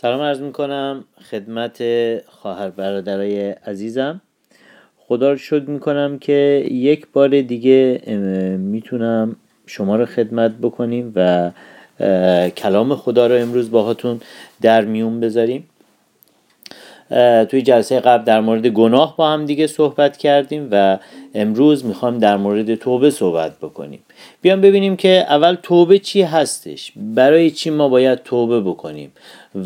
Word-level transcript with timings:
سلام 0.00 0.20
عرض 0.20 0.40
می‌کنم 0.40 1.04
خدمت 1.30 1.82
خواهر 2.28 2.70
برادرای 2.70 3.50
عزیزم. 3.50 4.20
خدا 4.98 5.30
رو 5.30 5.36
شکر 5.36 5.64
می‌کنم 5.70 6.18
که 6.18 6.66
یک 6.70 7.06
بار 7.12 7.40
دیگه 7.40 8.02
می‌تونم 8.58 9.36
شما 9.66 9.96
رو 9.96 10.06
خدمت 10.06 10.52
بکنیم 10.62 11.12
و 11.16 11.50
کلام 12.50 12.94
خدا 12.96 13.26
رو 13.26 13.34
امروز 13.34 13.70
باهاتون 13.70 14.20
در 14.60 14.84
میون 14.84 15.20
بذاریم. 15.20 15.68
توی 17.50 17.62
جلسه 17.62 18.00
قبل 18.00 18.24
در 18.24 18.40
مورد 18.40 18.66
گناه 18.66 19.16
با 19.16 19.30
هم 19.30 19.46
دیگه 19.46 19.66
صحبت 19.66 20.16
کردیم 20.16 20.68
و 20.70 20.98
امروز 21.40 21.84
می‌خوام 21.84 22.18
در 22.18 22.36
مورد 22.36 22.74
توبه 22.74 23.10
صحبت 23.10 23.58
بکنیم. 23.58 24.00
بیام 24.42 24.60
ببینیم 24.60 24.96
که 24.96 25.26
اول 25.28 25.56
توبه 25.62 25.98
چی 25.98 26.22
هستش؟ 26.22 26.92
برای 26.96 27.50
چی 27.50 27.70
ما 27.70 27.88
باید 27.88 28.22
توبه 28.22 28.60
بکنیم؟ 28.60 29.12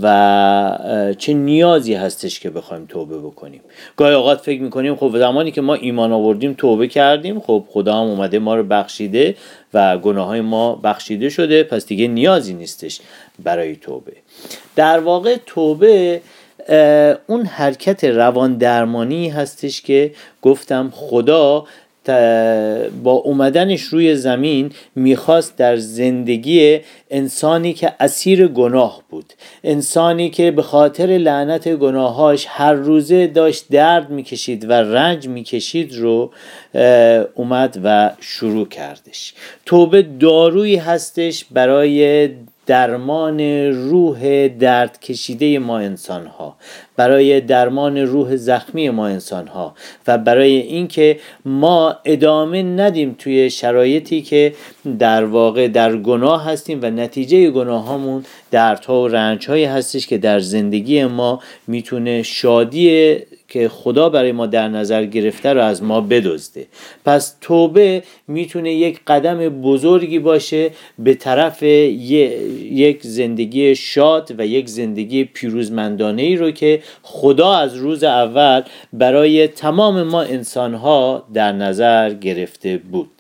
و 0.02 1.14
چه 1.18 1.34
نیازی 1.34 1.94
هستش 1.94 2.40
که 2.40 2.50
بخوایم 2.50 2.86
توبه 2.88 3.18
بکنیم؟ 3.18 3.60
گاهی 3.96 4.14
اوقات 4.14 4.40
فکر 4.40 4.62
می‌کنیم 4.62 4.96
خب 4.96 5.18
زمانی 5.18 5.50
که 5.50 5.60
ما 5.60 5.74
ایمان 5.74 6.12
آوردیم 6.12 6.54
توبه 6.58 6.88
کردیم 6.88 7.40
خب 7.40 7.64
خدا 7.70 7.94
هم 7.94 8.06
اومده 8.06 8.38
ما 8.38 8.56
رو 8.56 8.62
بخشیده 8.62 9.36
و 9.74 9.98
گناه 9.98 10.26
های 10.26 10.40
ما 10.40 10.74
بخشیده 10.74 11.28
شده 11.28 11.62
پس 11.62 11.86
دیگه 11.86 12.08
نیازی 12.08 12.54
نیستش 12.54 13.00
برای 13.44 13.76
توبه. 13.76 14.12
در 14.76 14.98
واقع 14.98 15.36
توبه 15.46 16.20
اون 17.26 17.46
حرکت 17.46 18.04
روان 18.04 18.56
درمانی 18.56 19.28
هستش 19.28 19.82
که 19.82 20.10
گفتم 20.42 20.92
خدا 20.94 21.64
با 23.02 23.12
اومدنش 23.12 23.82
روی 23.82 24.16
زمین 24.16 24.72
می‌خواست 24.96 25.56
در 25.56 25.76
زندگی 25.76 26.80
انسانی 27.10 27.72
که 27.72 27.92
اسیر 28.00 28.46
گناه 28.46 29.02
بود 29.10 29.32
انسانی 29.64 30.30
که 30.30 30.50
به 30.50 30.62
خاطر 30.62 31.06
لعنت 31.06 31.68
گناهاش 31.68 32.46
هر 32.48 32.72
روزه 32.72 33.26
داشت 33.26 33.66
درد 33.70 34.10
می‌کشید 34.10 34.70
و 34.70 34.72
رنج 34.72 35.28
می‌کشید 35.28 35.96
رو 35.96 36.32
اومد 37.34 37.80
و 37.84 38.10
شروع 38.20 38.68
کردش. 38.68 39.34
توبه 39.66 40.02
دارویی 40.02 40.76
هستش 40.76 41.44
برای 41.50 42.28
درمان 42.66 43.40
روح 43.90 44.48
درد 44.48 45.00
کشیده 45.00 45.58
ما 45.58 45.78
انسان 45.78 46.26
ها 46.26 46.56
برای 46.96 47.40
درمان 47.40 47.98
روح 47.98 48.36
زخمی 48.36 48.90
ما 48.90 49.06
انسان 49.06 49.46
ها 49.46 49.74
و 50.06 50.18
برای 50.18 50.56
اینکه 50.56 51.18
ما 51.44 51.96
ادامه 52.04 52.62
ندیم 52.62 53.16
توی 53.18 53.50
شرایطی 53.50 54.22
که 54.22 54.52
در 54.98 55.24
واقع 55.24 55.68
در 55.68 55.96
گناه 55.96 56.44
هستیم 56.44 56.78
و 56.82 56.90
نتیجه 56.90 57.50
گناه 57.50 57.84
هامون 57.84 58.24
دردها 58.50 59.02
و 59.02 59.08
رنج 59.08 59.46
هایی 59.46 59.64
هستش 59.64 60.06
که 60.06 60.18
در 60.18 60.40
زندگی 60.40 61.04
ما 61.04 61.40
می‌تونه 61.66 62.22
شادی 62.22 63.16
که 63.48 63.68
خدا 63.68 64.08
برای 64.08 64.32
ما 64.32 64.46
در 64.46 64.68
نظر 64.68 65.04
گرفته 65.04 65.52
رو 65.52 65.62
از 65.62 65.82
ما 65.82 66.00
بدزده. 66.00 66.66
پس 67.04 67.36
توبه 67.40 68.02
می‌تونه 68.28 68.74
یک 68.74 69.00
قدم 69.06 69.48
بزرگی 69.48 70.18
باشه 70.18 70.70
به 70.98 71.14
طرف 71.14 71.62
یک 71.62 73.02
زندگی 73.02 73.74
شاد 73.74 74.34
و 74.38 74.46
یک 74.46 74.68
زندگی 74.68 75.24
پیروزمندانه 75.24 76.22
ای 76.22 76.36
رو 76.36 76.50
که 76.50 76.81
خدا 77.02 77.54
از 77.54 77.76
روز 77.76 78.04
اول 78.04 78.62
برای 78.92 79.48
تمام 79.48 80.02
ما 80.02 80.22
انسانها 80.22 81.22
در 81.34 81.52
نظر 81.52 82.10
گرفته 82.10 82.76
بود. 82.76 83.10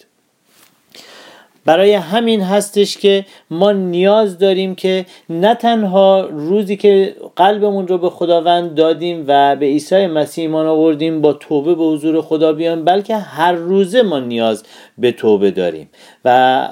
برای 1.64 1.94
همین 1.94 2.40
هستش 2.40 2.98
که 2.98 3.24
ما 3.50 3.72
نیاز 3.72 4.38
داریم 4.38 4.74
که 4.74 5.06
نه 5.30 5.54
تنها 5.54 6.20
روزی 6.20 6.76
که 6.76 7.16
قلبمون 7.36 7.88
رو 7.88 7.98
به 7.98 8.10
خداوند 8.10 8.74
دادیم 8.74 9.24
و 9.28 9.56
به 9.56 9.66
عیسی 9.66 10.06
مسیح 10.06 10.44
ایمان 10.44 10.66
آوردیم 10.66 11.20
با 11.20 11.32
توبه 11.32 11.74
به 11.74 11.84
حضور 11.84 12.22
خدا 12.22 12.52
بیان 12.52 12.84
بلکه 12.84 13.16
هر 13.16 13.52
روزه 13.52 14.02
ما 14.02 14.18
نیاز 14.18 14.64
به 14.98 15.12
توبه 15.12 15.50
داریم. 15.50 15.88
و 16.24 16.68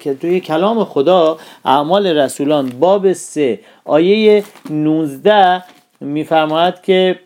که 0.00 0.14
توی 0.14 0.40
کلام 0.40 0.84
خدا 0.84 1.38
اعمال 1.64 2.06
رسولان 2.06 2.72
باب 2.80 3.12
سه 3.12 3.58
آیه 3.84 4.44
19 4.70 5.62
میفرماید 6.00 6.82
که 6.82 7.20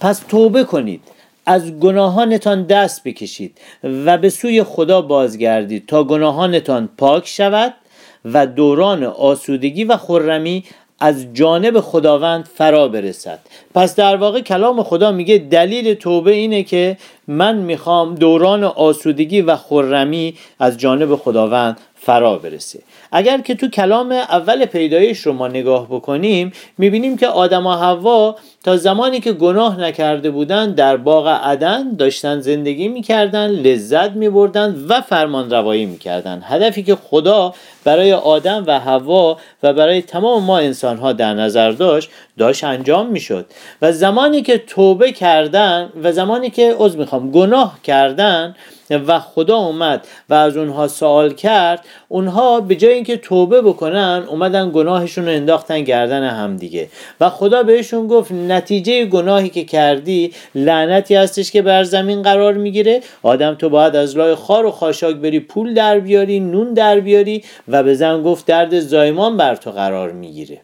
پس 0.00 0.22
توبه 0.28 0.64
کنید 0.64 1.00
از 1.46 1.72
گناهانتان 1.78 2.62
دست 2.62 3.04
بکشید 3.04 3.58
و 3.82 4.18
به 4.18 4.30
سوی 4.30 4.62
خدا 4.62 5.02
بازگردید 5.02 5.86
تا 5.86 6.04
گناهانتان 6.04 6.88
پاک 6.98 7.26
شود 7.26 7.74
و 8.24 8.46
دوران 8.46 9.04
آسودگی 9.04 9.84
و 9.84 9.96
خرمی 9.96 10.64
از 11.00 11.26
جانب 11.34 11.80
خداوند 11.80 12.44
فرا 12.54 12.88
برسد. 12.88 13.38
پس 13.74 13.96
در 13.96 14.16
واقع 14.16 14.40
کلام 14.40 14.82
خدا 14.82 15.12
میگه 15.12 15.38
دلیل 15.38 15.94
توبه 15.94 16.32
اینه 16.32 16.62
که 16.62 16.96
من 17.28 17.56
می‌خوام 17.56 18.14
دوران 18.14 18.64
آسودگی 18.64 19.42
و 19.42 19.56
خرمی 19.56 20.34
از 20.58 20.78
جانب 20.78 21.16
خداوند 21.16 21.80
فرا 22.02 22.38
برسه. 22.38 22.80
اگر 23.12 23.38
که 23.38 23.54
تو 23.54 23.68
کلام 23.68 24.12
اول 24.12 24.64
پیدایش 24.64 25.18
رو 25.18 25.32
ما 25.32 25.48
نگاه 25.48 25.86
بکنیم 25.86 26.52
می‌بینیم 26.78 27.16
که 27.16 27.26
آدم 27.26 27.66
و 27.66 27.72
حوا 27.72 28.36
تا 28.64 28.76
زمانی 28.76 29.20
که 29.20 29.32
گناه 29.32 29.80
نکرده 29.80 30.30
بودند 30.30 30.74
در 30.74 30.96
باغ 30.96 31.28
عدن 31.28 31.96
داشتن 31.96 32.40
زندگی 32.40 32.88
می‌کردن 32.88 33.50
لذت 33.50 34.10
میبردن 34.10 34.84
و 34.88 35.00
فرمان 35.00 35.50
روایی 35.50 35.86
می‌کردن. 35.86 36.42
هدفی 36.44 36.82
که 36.82 36.96
خدا 36.96 37.54
برای 37.84 38.12
آدم 38.12 38.64
و 38.66 38.80
حوا 38.80 39.36
و 39.62 39.72
برای 39.72 40.02
تمام 40.02 40.44
ما 40.44 40.58
انسان 40.58 40.96
ها 40.96 41.12
در 41.12 41.34
نظر 41.34 41.70
داشت 41.70 42.10
داشت 42.40 42.64
انجام 42.64 43.06
می‌شد. 43.06 43.46
و 43.82 43.92
زمانی 43.92 44.42
که 44.42 44.58
توبه 44.58 45.12
کردن 45.12 45.92
و 46.02 46.12
زمانی 46.12 46.50
که 46.50 46.74
عذر 46.78 46.98
می‌خوام 46.98 47.30
گناه 47.30 47.78
کردن 47.84 48.54
و 48.90 49.20
خدا 49.20 49.56
اومد 49.56 50.06
و 50.28 50.34
از 50.34 50.56
اونها 50.56 50.88
سوال 50.88 51.32
کرد 51.32 51.84
اونها 52.08 52.60
به 52.60 52.76
جای 52.76 52.92
اینکه 52.92 53.16
توبه 53.16 53.62
بکنن 53.62 54.24
اومدن 54.28 54.70
گناهشون 54.70 55.24
رو 55.24 55.30
انداختن 55.30 55.80
گردن 55.80 56.28
همدیگه 56.28 56.88
و 57.20 57.28
خدا 57.28 57.62
بهشون 57.62 58.06
گفت 58.06 58.32
نتیجه 58.32 59.04
گناهی 59.04 59.48
که 59.48 59.64
کردی 59.64 60.32
لعنتی 60.54 61.14
هستش 61.14 61.50
که 61.50 61.62
بر 61.62 61.84
زمین 61.84 62.22
قرار 62.22 62.54
می‌گیره. 62.54 63.00
آدم 63.22 63.54
تو 63.54 63.68
باید 63.68 63.96
از 63.96 64.16
لای 64.16 64.34
خار 64.34 64.66
و 64.66 64.70
خاشاک 64.70 65.16
بری 65.16 65.40
پول 65.40 65.74
در 65.74 65.98
بیاری 66.00 66.40
نون 66.40 66.74
در 66.74 67.00
بیاری 67.00 67.44
و 67.68 67.82
به 67.82 67.94
زن 67.94 68.22
گفت 68.22 68.46
درد 68.46 68.80
زایمان 68.80 69.36
بر 69.36 69.56
تو 69.56 69.70
قرار 69.70 70.12
می‌گیره. 70.12 70.60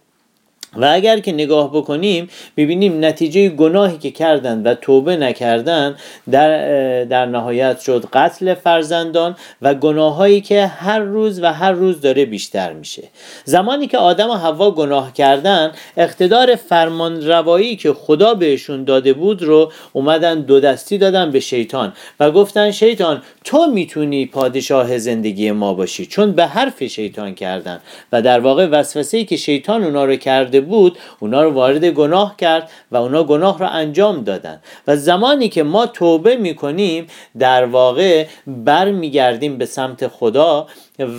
و 0.77 0.89
اگر 0.93 1.19
که 1.19 1.33
نگاه 1.33 1.73
بکنیم 1.73 2.29
ببینیم 2.57 3.05
نتیجه 3.05 3.49
گناهی 3.49 3.99
که 3.99 4.11
کردند 4.11 4.67
و 4.67 4.75
توبه 4.75 5.17
نکردند 5.17 5.99
در, 6.31 7.05
در 7.05 7.27
نهایت 7.27 7.81
شد 7.81 8.05
قتل 8.13 8.55
فرزندان 8.55 9.37
و 9.63 9.75
گناهایی 9.75 10.41
که 10.41 10.67
هر 10.67 10.99
روز 10.99 11.43
و 11.43 11.53
هر 11.53 11.73
روز 11.73 12.01
داره 12.01 12.25
بیشتر 12.25 12.73
میشه. 12.73 13.03
زمانی 13.45 13.87
که 13.87 13.99
آدم 13.99 14.31
و 14.31 14.35
حوا 14.35 14.71
گناه 14.71 15.13
کردن 15.13 15.73
اقتدار 15.97 16.55
فرمان 16.55 17.27
روایی 17.27 17.77
که 17.77 17.93
خدا 17.93 18.35
بهشون 18.35 18.85
داده 18.85 19.13
بود 19.13 19.43
رو 19.43 19.73
اومدن 19.93 20.41
دو 20.41 20.61
دستی 20.61 20.99
دادن 20.99 21.31
به 21.31 21.41
شیطان 21.41 21.93
و 22.21 22.31
گفتن 22.31 22.71
شیطان 22.71 23.23
تو 23.45 23.67
می‌تونی 23.67 24.27
پادشاه 24.27 24.99
زندگی 24.99 25.51
ما 25.51 25.75
باشی. 25.75 26.07
چون 26.07 26.33
به 26.33 26.47
حرف 26.47 26.85
شیطان 26.85 27.35
کردن 27.35 27.81
و 28.13 28.23
در 28.23 28.41
واقع 28.41 28.67
وسوسه 28.67 29.25
که 29.25 29.37
شیطان 29.37 29.85
اونا 29.85 30.05
رو 30.05 30.17
کرده 30.17 30.61
بود 30.67 30.99
اونا 31.19 31.43
رو 31.43 31.53
وارد 31.53 31.85
گناه 31.85 32.37
کرد 32.37 32.71
و 32.91 32.97
اونا 32.97 33.25
گناه 33.25 33.59
رو 33.59 33.69
انجام 33.71 34.25
دادن. 34.25 34.61
و 34.87 34.97
زمانی 34.97 35.49
که 35.49 35.63
ما 35.63 35.87
توبه 35.87 36.37
می‌کنیم 36.37 37.07
در 37.39 37.65
واقع 37.65 38.27
برمیگردیم 38.47 39.59
به 39.59 39.67
سمت 39.67 40.09
خدا 40.09 40.67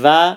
و 0.04 0.36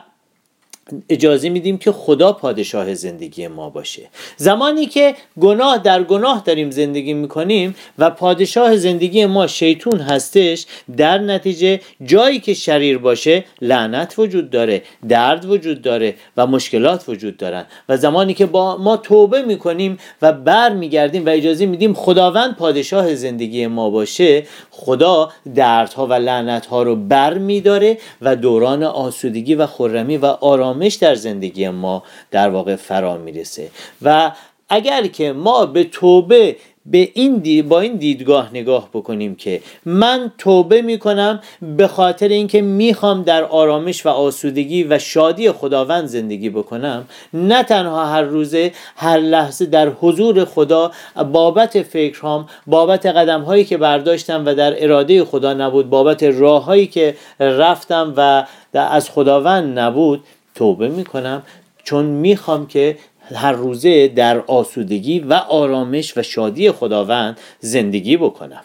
اجازه 1.09 1.49
میدیم 1.49 1.79
که 1.79 1.93
خدا 1.93 2.33
پادشاه 2.33 2.95
زندگی 2.95 3.49
ما 3.49 3.71
باشه. 3.71 4.03
زمانی 4.37 4.87
که 4.87 5.15
گناه 5.41 5.79
در 5.79 6.03
گناه 6.03 6.43
داریم 6.45 6.71
زندگی 6.71 7.13
می‌کنیم 7.15 7.75
و 7.99 8.11
پادشاه 8.11 8.77
زندگی 8.77 9.27
ما 9.27 9.47
شیطون 9.47 10.01
هستش 10.01 10.67
در 10.97 11.19
نتیجه 11.19 11.81
جایی 12.05 12.41
که 12.41 12.55
شریر 12.55 12.99
باشه 12.99 13.45
لعنت 13.61 14.15
وجود 14.19 14.51
داره 14.51 14.83
درد 15.09 15.45
وجود 15.45 15.83
داره 15.83 16.15
و 16.37 16.47
مشکلات 16.47 17.09
وجود 17.09 17.37
دارن. 17.37 17.67
و 17.89 17.97
زمانی 17.97 18.35
که 18.35 18.47
با 18.47 18.77
ما 18.77 18.97
توبه 18.97 19.43
می‌کنیم 19.43 19.99
و 20.23 20.33
بر 20.33 20.73
میگردیم 20.73 21.27
و 21.27 21.29
اجازه 21.29 21.67
میدیم 21.67 21.95
خداوند 21.95 22.57
پادشاه 22.57 23.15
زندگی 23.15 23.67
ما 23.67 23.91
باشه 23.91 24.43
خدا 24.71 25.31
دردها 25.55 26.07
و 26.07 26.13
لعنتها 26.13 26.83
رو 26.83 26.97
بر 26.97 27.39
میداره 27.39 27.99
و 28.23 28.37
دوران 28.37 28.83
آسودگی 28.83 29.55
و 29.55 29.67
خرمی 29.67 30.17
و 30.17 30.27
آرام 30.27 30.80
آرامش 30.81 30.95
در 30.95 31.15
زندگی 31.15 31.69
ما 31.69 32.03
در 32.31 32.49
واقع 32.49 32.77
فرا 32.77 33.19
می‌رسه. 33.19 33.71
و 34.03 34.33
اگر 34.69 35.07
که 35.07 35.33
ما 35.33 35.67
به 35.67 35.85
توبه 35.85 36.57
به 36.87 37.11
این 37.15 37.37
دید 37.37 37.69
با 37.69 37.81
این 37.81 37.97
دیدگاه 37.97 38.51
نگاه 38.53 38.89
بکنیم 38.95 39.35
که 39.35 39.61
من 39.85 40.33
توبه 40.39 40.83
می‌کنم 40.83 41.41
به 41.77 41.87
خاطر 41.87 42.29
اینکه 42.29 42.63
می‌خوام 42.63 43.23
در 43.23 43.45
آرامش 43.45 44.07
و 44.07 44.09
آسودگی 44.09 44.85
و 44.85 44.99
شادی 44.99 45.53
خداوند 45.53 46.07
زندگی 46.07 46.51
بکنم 46.51 47.05
نه 47.35 47.63
تنها 47.63 48.07
هر 48.07 48.23
روزه 48.23 48.73
هر 48.97 49.19
لحظه 49.19 49.67
در 49.67 49.89
حضور 49.89 50.45
خدا 50.45 50.91
بابت 51.33 51.83
فکرهام 51.83 52.47
بابت 52.67 53.07
قدم 53.07 53.41
هایی 53.41 53.65
که 53.65 53.77
برداشتم 53.77 54.47
و 54.47 54.55
در 54.55 54.85
اراده 54.85 55.25
خدا 55.25 55.55
نبود 55.55 55.91
بابت 55.91 56.23
راه 56.23 56.65
هایی 56.65 56.87
که 56.87 57.17
رفتم 57.41 58.15
و 58.17 58.45
از 58.75 59.11
خداوند 59.11 59.79
نبود 59.79 60.25
توبه 60.55 60.89
می‌کنم 60.89 61.43
چون 61.85 62.05
می‌خوام 62.05 62.67
که 62.67 62.99
هر 63.35 63.53
روزه 63.53 64.09
در 64.09 64.39
آسودگی 64.39 65.21
و 65.21 65.33
آرامش 65.33 66.17
و 66.17 66.23
شادی 66.23 66.71
خداوند 66.71 67.39
زندگی 67.61 68.17
بکنم. 68.17 68.63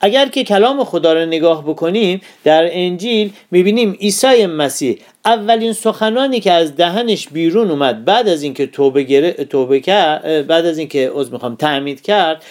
اگر 0.00 0.28
که 0.28 0.44
کلام 0.44 0.84
خدا 0.84 1.12
را 1.12 1.24
نگاه 1.24 1.64
بکنیم 1.64 2.20
در 2.44 2.68
انجیل 2.72 3.32
می‌بینیم 3.50 3.92
عیسی 3.92 4.46
مسیح 4.46 4.98
اولین 5.24 5.72
سخنانی 5.72 6.40
که 6.40 6.52
از 6.52 6.76
دهنش 6.76 7.28
بیرون 7.28 7.70
اومد 7.70 8.04
بعد 8.04 8.28
از 8.28 8.42
اینکه 8.42 8.66
توبه, 8.66 9.32
توبه 9.32 9.80
کرد 9.80 10.46
بعد 10.46 10.66
از 10.66 10.78
اینکه 10.78 11.10
عذر 11.14 11.32
می‌خوام 11.32 11.56
تعمید 11.56 12.02
کرد 12.02 12.42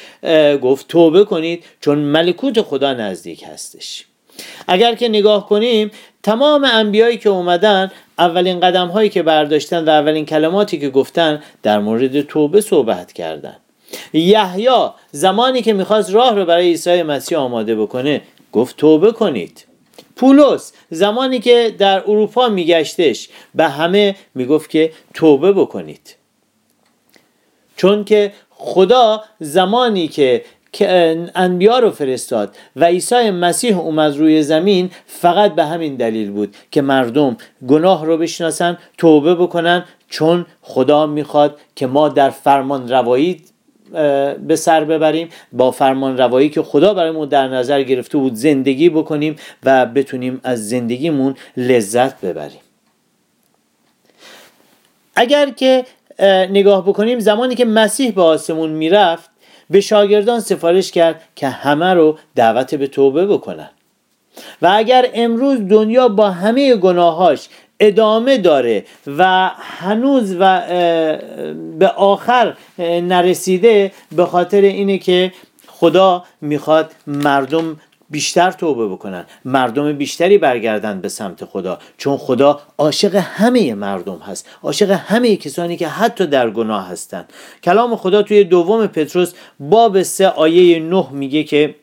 گفت 0.62 0.88
توبه 0.88 1.26
کنید 1.26 1.64
چون 1.82 1.98
ملکوت 1.98 2.62
خدا 2.62 2.94
نزدیک 2.94 3.44
هستش. 3.44 4.06
اگر 4.68 4.96
که 4.96 5.10
نگاه 5.10 5.50
کنیم 5.50 5.92
تمام 6.24 6.64
انبیایی 6.64 7.18
که 7.18 7.30
اومدن 7.30 7.92
اولین 8.20 8.60
قدم 8.60 8.88
هایی 8.88 9.10
که 9.10 9.24
برداشتن 9.24 9.86
و 9.86 9.90
اولین 9.90 10.26
کلماتی 10.26 10.80
که 10.80 10.90
گفتن 10.90 11.44
در 11.64 11.80
مورد 11.80 12.22
توبه 12.22 12.62
صحبت 12.62 13.14
کردن. 13.14 13.56
یحیی 14.14 14.90
زمانی 15.12 15.62
که 15.62 15.74
می‌خواست 15.74 16.12
راه 16.14 16.36
رو 16.36 16.46
برای 16.46 16.68
عیسی 16.68 17.04
مسیح 17.04 17.38
آماده 17.38 17.76
بکنه 17.76 18.22
گفت 18.52 18.78
توبه 18.78 19.12
کنید. 19.12 19.66
پولس 20.16 20.74
زمانی 20.90 21.40
که 21.40 21.76
در 21.78 22.02
اروپا 22.02 22.50
میگشتش 22.50 23.30
به 23.56 23.68
همه 23.68 24.16
می‌گفت 24.36 24.70
که 24.70 24.92
توبه 25.14 25.52
بکنید. 25.52 26.16
چون 27.76 28.04
که 28.04 28.34
خدا 28.50 29.24
زمانی 29.40 30.08
که 30.08 30.46
که 30.74 31.18
انبیا 31.36 31.80
رو 31.80 31.92
فرستاد 31.92 32.56
و 32.76 32.86
عیسی 32.86 33.32
مسیح 33.32 33.80
اومد 33.80 34.18
روی 34.18 34.44
زمین 34.44 34.92
فقط 35.08 35.56
به 35.56 35.66
همین 35.66 35.96
دلیل 35.96 36.32
بود 36.32 36.56
که 36.72 36.82
مردم 36.82 37.38
گناه 37.68 38.06
رو 38.06 38.18
بشناسن 38.18 38.78
توبه 38.98 39.36
بکنن 39.36 39.86
چون 40.10 40.46
خدا 40.62 41.06
می‌خواد 41.06 41.60
که 41.76 41.88
ما 41.88 42.10
در 42.10 42.30
فرمان 42.30 42.90
روایی 42.90 43.42
به 44.48 44.56
سر 44.56 44.84
ببریم 44.84 45.30
با 45.52 45.72
فرمان 45.72 46.18
روایی 46.18 46.50
که 46.50 46.62
خدا 46.62 46.94
برایمون 46.94 47.28
در 47.28 47.48
نظر 47.48 47.84
گرفته 47.84 48.18
بود 48.18 48.34
زندگی 48.34 48.90
بکنیم 48.90 49.36
و 49.64 49.86
بتونیم 49.86 50.42
از 50.44 50.70
زندگیمون 50.70 51.36
لذت 51.58 52.22
ببریم. 52.22 52.60
اگر 55.16 55.50
که 55.50 55.86
نگاه 56.50 56.86
بکنیم 56.86 57.20
زمانی 57.20 57.56
که 57.56 57.66
مسیح 57.66 58.12
به 58.12 58.22
آسمون 58.22 58.70
می‌رفت 58.70 59.33
به 59.74 59.82
شاگردان 59.82 60.40
سفارش 60.40 60.92
کرد 60.92 61.22
که 61.36 61.48
همه 61.48 61.94
رو 61.94 62.18
دعوت 62.36 62.76
به 62.76 62.88
توبه 62.88 63.28
بکنن. 63.28 63.70
و 64.62 64.72
اگر 64.76 65.10
امروز 65.14 65.60
دنیا 65.68 66.08
با 66.08 66.32
همه 66.32 66.76
گناهاش 66.76 67.48
ادامه 67.80 68.38
داره 68.38 68.86
و 69.18 69.52
هنوز 69.60 70.36
و 70.40 70.62
به 71.80 71.88
آخر 71.88 72.54
نرسیده 72.80 73.92
به 74.16 74.26
خاطر 74.26 74.62
اینه 74.62 74.98
که 74.98 75.32
خدا 75.68 76.24
می‌خواد 76.42 76.92
مردم 77.08 77.80
بیشتر 78.14 78.52
توبه 78.52 78.88
بکنن. 78.88 79.26
مردم 79.46 79.94
بیشتری 79.94 80.38
برگردن 80.38 81.02
به 81.02 81.10
سمت 81.10 81.46
خدا. 81.46 81.80
چون 81.98 82.18
خدا 82.18 82.62
عاشق 82.78 83.16
همه 83.16 83.74
مردم 83.74 84.18
هست. 84.18 84.50
عاشق 84.64 84.92
همه 84.92 85.36
کسانی 85.36 85.78
که 85.78 85.88
حتی 85.88 86.28
در 86.28 86.50
گناه 86.50 86.88
هستند 86.90 87.34
کلام 87.64 87.96
خدا 87.96 88.22
توی 88.24 88.44
دوم 88.44 88.88
پتروس 88.88 89.34
باب 89.60 90.02
سه 90.02 90.28
آیه 90.28 90.80
نه 90.80 91.06
میگه 91.12 91.44
که 91.44 91.76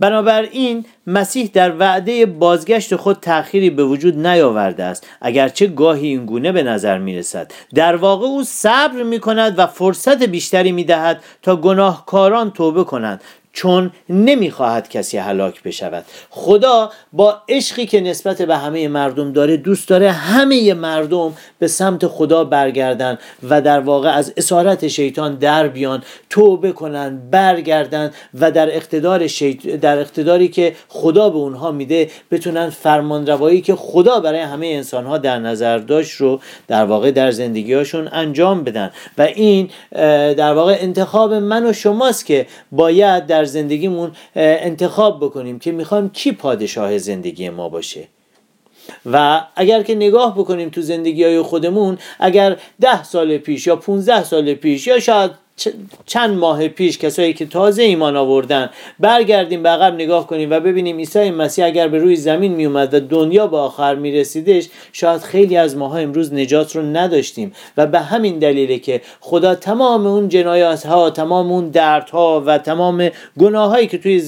بنابراین 0.00 0.84
مسیح 1.06 1.50
در 1.52 1.76
وعده 1.78 2.26
بازگشت 2.26 2.96
خود 2.96 3.16
تأخیری 3.20 3.70
به 3.70 3.84
وجود 3.84 4.26
نیاورده 4.26 4.84
است. 4.84 5.06
اگرچه 5.20 5.66
گاهی 5.66 6.08
این 6.08 6.26
گونه 6.26 6.52
به 6.52 6.62
نظر 6.62 6.98
می 6.98 7.18
رسد 7.18 7.52
در 7.74 7.96
واقع 7.96 8.26
او 8.26 8.44
صبر 8.44 9.02
می 9.02 9.20
کند 9.20 9.58
و 9.58 9.66
فرصت 9.66 10.22
بیشتری 10.22 10.72
می 10.72 10.84
دهد 10.84 11.22
تا 11.42 11.56
گناهکاران 11.56 12.50
توبه 12.50 12.84
کنند. 12.84 13.20
چون 13.52 13.90
نمی‌خواهد 14.08 14.88
کسی 14.88 15.18
هلاک 15.18 15.62
بشود. 15.62 16.04
خدا 16.30 16.90
با 17.12 17.36
عشقی 17.48 17.86
که 17.86 18.00
نسبت 18.00 18.42
به 18.42 18.56
همه 18.56 18.88
مردم 18.88 19.32
داره 19.32 19.56
دوست 19.56 19.88
داره 19.88 20.10
همه 20.10 20.74
مردم 20.74 21.34
به 21.58 21.68
سمت 21.68 22.06
خدا 22.06 22.44
برگردن 22.44 23.18
و 23.48 23.60
در 23.60 23.80
واقع 23.80 24.10
از 24.10 24.32
اسارت 24.36 24.88
شیطان 24.88 25.34
در 25.34 25.68
بیان 25.68 26.02
توبه 26.30 26.72
کنن 26.72 27.22
برگردن 27.30 28.10
و 28.40 28.50
در 28.50 28.76
اقتدار 28.76 29.26
شیط... 29.26 29.66
در 29.66 29.98
اقتداری 29.98 30.48
که 30.48 30.74
خدا 30.88 31.30
به 31.30 31.36
اونها 31.36 31.70
میده 31.70 32.10
بتونن 32.30 32.70
فرمان 32.70 33.26
روایی 33.26 33.60
که 33.60 33.74
خدا 33.74 34.20
برای 34.20 34.40
همه 34.40 34.66
انسان 34.66 35.06
ها 35.06 35.18
در 35.18 35.38
نظر 35.38 35.78
داشت 35.78 36.12
رو 36.12 36.40
در 36.68 36.84
واقع 36.84 37.10
در 37.10 37.30
زندگیهاشون 37.30 38.08
انجام 38.12 38.64
بدن. 38.64 38.90
و 39.18 39.22
این 39.22 39.70
در 40.34 40.54
واقع 40.54 40.76
انتخاب 40.80 41.34
من 41.34 41.66
و 41.66 41.72
شماست 41.72 42.26
که 42.26 42.46
باید 42.72 43.26
در 43.26 43.41
زندگیمون 43.44 44.12
انتخاب 44.36 45.24
بکنیم 45.24 45.58
که 45.58 45.72
می‌خوایم 45.72 46.08
کی 46.08 46.32
پادشاه 46.32 46.98
زندگی 46.98 47.50
ما 47.50 47.68
باشه. 47.68 48.08
و 49.06 49.44
اگر 49.56 49.82
که 49.82 49.94
نگاه 49.94 50.34
بکنیم 50.38 50.68
تو 50.68 50.82
زندگی 50.82 51.24
های 51.24 51.42
خودمون 51.42 51.98
اگر 52.18 52.56
ده 52.80 53.04
سال 53.04 53.38
پیش 53.38 53.66
یا 53.66 53.76
15 53.76 54.24
سال 54.24 54.54
پیش 54.54 54.86
یا 54.86 55.00
شاید 55.00 55.30
چند 56.06 56.38
ماه 56.38 56.68
پیش 56.68 56.98
کسایی 56.98 57.32
که 57.32 57.46
تازه 57.46 57.82
ایمان 57.82 58.16
آوردن 58.16 58.70
برگردیم 59.00 59.62
به 59.62 59.68
عقب 59.68 59.94
نگاه 59.94 60.26
کنیم 60.26 60.50
و 60.50 60.60
ببینیم 60.60 60.96
عیسی 60.96 61.30
مسیح 61.30 61.66
اگر 61.66 61.88
به 61.88 61.98
روی 61.98 62.16
زمین 62.16 62.52
می 62.52 62.64
اومد 62.64 62.94
و 62.94 63.00
دنیا 63.00 63.46
به 63.46 63.56
آخر 63.56 63.94
می 63.94 64.12
رسیدش 64.12 64.68
شاید 64.92 65.20
خیلی 65.20 65.56
از 65.56 65.76
ماها 65.76 65.98
امروز 65.98 66.34
نجات 66.34 66.76
رو 66.76 66.82
نداشتیم. 66.82 67.52
و 67.76 67.86
به 67.86 68.00
همین 68.00 68.38
دلیله 68.38 68.78
که 68.78 69.00
خدا 69.20 69.54
تمام 69.54 70.06
اون 70.06 70.28
جنایات 70.28 70.86
ها 70.86 71.10
تمام 71.10 71.52
اون 71.52 71.68
دردها 71.68 72.42
و 72.46 72.58
تمام 72.58 73.10
گناه 73.38 73.70
هایی 73.70 73.86
که 73.86 73.98
توی 73.98 74.20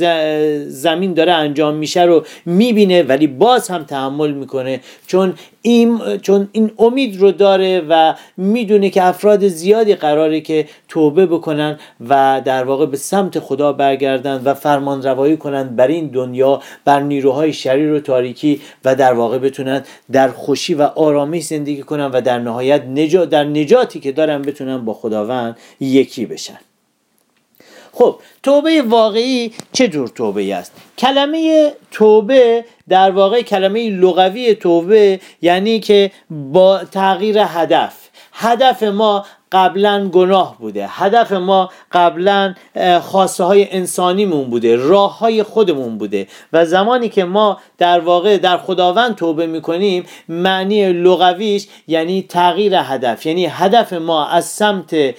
زمین 0.69 1.15
داره 1.15 1.33
انجام 1.33 1.75
میشه 1.75 2.03
رو 2.03 2.25
می‌بینه 2.47 3.03
ولی 3.03 3.27
باز 3.27 3.69
هم 3.69 3.85
تحمل 3.85 4.31
می‌کنه. 4.31 4.81
چون 5.07 5.35
این 5.67 6.19
چون 6.23 6.49
این 6.53 6.71
امید 6.79 7.21
رو 7.21 7.33
داره 7.33 7.83
و 7.89 8.15
می‌دونه 8.37 8.91
که 8.91 9.05
افراد 9.05 9.49
زیادی 9.49 9.95
قراره 9.95 10.41
که 10.41 10.69
توبه 10.89 11.27
بکنن 11.27 11.79
و 12.09 12.43
در 12.45 12.65
واقع 12.65 12.87
به 12.87 12.97
سمت 12.97 13.39
خدا 13.39 13.73
برگردن 13.73 14.43
و 14.45 14.55
فرمان 14.55 15.03
روایی 15.03 15.37
کنن 15.37 15.77
بر 15.77 15.87
این 15.87 16.07
دنیا 16.07 16.61
بر 16.85 17.01
نیروهای 17.01 17.53
شریر 17.53 17.93
و 17.93 18.01
تاریکی 18.01 18.61
و 18.85 18.95
در 18.95 19.13
واقع 19.13 19.39
بتونن 19.39 19.83
در 20.13 20.29
خوشی 20.29 20.75
و 20.75 20.83
آرامش 20.83 21.43
زندگی 21.43 21.83
کنن 21.83 22.07
و 22.07 22.21
در 22.21 22.39
نهایت 22.39 22.83
نجات 22.85 23.31
در 23.31 23.45
نجاتی 23.45 24.01
که 24.01 24.13
دارن 24.13 24.43
بتونن 24.43 24.85
با 24.85 24.95
خداوند 24.95 25.57
یکی 25.81 26.27
بشن. 26.27 26.59
خب 27.95 28.19
توبه 28.43 28.83
واقعی 28.83 29.53
چه 29.73 29.89
جور 29.89 30.09
توبه 30.09 30.55
است؟ 30.55 30.73
کلمه 30.99 31.73
توبه 31.91 32.65
در 32.89 33.11
واقع 33.11 33.43
کلمه 33.43 33.91
لغوی 33.91 34.55
توبه 34.55 35.21
یعنی 35.43 35.81
که 35.81 36.11
با 36.31 36.85
تغییر 36.85 37.39
هدف. 37.39 37.97
هدف 38.33 38.83
ما 38.83 39.27
قبلا 39.55 40.09
گناه 40.13 40.57
بوده. 40.59 40.87
هدف 40.89 41.33
ما 41.33 41.71
قبلا 41.93 42.55
خواسته 43.03 43.45
های 43.45 43.71
انسانیمون 43.71 44.51
بوده 44.51 44.77
راه 44.77 45.19
های 45.19 45.43
خودمون 45.43 45.99
بوده. 45.99 46.27
و 46.53 46.67
زمانی 46.67 47.09
که 47.09 47.25
ما 47.25 47.59
در 47.79 48.01
واقع 48.01 48.39
در 48.39 48.57
خداوند 48.57 49.15
توبه 49.15 49.47
می‌کنیم 49.47 50.05
معنی 50.29 50.93
لغویش 50.93 51.67
یعنی 51.89 52.23
تغییر 52.23 52.75
هدف. 52.75 53.27
یعنی 53.27 53.47
هدف 53.47 53.93
ما 53.93 54.27
از 54.27 54.45
سمت 54.45 55.15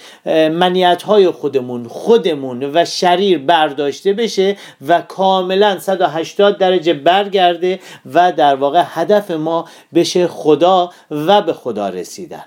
منیت 0.50 1.02
های 1.02 1.30
خودمون 1.30 1.88
خودمون 1.88 2.70
و 2.74 2.84
شریر 2.84 3.38
برداشته 3.38 4.12
بشه 4.12 4.56
و 4.88 5.00
کاملا 5.00 5.78
180 5.78 6.58
درجه 6.58 6.94
برگرده 6.94 7.80
و 8.14 8.32
در 8.32 8.54
واقع 8.54 8.82
هدف 8.86 9.30
ما 9.30 9.68
بشه 9.94 10.26
خدا 10.26 10.90
و 11.10 11.42
به 11.42 11.52
خدا 11.52 11.88
رسیدن. 11.88 12.44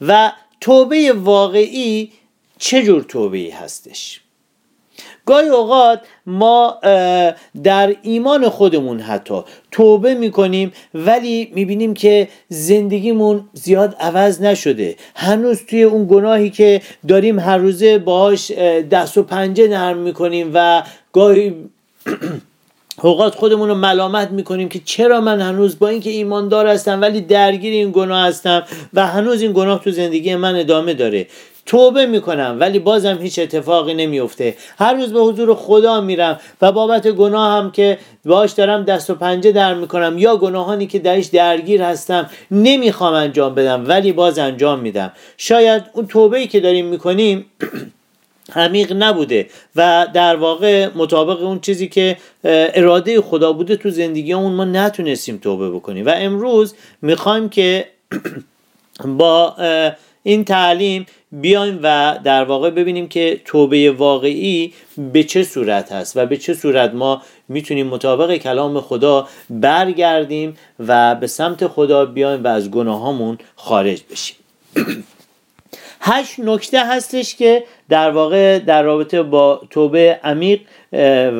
و 0.00 0.32
توبه 0.60 1.12
واقعی 1.12 2.12
چه 2.58 2.82
جور 2.82 3.02
توبه 3.02 3.54
هستش؟ 3.54 4.20
گاهی 5.26 5.48
اوقات 5.48 6.00
ما 6.26 6.78
در 7.62 7.96
ایمان 8.02 8.48
خودمون 8.48 9.00
حتی 9.00 9.42
توبه 9.70 10.14
می‌کنیم 10.14 10.72
ولی 10.94 11.52
می‌بینیم 11.54 11.94
که 11.94 12.28
زندگیمون 12.48 13.48
زیاد 13.52 13.96
عوض 14.00 14.42
نشده. 14.42 14.96
هنوز 15.14 15.66
توی 15.66 15.82
اون 15.82 16.06
گناهی 16.10 16.50
که 16.50 16.82
داریم 17.08 17.38
هر 17.38 17.56
روزه 17.56 17.98
باهاش 17.98 18.50
دست 18.90 19.18
و 19.18 19.22
پنجه 19.22 19.68
نرم 19.68 19.98
می‌کنیم 19.98 20.50
و 20.54 20.82
گاهی 21.12 21.54
اوقات 23.02 23.34
خودمون 23.34 23.68
رو 23.68 23.74
ملامت 23.74 24.30
می‌کنیم 24.30 24.68
که 24.68 24.80
چرا 24.84 25.20
من 25.20 25.40
هنوز 25.40 25.78
با 25.78 25.88
اینکه 25.88 26.10
ایماندار 26.10 26.66
هستم 26.66 27.00
ولی 27.00 27.20
درگیر 27.20 27.72
این 27.72 27.90
گناه 27.90 28.26
هستم 28.26 28.62
و 28.94 29.06
هنوز 29.06 29.42
این 29.42 29.52
گناه 29.52 29.84
تو 29.84 29.90
زندگی 29.90 30.36
من 30.36 30.56
ادامه 30.56 30.94
داره. 30.94 31.26
توبه 31.66 32.06
می‌کنم 32.06 32.56
ولی 32.60 32.78
بازم 32.78 33.18
هیچ 33.22 33.38
اتفاقی 33.38 33.94
نمیفته 33.94 34.54
هر 34.78 34.94
روز 34.94 35.12
به 35.12 35.20
حضور 35.20 35.54
خدا 35.54 36.00
میرم 36.00 36.40
و 36.62 36.72
بابت 36.72 37.08
گناه 37.08 37.72
که 37.72 37.98
باش 38.24 38.52
دارم 38.52 38.84
دست 38.84 39.10
و 39.10 39.14
پنجه 39.14 39.52
در 39.52 39.74
می‌کنم 39.74 40.18
یا 40.18 40.36
گناهانی 40.36 40.86
که 40.86 40.98
درش 40.98 41.26
درگیر 41.26 41.82
هستم 41.82 42.30
نمی‌خوام 42.50 43.14
انجام 43.14 43.54
بدم 43.54 43.84
ولی 43.88 44.12
باز 44.12 44.38
انجام 44.38 44.78
میدم. 44.80 45.12
شاید 45.36 45.82
اون 45.92 46.06
توبه 46.06 46.38
ای 46.38 46.46
که 46.46 46.60
داریم 46.60 46.86
می‌کنیم 46.86 47.46
عمیق 48.56 48.92
نبوده 48.92 49.46
و 49.76 50.06
در 50.14 50.36
واقع 50.36 50.88
مطابق 50.94 51.42
اون 51.42 51.60
چیزی 51.60 51.88
که 51.88 52.16
اراده 52.44 53.20
خدا 53.20 53.52
بوده 53.52 53.76
تو 53.76 53.90
زندگی 53.90 54.32
اون 54.32 54.52
ما 54.52 54.64
نتونستیم 54.64 55.36
توبه 55.36 55.70
بکنیم. 55.70 56.06
و 56.06 56.12
امروز 56.16 56.74
می‌خوایم 57.02 57.48
که 57.48 57.86
با 59.18 59.56
این 60.22 60.44
تعلیم 60.44 61.06
بیایم 61.32 61.80
و 61.82 62.18
در 62.24 62.44
واقع 62.44 62.70
ببینیم 62.70 63.08
که 63.08 63.40
توبه 63.44 63.90
واقعی 63.90 64.72
به 65.12 65.24
چه 65.24 65.44
صورت 65.44 65.92
هست 65.92 66.16
و 66.16 66.26
به 66.26 66.36
چه 66.36 66.54
صورت 66.54 66.94
ما 66.94 67.22
می‌تونیم 67.48 67.86
مطابق 67.86 68.36
کلام 68.36 68.80
خدا 68.80 69.28
برگردیم 69.50 70.56
و 70.78 71.14
به 71.14 71.26
سمت 71.26 71.66
خدا 71.66 72.06
بیایم 72.06 72.44
و 72.44 72.46
از 72.46 72.70
گناهامون 72.70 73.38
خارج 73.56 74.02
بشیم. 74.10 74.36
هشت 76.06 76.40
نکته 76.40 76.86
هستش 76.86 77.36
که 77.36 77.64
در 77.88 78.10
واقع 78.10 78.58
در 78.58 78.82
رابطه 78.82 79.22
با 79.22 79.60
توبه 79.70 80.20
عمیق 80.24 80.60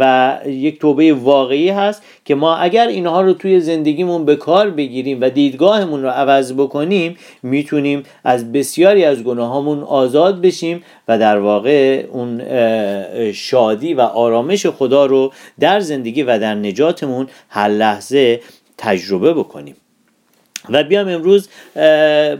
و 0.00 0.38
یک 0.46 0.80
توبه 0.80 1.12
واقعی 1.12 1.68
هست 1.68 2.02
که 2.24 2.34
ما 2.34 2.56
اگر 2.56 2.86
اینها 2.86 3.20
رو 3.20 3.32
توی 3.32 3.60
زندگیمون 3.60 4.24
به 4.24 4.36
کار 4.36 4.70
بگیریم 4.70 5.18
و 5.20 5.30
دیدگاهمون 5.30 6.02
رو 6.02 6.08
عوض 6.08 6.52
بکنیم 6.52 7.16
می‌تونیم 7.42 8.02
از 8.24 8.52
بسیاری 8.52 9.04
از 9.04 9.22
گناهامون 9.22 9.82
آزاد 9.82 10.40
بشیم 10.40 10.82
و 11.08 11.18
در 11.18 11.38
واقع 11.38 12.06
اون 12.12 12.42
شادی 13.32 13.94
و 13.94 14.00
آرامش 14.00 14.66
خدا 14.66 15.06
رو 15.06 15.32
در 15.60 15.80
زندگی 15.80 16.22
و 16.22 16.38
در 16.38 16.54
نجاتمون 16.54 17.28
هر 17.48 17.68
لحظه 17.68 18.40
تجربه 18.78 19.34
بکنیم. 19.34 19.76
و 20.70 20.84
بیام 20.84 21.08
امروز 21.08 21.48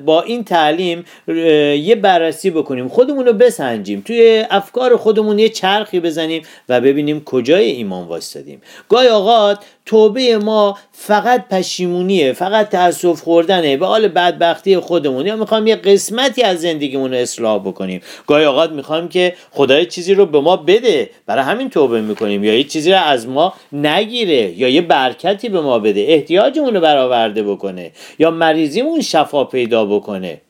با 0.04 0.22
این 0.26 0.44
تعلیم 0.44 1.04
یه 1.28 1.94
بررسی 1.94 2.50
بکنیم. 2.50 2.88
خودمون 2.88 3.26
رو 3.26 3.32
بسنجیم. 3.32 4.02
توی 4.06 4.44
افکار 4.50 4.96
خودمون 4.96 5.38
یه 5.38 5.48
چرخی 5.48 6.00
بزنیم 6.00 6.42
و 6.68 6.80
ببینیم 6.80 7.24
کجای 7.24 7.64
ایمان 7.64 8.08
وایستادیم. 8.08 8.62
گاهی 8.88 9.08
اوقات 9.08 9.58
توبه 9.86 10.38
ما 10.38 10.78
فقط 10.92 11.48
پشیمونیه 11.48 12.32
فقط 12.32 12.68
تاسف 12.68 13.20
خوردنه 13.20 13.76
به 13.76 13.86
حال 13.86 14.08
بدبختی 14.08 14.78
خودمون. 14.78 15.26
یا 15.26 15.36
می‌خوام 15.36 15.66
یه 15.66 15.76
قسمتی 15.76 16.42
از 16.42 16.60
زندگیمون 16.60 17.10
رو 17.10 17.16
اصلاح 17.16 17.58
بکنیم. 17.58 18.00
گاهی 18.26 18.44
اوقات 18.44 18.70
می‌خوام 18.70 19.08
که 19.08 19.36
خدای 19.50 19.86
چیزی 19.86 20.14
رو 20.14 20.26
به 20.26 20.40
ما 20.40 20.56
بده. 20.56 21.10
برای 21.26 21.44
همین 21.44 21.70
توبه 21.70 22.00
می‌کنیم. 22.00 22.44
یا 22.44 22.54
یه 22.54 22.64
چیزی 22.64 22.92
رو 22.92 22.98
از 22.98 23.28
ما 23.28 23.54
نگیره. 23.72 24.58
یا 24.58 24.68
یه 24.68 24.80
برکتی 24.80 25.48
به 25.48 25.60
ما 25.60 25.78
بده. 25.78 26.00
احتیاجمون 26.08 26.74
رو 26.74 26.80
برآورده 26.80 27.42
بکنه. 27.42 27.90
یا 28.18 28.30
مریضیمون 28.30 29.00
شفا 29.00 29.44
پیدا 29.44 29.84
بکنه. 29.84 30.40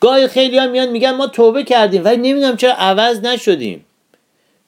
گاهی 0.00 0.28
خیلی 0.28 0.58
هم 0.58 0.70
میان 0.70 0.88
میگن 0.88 1.10
ما 1.10 1.26
توبه 1.26 1.62
کردیم 1.62 2.04
ولی 2.04 2.16
نمی‌دونم 2.16 2.56
چرا 2.56 2.72
عوض 2.72 3.20
نشدیم. 3.20 3.84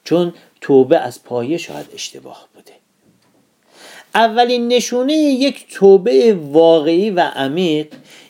چون 0.03 0.33
توبه 0.61 0.97
از 0.97 1.23
پایه 1.23 1.57
شاید 1.57 1.85
اشتباه 1.93 2.47
بوده. 2.55 2.71
اولین 4.15 4.67
نشونه 4.67 5.13
یک 5.13 5.65
توبه 5.73 6.37
واقعی 6.51 7.09
و 7.09 7.19
عمیق 7.19 7.87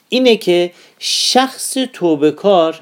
اینه 0.10 0.38
که 0.38 0.72
شخص 1.00 1.78
توبه 1.94 2.32
کار 2.32 2.80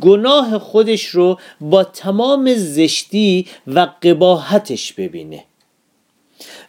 گناه 0.00 0.58
خودش 0.58 1.06
رو 1.06 1.38
با 1.60 1.84
تمام 1.84 2.54
زشتی 2.54 3.46
و 3.66 3.88
قباحتش 4.02 4.92
ببینه. 4.92 5.44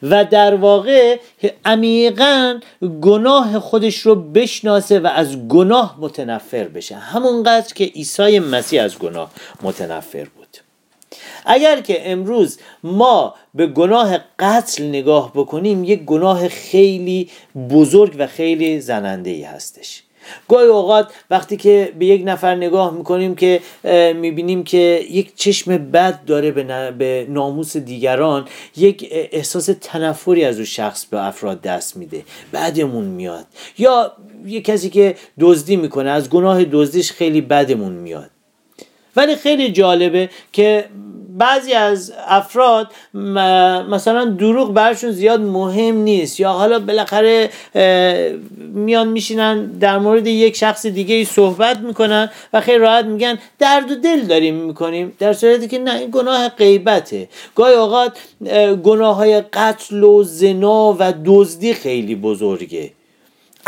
و 0.03 0.25
در 0.25 0.55
واقع 0.55 1.19
عمیقا 1.65 2.59
گناه 3.01 3.59
خودش 3.59 3.97
رو 3.97 4.15
بشناسه 4.15 4.99
و 4.99 5.07
از 5.07 5.47
گناه 5.47 5.95
متنفر 5.99 6.63
بشه. 6.63 6.95
همونقدر 6.95 7.73
که 7.73 7.85
عیسی 7.85 8.39
مسیح 8.39 8.83
از 8.83 8.99
گناه 8.99 9.31
متنفر 9.61 10.23
بود. 10.23 10.38
اگر 11.45 11.81
که 11.81 12.11
امروز 12.11 12.59
ما 12.83 13.35
به 13.53 13.67
گناه 13.67 14.17
قتل 14.39 14.83
نگاه 14.83 15.31
بکنیم 15.35 15.83
یک 15.83 16.03
گناه 16.03 16.47
خیلی 16.47 17.29
بزرگ 17.69 18.15
و 18.17 18.27
خیلی 18.27 18.79
زننده 18.79 19.29
ای 19.29 19.43
هستش. 19.43 20.03
گاهی 20.47 20.67
اوقات 20.67 21.11
وقتی 21.29 21.57
که 21.57 21.93
به 21.99 22.05
یک 22.05 22.21
نفر 22.25 22.55
نگاه 22.55 22.93
می‌کنیم 22.93 23.35
که 23.35 23.61
می‌بینیم 24.15 24.63
که 24.63 25.05
یک 25.09 25.35
چشم 25.35 25.77
بد 25.77 26.25
داره 26.25 26.51
به 26.91 27.25
ناموس 27.29 27.77
دیگران 27.77 28.47
یک 28.77 29.07
احساس 29.11 29.69
تنفری 29.81 30.45
از 30.45 30.59
او 30.59 30.65
شخص 30.65 31.05
به 31.05 31.27
افراد 31.27 31.61
دست 31.61 31.97
میده 31.97 32.23
بعدمون 32.51 33.05
میاد. 33.05 33.45
یا 33.77 34.11
یک 34.45 34.65
کسی 34.65 34.89
که 34.89 35.15
دزدی 35.39 35.75
می‌کنه 35.75 36.09
از 36.09 36.29
گناه 36.29 36.63
دزدیش 36.63 37.11
خیلی 37.11 37.41
بدمون 37.41 37.93
میاد. 37.93 38.29
ولی 39.15 39.35
خیلی 39.35 39.71
جالبه 39.71 40.29
که 40.53 40.85
بعضی 41.39 41.73
از 41.73 42.13
افراد 42.27 42.91
مثلا 43.89 44.25
دروغ 44.25 44.73
برشون 44.73 45.11
زیاد 45.11 45.41
مهم 45.41 45.95
نیست 45.95 46.39
یا 46.39 46.51
حالا 46.51 46.79
بالاخره 46.79 47.49
میان 48.73 49.07
میشینن 49.07 49.65
در 49.65 49.97
مورد 49.97 50.27
یک 50.27 50.55
شخص 50.55 50.85
دیگه 50.85 51.15
ای 51.15 51.25
صحبت 51.25 51.77
می‌کنن 51.77 52.29
و 52.53 52.61
خیلی 52.61 52.77
راحت 52.77 53.05
میگن 53.05 53.39
درد 53.59 53.91
و 53.91 53.95
دل 53.95 54.21
داریم 54.21 54.55
می‌کنیم 54.55 55.13
در 55.19 55.33
صورتی 55.33 55.67
که 55.67 55.79
نه 55.79 55.95
این 55.95 56.09
گناه 56.11 56.49
غیبته. 56.49 57.29
گاهی 57.55 57.73
اوقات 57.73 58.17
گناه 58.83 59.15
های 59.15 59.41
قتل 59.41 60.03
و 60.03 60.23
زنا 60.23 60.95
و 60.99 61.13
دزدی 61.25 61.73
خیلی 61.73 62.15
بزرگه. 62.15 62.91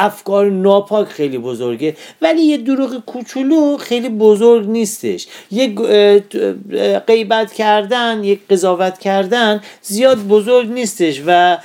افکار 0.02 0.50
ناپاک 0.50 1.08
خیلی 1.08 1.38
بزرگه. 1.38 1.96
ولی 2.22 2.42
یه 2.42 2.58
دروغ 2.58 3.06
کوچولو 3.06 3.78
خیلی 3.78 4.10
بزرگ 4.10 4.68
نیستش. 4.68 5.28
یک 5.52 5.80
غیبت 7.08 7.54
کردن 7.54 8.24
یک 8.24 8.40
قضاوت 8.50 9.00
کردن 9.00 9.62
زیاد 9.82 10.18
بزرگ 10.18 10.72
نیستش 10.72 11.22
و 11.26 11.58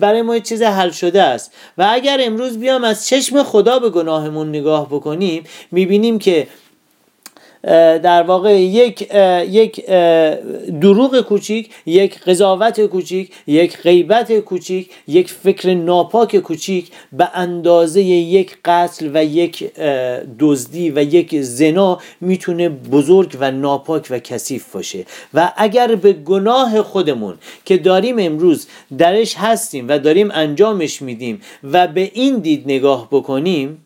برای 0.00 0.22
ما 0.22 0.38
چیز 0.38 0.62
حل 0.62 0.90
شده 0.90 1.22
است. 1.22 1.52
و 1.78 1.88
اگر 1.92 2.20
امروز 2.22 2.58
بیام 2.58 2.84
از 2.84 3.06
چشم 3.06 3.42
خدا 3.42 3.78
به 3.78 3.90
گناهمون 3.90 4.48
نگاه 4.48 4.88
بکنیم 4.88 5.44
می‌بینیم 5.70 6.18
که 6.18 6.46
در 8.02 8.22
واقع 8.22 8.60
یک 8.60 9.10
یک 9.50 9.86
دروغ 10.80 11.20
کوچیک 11.20 11.70
یک 11.86 12.20
قضاوت 12.20 12.80
کوچیک 12.80 13.32
یک 13.46 13.78
غیبت 13.78 14.38
کوچیک 14.38 14.90
یک 15.08 15.30
فکر 15.30 15.74
ناپاک 15.74 16.36
کوچیک 16.36 16.90
به 17.12 17.28
اندازه 17.34 18.02
یک 18.02 18.56
قتل 18.64 19.10
و 19.14 19.24
یک 19.24 19.72
دزدی 20.38 20.90
و 20.90 21.02
یک 21.02 21.40
زنا 21.40 21.98
می‌تونه 22.20 22.68
بزرگ 22.68 23.36
و 23.40 23.50
ناپاک 23.50 24.06
و 24.10 24.18
کثیف 24.18 24.72
باشه. 24.72 25.04
و 25.34 25.52
اگر 25.56 25.94
به 25.94 26.12
گناه 26.12 26.82
خودمون 26.82 27.34
که 27.64 27.76
داریم 27.78 28.18
امروز 28.18 28.66
درش 28.98 29.34
هستیم 29.36 29.88
و 29.88 29.98
داریم 29.98 30.30
انجامش 30.30 31.02
میدیم 31.02 31.40
و 31.64 31.86
به 31.86 32.10
این 32.14 32.38
دید 32.38 32.62
نگاه 32.66 33.08
بکنیم 33.10 33.81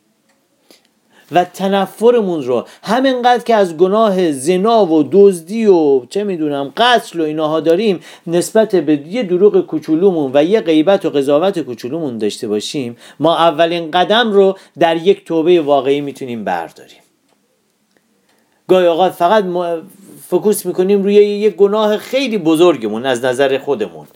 و 1.32 1.44
تنفرمون 1.44 2.42
رو. 2.42 2.66
همینقدر 2.82 3.44
که 3.44 3.54
از 3.54 3.76
گناه 3.76 4.32
زنا 4.32 4.86
و 4.86 5.08
دزدی 5.12 5.66
و 5.66 6.06
چه 6.06 6.24
می‌دونم 6.24 6.72
قتل 6.76 7.20
و 7.20 7.24
ایناها 7.24 7.60
داریم 7.60 8.00
نسبت 8.26 8.76
به 8.76 9.08
یه 9.08 9.22
دروغ 9.22 9.66
کوچولومون 9.66 10.30
و 10.34 10.44
یه 10.44 10.60
غیبت 10.60 11.04
و 11.04 11.10
قضاوت 11.10 11.58
کوچولومون 11.58 12.18
داشته 12.18 12.48
باشیم 12.48 12.96
ما 13.20 13.36
اولین 13.36 13.90
قدم 13.90 14.32
رو 14.32 14.58
در 14.78 14.96
یک 14.96 15.24
توبه 15.24 15.60
واقعی 15.60 16.00
می‌تونیم 16.00 16.44
برداریم. 16.44 16.98
گاهی 18.68 18.86
اوقات 18.86 19.12
فقط 19.12 19.44
فکوس 20.30 20.66
می‌کنیم 20.66 21.02
روی 21.02 21.14
یک 21.14 21.54
گناه 21.54 21.96
خیلی 21.96 22.38
بزرگمون 22.38 23.06
از 23.06 23.24
نظر 23.24 23.58
خودمون. 23.58 24.06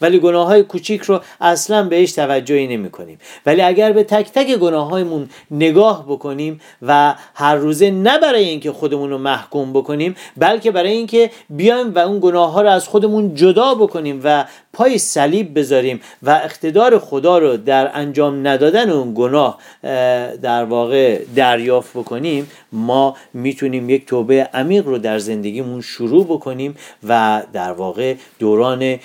ولی 0.00 0.18
گناه 0.18 0.46
های 0.46 0.62
کوچیک 0.62 1.02
رو 1.02 1.20
اصلا 1.40 1.88
بهش 1.88 2.12
توجهی 2.12 2.66
نمی 2.66 2.90
کنیم 2.90 3.18
ولی 3.46 3.62
اگر 3.62 3.92
به 3.92 4.04
تک 4.04 4.30
تک 4.32 4.56
گناه 4.56 4.90
هایمون 4.90 5.30
نگاه 5.50 6.04
بکنیم 6.08 6.60
و 6.82 7.14
هر 7.34 7.54
روزه 7.54 7.90
نه 7.90 8.18
برای 8.18 8.44
اینکه 8.44 8.72
خودمون 8.72 9.10
رو 9.10 9.18
محکوم 9.18 9.72
بکنیم 9.72 10.16
بلکه 10.36 10.70
برای 10.70 10.92
اینکه 10.92 11.30
بیایم 11.50 11.94
و 11.94 11.98
اون 11.98 12.18
گناه 12.20 12.52
ها 12.52 12.62
رو 12.62 12.70
از 12.70 12.88
خودمون 12.88 13.34
جدا 13.34 13.74
بکنیم 13.74 14.20
و 14.24 14.44
پای 14.72 14.98
صلیب 14.98 15.58
بذاریم 15.58 16.00
و 16.22 16.30
اقتدار 16.30 16.98
خدا 16.98 17.38
رو 17.38 17.56
در 17.56 17.90
انجام 17.94 18.46
ندادن 18.46 18.90
اون 18.90 19.14
گناه 19.16 19.58
در 20.42 20.64
واقع 20.64 21.24
دریافت 21.34 21.90
بکنیم 21.92 22.50
ما 22.72 23.16
می‌تونیم 23.34 23.90
یک 23.90 24.06
توبه 24.06 24.48
عمیق 24.54 24.86
رو 24.86 24.98
در 24.98 25.18
زندگیمون 25.18 25.80
شروع 25.80 26.24
بکنیم 26.24 26.74
و 27.08 27.42
در 27.52 27.72
واقع 27.72 28.14
دوران 28.38 28.98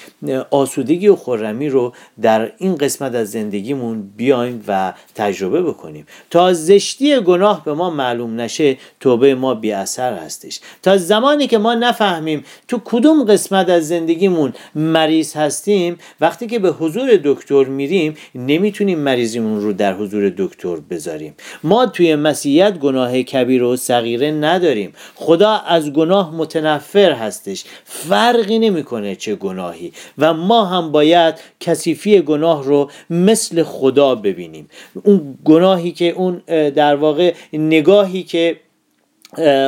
آسودگی 0.52 1.08
و 1.08 1.16
خورمی 1.16 1.70
رو 1.70 1.94
در 2.22 2.52
این 2.58 2.76
قسمت 2.76 3.16
از 3.16 3.32
زندگیمون 3.32 4.12
بیایم 4.18 4.64
و 4.68 4.94
تجربه 5.16 5.62
بکنیم. 5.62 6.06
تا 6.30 6.54
زشتی 6.54 7.20
گناه 7.20 7.66
به 7.66 7.74
ما 7.74 7.90
معلوم 7.90 8.42
نشه 8.42 8.78
توبه 9.00 9.36
ما 9.36 9.54
بی 9.54 9.72
اثر 9.72 10.14
هستش. 10.14 10.60
تا 10.84 10.98
زمانی 10.98 11.48
که 11.48 11.58
ما 11.58 11.74
نفهمیم 11.74 12.46
تو 12.68 12.82
کدوم 12.86 13.24
قسمت 13.24 13.70
از 13.70 13.88
زندگیمون 13.88 14.54
مریض 14.76 15.34
هستیم 15.56 15.98
وقتی 16.22 16.48
که 16.48 16.60
به 16.60 16.70
حضور 16.70 17.20
دکتر 17.24 17.64
میریم 17.64 18.16
نمی‌تونیم 18.36 19.00
مریضیمون 19.00 19.62
رو 19.62 19.74
در 19.74 19.94
حضور 19.94 20.34
دکتر 20.38 20.76
بذاریم. 20.76 21.34
ما 21.64 21.86
توی 21.86 22.16
مسیحیت 22.16 22.78
گناه 22.80 23.22
کبیر 23.22 23.64
و 23.64 23.76
صغیره 23.76 24.32
نداریم. 24.32 24.94
خدا 25.16 25.52
از 25.52 25.94
گناه 25.94 26.36
متنفر 26.36 27.12
هستش. 27.12 27.64
فرقی 27.86 28.60
نمی‌کنه 28.60 29.16
چه 29.16 29.36
گناهی. 29.36 29.92
و 30.18 30.34
ما 30.34 30.66
هم 30.66 30.92
باید 30.92 31.36
کثیفی 31.60 32.22
گناه 32.22 32.64
رو 32.64 32.92
مثل 33.10 33.64
خدا 33.64 34.16
ببینیم. 34.16 34.70
اون 35.04 35.38
گناهی 35.46 35.92
که 35.92 36.10
اون 36.10 36.42
در 36.70 36.96
واقع 36.96 37.34
نگاهی 37.54 38.24
که 38.24 38.58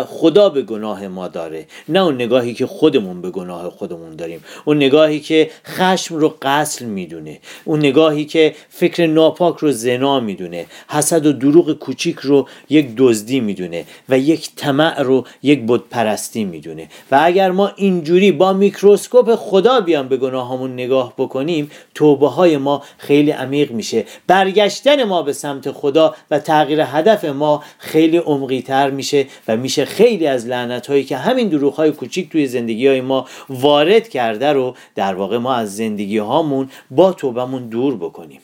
خدا 0.07 0.49
به 0.49 0.61
گناه 0.61 1.07
ما 1.07 1.27
داره. 1.27 1.65
نه 1.89 1.99
اون 1.99 2.15
نگاهی 2.15 2.53
که 2.53 2.65
خودمون 2.65 3.21
به 3.21 3.29
گناه 3.29 3.69
خودمون 3.69 4.15
داریم. 4.15 4.43
اون 4.65 4.77
نگاهی 4.77 5.19
که 5.19 5.49
خشم 5.65 6.15
رو 6.15 6.35
قتل 6.41 6.85
می‌دونه. 6.85 7.39
اون 7.65 7.79
نگاهی 7.79 8.25
که 8.25 8.55
فکر 8.69 9.07
ناپاک 9.07 9.57
رو 9.57 9.71
زنا 9.71 10.19
می‌دونه. 10.19 10.65
حسد 10.89 11.25
و 11.25 11.31
دروغ 11.33 11.71
کوچیک 11.71 12.19
رو 12.19 12.47
یک 12.69 12.87
دزدی 12.97 13.39
می‌دونه 13.39 13.85
و 14.09 14.19
یک 14.19 14.55
طمع 14.55 15.01
رو 15.01 15.25
یک 15.43 15.63
بت 15.67 15.81
پرستی 15.91 16.43
می‌دونه. 16.43 16.87
و 17.11 17.19
اگر 17.21 17.51
ما 17.51 17.71
اینجوری 17.75 18.31
با 18.31 18.53
میکروسکوپ 18.53 19.35
خدا 19.35 19.79
بیام 19.79 20.07
به 20.07 20.17
گناهامون 20.17 20.73
نگاه 20.73 21.13
بکنیم 21.17 21.71
توبه 21.95 22.27
های 22.27 22.57
ما 22.57 22.83
خیلی 22.97 23.31
عمیق 23.31 23.71
میشه. 23.71 24.05
برگشتن 24.27 25.03
ما 25.03 25.21
به 25.23 25.33
سمت 25.33 25.71
خدا 25.71 26.15
و 26.31 26.39
تغییر 26.39 26.81
هدف 26.81 27.25
ما 27.25 27.63
خیلی 27.77 28.17
عمقی 28.17 28.61
تر 28.61 28.89
میشه 28.89 29.25
و 29.47 29.56
میشه 29.57 29.85
خیلی 29.85 30.27
از 30.27 30.45
لعنت 30.45 30.87
هایی 30.87 31.03
که 31.03 31.17
همین 31.17 31.47
دروغ 31.47 31.73
های 31.73 31.91
کوچیک 31.91 32.29
توی 32.29 32.47
زندگی 32.47 32.87
های 32.87 33.01
ما 33.01 33.25
وارد 33.49 34.09
کرده 34.09 34.53
رو 34.53 34.75
در 34.95 35.15
واقع 35.15 35.37
ما 35.37 35.53
از 35.53 35.75
زندگی 35.75 36.17
هامون 36.17 36.69
با 36.91 37.13
توبهمون 37.13 37.69
دور 37.69 37.97
بکنیم. 37.97 38.41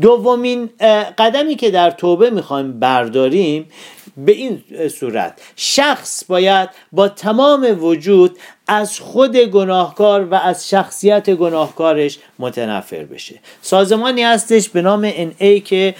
دومین 0.00 0.70
قدمی 1.18 1.54
که 1.54 1.70
در 1.70 1.90
توبه 1.90 2.30
می‌خوایم 2.30 2.80
برداریم 2.80 3.68
به 4.16 4.32
این 4.32 4.62
صورت. 4.90 5.40
شخص 5.56 6.24
باید 6.24 6.68
با 6.92 7.08
تمام 7.08 7.84
وجود 7.84 8.38
از 8.68 9.00
خود 9.00 9.36
گناهکار 9.36 10.24
و 10.24 10.34
از 10.34 10.68
شخصیت 10.68 11.30
گناهکارش 11.30 12.18
متنفر 12.38 13.04
بشه. 13.04 13.34
سازمانی 13.62 14.22
هستش 14.22 14.68
به 14.68 14.82
نام 14.82 15.10
NA 15.10 15.62
که 15.64 15.94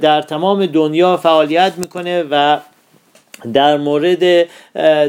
در 0.00 0.22
تمام 0.22 0.66
دنیا 0.66 1.16
فعالیت 1.16 1.72
می‌کنه 1.76 2.24
و 2.30 2.58
در 3.52 3.76
مورد 3.76 4.48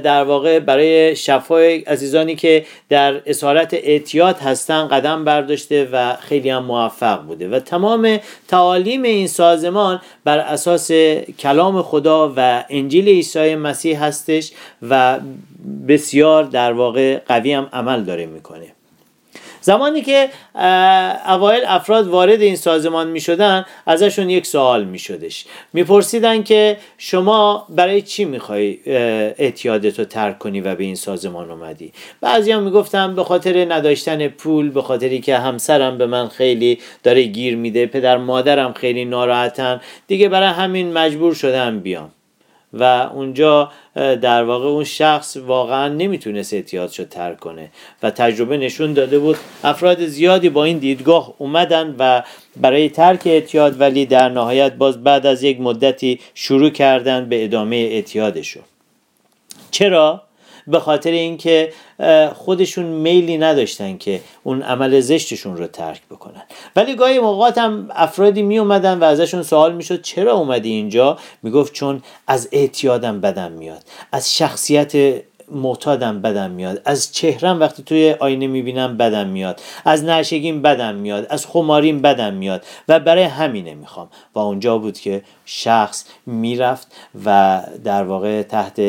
در 0.03 0.23
واقع 0.23 0.59
برای 0.59 1.15
شفای 1.15 1.79
عزیزانی 1.79 2.35
که 2.35 2.65
در 2.89 3.21
اسارت 3.25 3.73
اعتیاد 3.73 4.37
هستن 4.37 4.87
قدم 4.87 5.23
برداشته 5.25 5.89
و 5.91 6.15
خیلی 6.15 6.49
هم 6.49 6.63
موفق 6.63 7.21
بوده. 7.21 7.49
و 7.49 7.59
تمام 7.59 8.19
تعالیم 8.47 9.03
این 9.03 9.27
سازمان 9.27 10.01
بر 10.23 10.39
اساس 10.39 10.91
کلام 11.39 11.81
خدا 11.81 12.33
و 12.37 12.65
انجیل 12.69 13.07
عیسی 13.07 13.55
مسیح 13.55 14.03
هستش 14.03 14.51
و 14.89 15.19
بسیار 15.87 16.43
در 16.43 16.73
واقع 16.73 17.17
قوی 17.27 17.53
هم 17.53 17.69
عمل 17.73 18.03
داره 18.03 18.25
می‌کنه. 18.25 18.74
زمانی 19.65 20.01
که 20.01 20.29
اوایل 21.27 21.63
افراد 21.67 22.07
وارد 22.07 22.41
این 22.41 22.55
سازمان 22.55 23.07
می 23.07 23.19
شدن 23.19 23.65
ازشون 23.85 24.29
یک 24.29 24.45
سوال 24.45 24.83
می 24.83 24.99
شدش 24.99 25.45
می 25.73 25.83
پرسیدن 25.83 26.43
که 26.43 26.77
شما 26.97 27.67
برای 27.69 28.01
چی 28.01 28.25
می 28.25 28.39
خواهی 28.39 28.79
اعتیادت 28.85 29.99
رو 29.99 30.05
ترک 30.05 30.39
کنی 30.39 30.61
و 30.61 30.75
به 30.75 30.83
این 30.83 30.95
سازمان 30.95 31.51
اومدی؟ 31.51 31.93
بعضی 32.21 32.51
هم 32.51 32.63
می 32.63 32.71
گفتن 32.71 33.15
به 33.15 33.23
خاطر 33.23 33.73
نداشتن 33.73 34.27
پول 34.27 34.69
به 34.69 34.81
خاطری 34.81 35.19
که 35.19 35.37
همسرم 35.37 35.97
به 35.97 36.05
من 36.05 36.27
خیلی 36.27 36.79
داره 37.03 37.23
گیر 37.23 37.55
میده 37.55 37.85
پدر 37.85 38.17
مادرم 38.17 38.73
خیلی 38.73 39.05
ناراحتن. 39.05 39.81
دیگه 40.07 40.29
برای 40.29 40.49
همین 40.49 40.93
مجبور 40.93 41.33
شدم 41.33 41.79
بیام. 41.79 42.11
و 42.75 43.09
اونجا 43.13 43.71
در 43.95 44.43
واقع 44.43 44.67
اون 44.67 44.83
شخص 44.83 45.37
واقعا 45.37 45.87
نمی‌تونست 45.87 46.53
اعتیادشو 46.53 47.03
ترک 47.05 47.39
کنه 47.39 47.71
و 48.03 48.11
تجربه 48.11 48.57
نشون 48.57 48.93
داده 48.93 49.19
بود. 49.19 49.37
افراد 49.63 50.05
زیادی 50.05 50.49
با 50.49 50.63
این 50.63 50.77
دیدگاه 50.77 51.33
اومدن 51.37 51.95
و 51.99 52.23
برای 52.57 52.89
ترک 52.89 53.21
اعتیاد 53.25 53.81
ولی 53.81 54.05
در 54.05 54.29
نهایت 54.29 54.73
باز 54.73 55.03
بعد 55.03 55.25
از 55.25 55.43
یک 55.43 55.61
مدتی 55.61 56.19
شروع 56.33 56.69
کردن 56.69 57.29
به 57.29 57.43
ادامه 57.43 57.75
اعتیادشون 57.75 58.63
چرا؟ 59.71 60.24
به 60.67 60.79
خاطر 60.79 61.11
اینکه 61.11 61.73
خودشون 62.33 62.85
میلی 62.85 63.37
نداشتن 63.37 63.97
که 63.97 64.21
اون 64.43 64.61
عمل 64.61 64.99
زشتشون 64.99 65.57
رو 65.57 65.67
ترک 65.67 66.01
بکنن. 66.11 66.43
ولی 66.75 66.95
گاهی 66.95 67.19
موقعات 67.19 67.57
هم 67.57 67.89
افرادی 67.95 68.41
می 68.41 68.59
اومدن 68.59 68.99
و 68.99 69.03
ازشون 69.03 69.43
سوال 69.43 69.75
می‌شد 69.75 70.01
چرا 70.01 70.33
اومدی 70.33 70.69
اینجا؟ 70.69 71.17
می‌گفت 71.43 71.73
چون 71.73 72.03
از 72.27 72.49
اعتیادم 72.51 73.21
بدم 73.21 73.51
میاد 73.51 73.83
از 74.11 74.35
شخصیت 74.35 74.93
معتادم 75.51 76.21
بدم 76.21 76.51
میاد. 76.51 76.81
از 76.85 77.11
چهرم 77.13 77.59
وقتی 77.59 77.83
توی 77.83 78.15
آینه 78.19 78.47
می‌بینم 78.47 78.97
بدم 78.97 79.27
میاد. 79.27 79.61
از 79.85 80.03
نشگیم 80.03 80.61
بدم 80.61 80.95
میاد. 80.95 81.27
از 81.29 81.45
خماریم 81.45 82.01
بدم 82.01 82.33
میاد. 82.33 82.65
و 82.87 82.99
برای 82.99 83.23
همینه 83.23 83.73
می‌خوام. 83.73 84.09
و 84.35 84.39
اونجا 84.39 84.77
بود 84.77 84.99
که 84.99 85.23
شخص 85.45 86.05
می‌رفت 86.25 86.95
و 87.25 87.61
در 87.83 88.03
واقع 88.03 88.41
تحت 88.41 88.81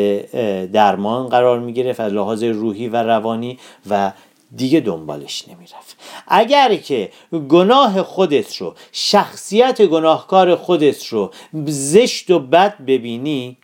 درمان 0.73 1.29
قرار 1.29 1.59
می‌گرفت 1.59 2.01
از 2.01 2.12
لحاظ 2.12 2.42
روحی 2.42 2.88
و 2.88 2.97
روانی 2.97 3.59
و 3.90 4.12
دیگه 4.57 4.81
دنبالش 4.81 5.49
نمی‌رفت. 5.49 5.97
اگر 6.29 6.75
که 6.75 7.11
گناه 7.49 8.03
خودت 8.03 8.57
رو 8.57 8.75
شخصیت 8.92 9.83
گناهکار 9.83 10.57
خودت 10.57 11.07
رو 11.07 11.31
زشت 11.66 12.31
و 12.31 12.38
بد 12.38 12.85
ببینی 12.87 13.57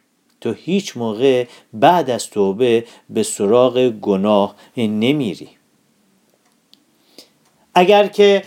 تو 0.42 0.52
هیچ 0.52 0.96
موقع 0.96 1.46
بعد 1.72 2.10
از 2.10 2.30
توبه 2.30 2.84
به 3.10 3.22
سراغ 3.22 3.88
گناه 3.88 4.54
نمیری. 4.76 5.48
اگر 7.74 8.06
که 8.06 8.42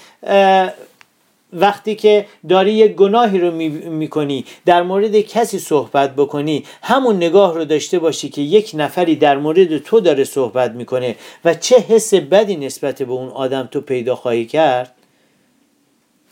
وقتی 1.53 1.95
که 1.95 2.25
داری 2.49 2.73
یک 2.73 2.91
گناهی 2.91 3.39
رو 3.39 3.51
می‌کنی 3.91 4.45
در 4.65 4.83
مورد 4.83 5.19
کسی 5.19 5.59
صحبت 5.59 6.15
بکنی 6.15 6.63
همون 6.83 7.15
نگاه 7.15 7.53
رو 7.53 7.65
داشته 7.65 7.99
باشی 7.99 8.29
که 8.29 8.41
یک 8.41 8.71
نفری 8.73 9.15
در 9.15 9.37
مورد 9.37 9.77
تو 9.77 9.99
داره 9.99 10.23
صحبت 10.23 10.71
می‌کنه 10.71 11.15
و 11.45 11.53
چه 11.53 11.79
حس 11.79 12.13
بدی 12.13 12.55
نسبت 12.55 13.03
به 13.03 13.11
اون 13.13 13.29
آدم 13.29 13.69
تو 13.71 13.81
پیدا 13.81 14.15
خواهی 14.15 14.45
کرد 14.45 14.94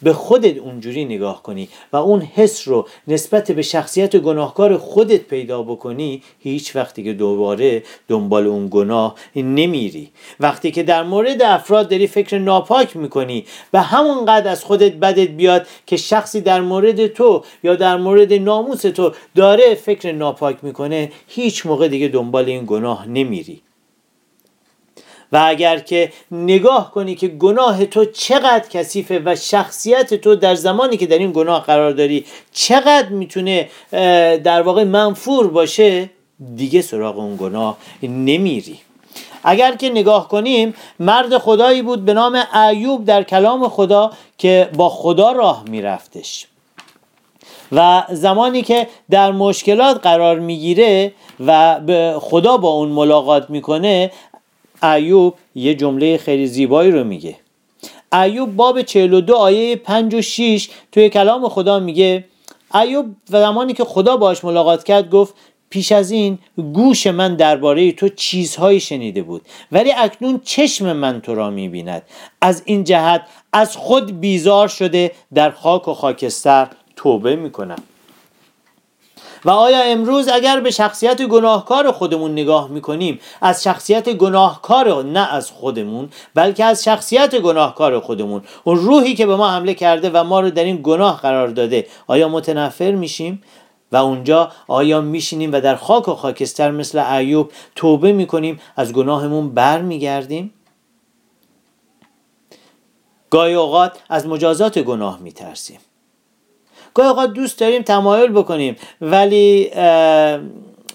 به 0.03 0.13
خودت 0.13 0.57
اونجوری 0.57 1.05
نگاه 1.05 1.43
کنی 1.43 1.69
و 1.93 1.97
اون 1.97 2.21
حس 2.21 2.67
رو 2.67 2.87
نسبت 3.07 3.51
به 3.51 3.61
شخصیت 3.61 4.15
گناهکار 4.15 4.77
خودت 4.77 5.21
پیدا 5.21 5.63
بکنی 5.63 6.23
هیچ 6.39 6.75
وقتی 6.75 7.03
که 7.03 7.13
دوباره 7.13 7.83
دنبال 8.07 8.47
اون 8.47 8.67
گناه 8.71 9.15
نمیری. 9.35 10.09
وقتی 10.39 10.71
که 10.71 10.83
در 10.83 11.03
مورد 11.03 11.41
افراد 11.41 11.89
داری 11.89 12.07
فکر 12.07 12.39
ناپاک 12.39 12.97
می‌کنی 12.97 13.45
و 13.73 13.81
همون 13.81 14.25
قد 14.25 14.47
از 14.47 14.63
خودت 14.63 14.93
بدت 14.93 15.27
بیاد 15.29 15.67
که 15.85 15.97
شخصی 15.97 16.41
در 16.41 16.61
مورد 16.61 17.07
تو 17.07 17.43
یا 17.63 17.75
در 17.75 17.97
مورد 17.97 18.33
ناموس 18.33 18.81
تو 18.81 19.11
داره 19.35 19.75
فکر 19.75 20.11
ناپاک 20.11 20.57
می‌کنه 20.63 21.11
هیچ 21.27 21.65
موقع 21.65 21.87
دیگه 21.87 22.07
دنبال 22.07 22.45
این 22.45 22.63
گناه 22.65 23.07
نمیری. 23.07 23.61
و 25.33 25.43
اگر 25.45 25.79
که 25.79 26.11
نگاه 26.31 26.91
کنی 26.91 27.15
که 27.15 27.27
گناه 27.27 27.85
تو 27.85 28.05
چقدر 28.05 28.67
کثیفه 28.69 29.21
و 29.25 29.35
شخصیت 29.35 30.13
تو 30.13 30.35
در 30.35 30.55
زمانی 30.55 30.97
که 30.97 31.05
در 31.05 31.17
این 31.17 31.31
گناه 31.31 31.63
قرار 31.63 31.91
داری 31.91 32.25
چقدر 32.51 33.09
می‌تونه 33.09 33.69
در 34.37 34.61
واقع 34.61 34.83
منفور 34.83 35.47
باشه 35.47 36.09
دیگه 36.55 36.81
سراغ 36.81 37.19
اون 37.19 37.37
گناه 37.37 37.77
نمیری. 38.03 38.79
اگر 39.43 39.75
که 39.75 39.89
نگاه 39.89 40.27
کنیم 40.27 40.73
مرد 40.99 41.37
خدایی 41.37 41.81
بود 41.81 42.05
به 42.05 42.13
نام 42.13 42.43
ایوب 42.69 43.05
در 43.05 43.23
کلام 43.23 43.69
خدا 43.69 44.11
که 44.37 44.69
با 44.75 44.89
خدا 44.89 45.31
راه 45.31 45.63
میرفتش. 45.69 46.47
و 47.71 48.03
زمانی 48.09 48.61
که 48.61 48.87
در 49.09 49.31
مشکلات 49.31 50.01
قرار 50.03 50.39
می‌گیره 50.39 51.13
و 51.45 51.79
به 51.79 52.15
خدا 52.21 52.57
با 52.57 52.69
اون 52.69 52.89
ملاقات 52.89 53.49
می‌کنه 53.49 54.11
ایوب 54.83 55.33
یه 55.55 55.75
جمله 55.75 56.17
خیلی 56.17 56.47
زیبایی 56.47 56.91
رو 56.91 57.03
میگه. 57.03 57.35
ایوب 58.13 58.55
باب 58.55 58.81
42 58.81 59.35
آیه 59.35 59.75
5 59.75 60.15
و 60.15 60.21
6 60.21 60.69
توی 60.91 61.09
کلام 61.09 61.49
خدا 61.49 61.79
میگه 61.79 62.25
ایوب 62.73 63.05
زمانی 63.25 63.73
که 63.73 63.83
خدا 63.83 64.17
باش 64.17 64.43
ملاقات 64.43 64.83
کرد 64.83 65.09
گفت 65.09 65.33
پیش 65.69 65.91
از 65.91 66.11
این 66.11 66.39
گوش 66.73 67.07
من 67.07 67.35
درباره 67.35 67.91
تو 67.91 68.09
چیزهایی 68.09 68.79
شنیده 68.79 69.23
بود 69.23 69.41
ولی 69.71 69.91
اکنون 69.97 70.41
چشم 70.43 70.93
من 70.93 71.21
تو 71.21 71.35
را 71.35 71.49
می‌بیند. 71.49 72.01
از 72.41 72.61
این 72.65 72.83
جهت 72.83 73.21
از 73.53 73.77
خود 73.77 74.19
بیزار 74.19 74.67
شده 74.67 75.11
در 75.33 75.51
خاک 75.51 75.87
و 75.87 75.93
خاکستر 75.93 76.67
توبه 76.95 77.35
می‌کنم. 77.35 77.83
و 79.45 79.49
آیا 79.49 79.83
امروز 79.83 80.27
اگر 80.27 80.59
به 80.59 80.71
شخصیت 80.71 81.21
گناهکار 81.21 81.91
خودمون 81.91 82.31
نگاه 82.31 82.67
می‌کنیم 82.67 83.19
از 83.41 83.63
شخصیت 83.63 84.09
گناهکار 84.09 85.03
نه 85.03 85.33
از 85.33 85.51
خودمون 85.51 86.09
بلکه 86.35 86.65
از 86.65 86.83
شخصیت 86.83 87.35
گناهکار 87.35 87.99
خودمون 87.99 88.41
اون 88.63 88.77
روحی 88.77 89.15
که 89.15 89.25
به 89.25 89.35
ما 89.35 89.49
حمله 89.49 89.73
کرده 89.73 90.09
و 90.09 90.23
ما 90.23 90.39
رو 90.39 90.49
در 90.49 90.63
این 90.63 90.79
گناه 90.83 91.21
قرار 91.21 91.47
داده 91.47 91.87
آیا 92.07 92.29
متنفر 92.29 92.91
میشیم؟ 92.91 93.43
و 93.91 93.95
اونجا 93.95 94.51
آیا 94.67 95.01
میشینیم 95.01 95.53
و 95.53 95.61
در 95.61 95.75
خاک 95.75 96.07
و 96.07 96.15
خاکستر 96.15 96.71
مثل 96.71 96.99
ایوب 96.99 97.51
توبه 97.75 98.11
می‌کنیم 98.11 98.59
از 98.75 98.93
گناهمون 98.93 99.53
بر 99.53 99.81
میگردیم 99.81 100.53
گاهی 103.29 103.53
اوقات 103.53 103.99
از 104.09 104.27
مجازات 104.27 104.79
گناه 104.79 105.19
میترسیم. 105.19 105.79
گاهی 106.93 107.09
اوقات 107.09 107.33
دوست 107.33 107.59
داریم 107.59 107.81
تمایل 107.81 108.31
بکنیم 108.31 108.75
ولی 109.01 109.71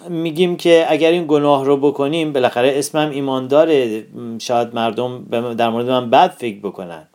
میگیم 0.08 0.56
که 0.56 0.86
اگر 0.88 1.10
این 1.10 1.24
گناه 1.28 1.64
رو 1.64 1.76
بکنیم 1.76 2.32
بالاخره 2.32 2.72
اسمم 2.78 3.10
ایمانداره 3.10 4.04
شاید 4.38 4.74
مردم 4.74 5.24
در 5.54 5.68
مورد 5.68 5.90
من 5.90 6.10
بد 6.10 6.30
فکر 6.30 6.58
بکنن. 6.58 7.08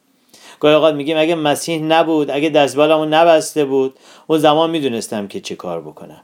گاهی 0.59 0.75
اوقات 0.75 0.95
میگیم 0.95 1.17
اگه 1.17 1.35
مسیح 1.35 1.81
نبود 1.81 2.31
اگه 2.31 2.49
دستبالمو 2.49 3.05
نبسته 3.05 3.65
بود 3.65 3.93
اون 4.27 4.39
زمان 4.39 4.69
می‌دونستم 4.69 5.27
که 5.27 5.39
چه 5.39 5.55
کار 5.55 5.81
بکنم. 5.81 6.21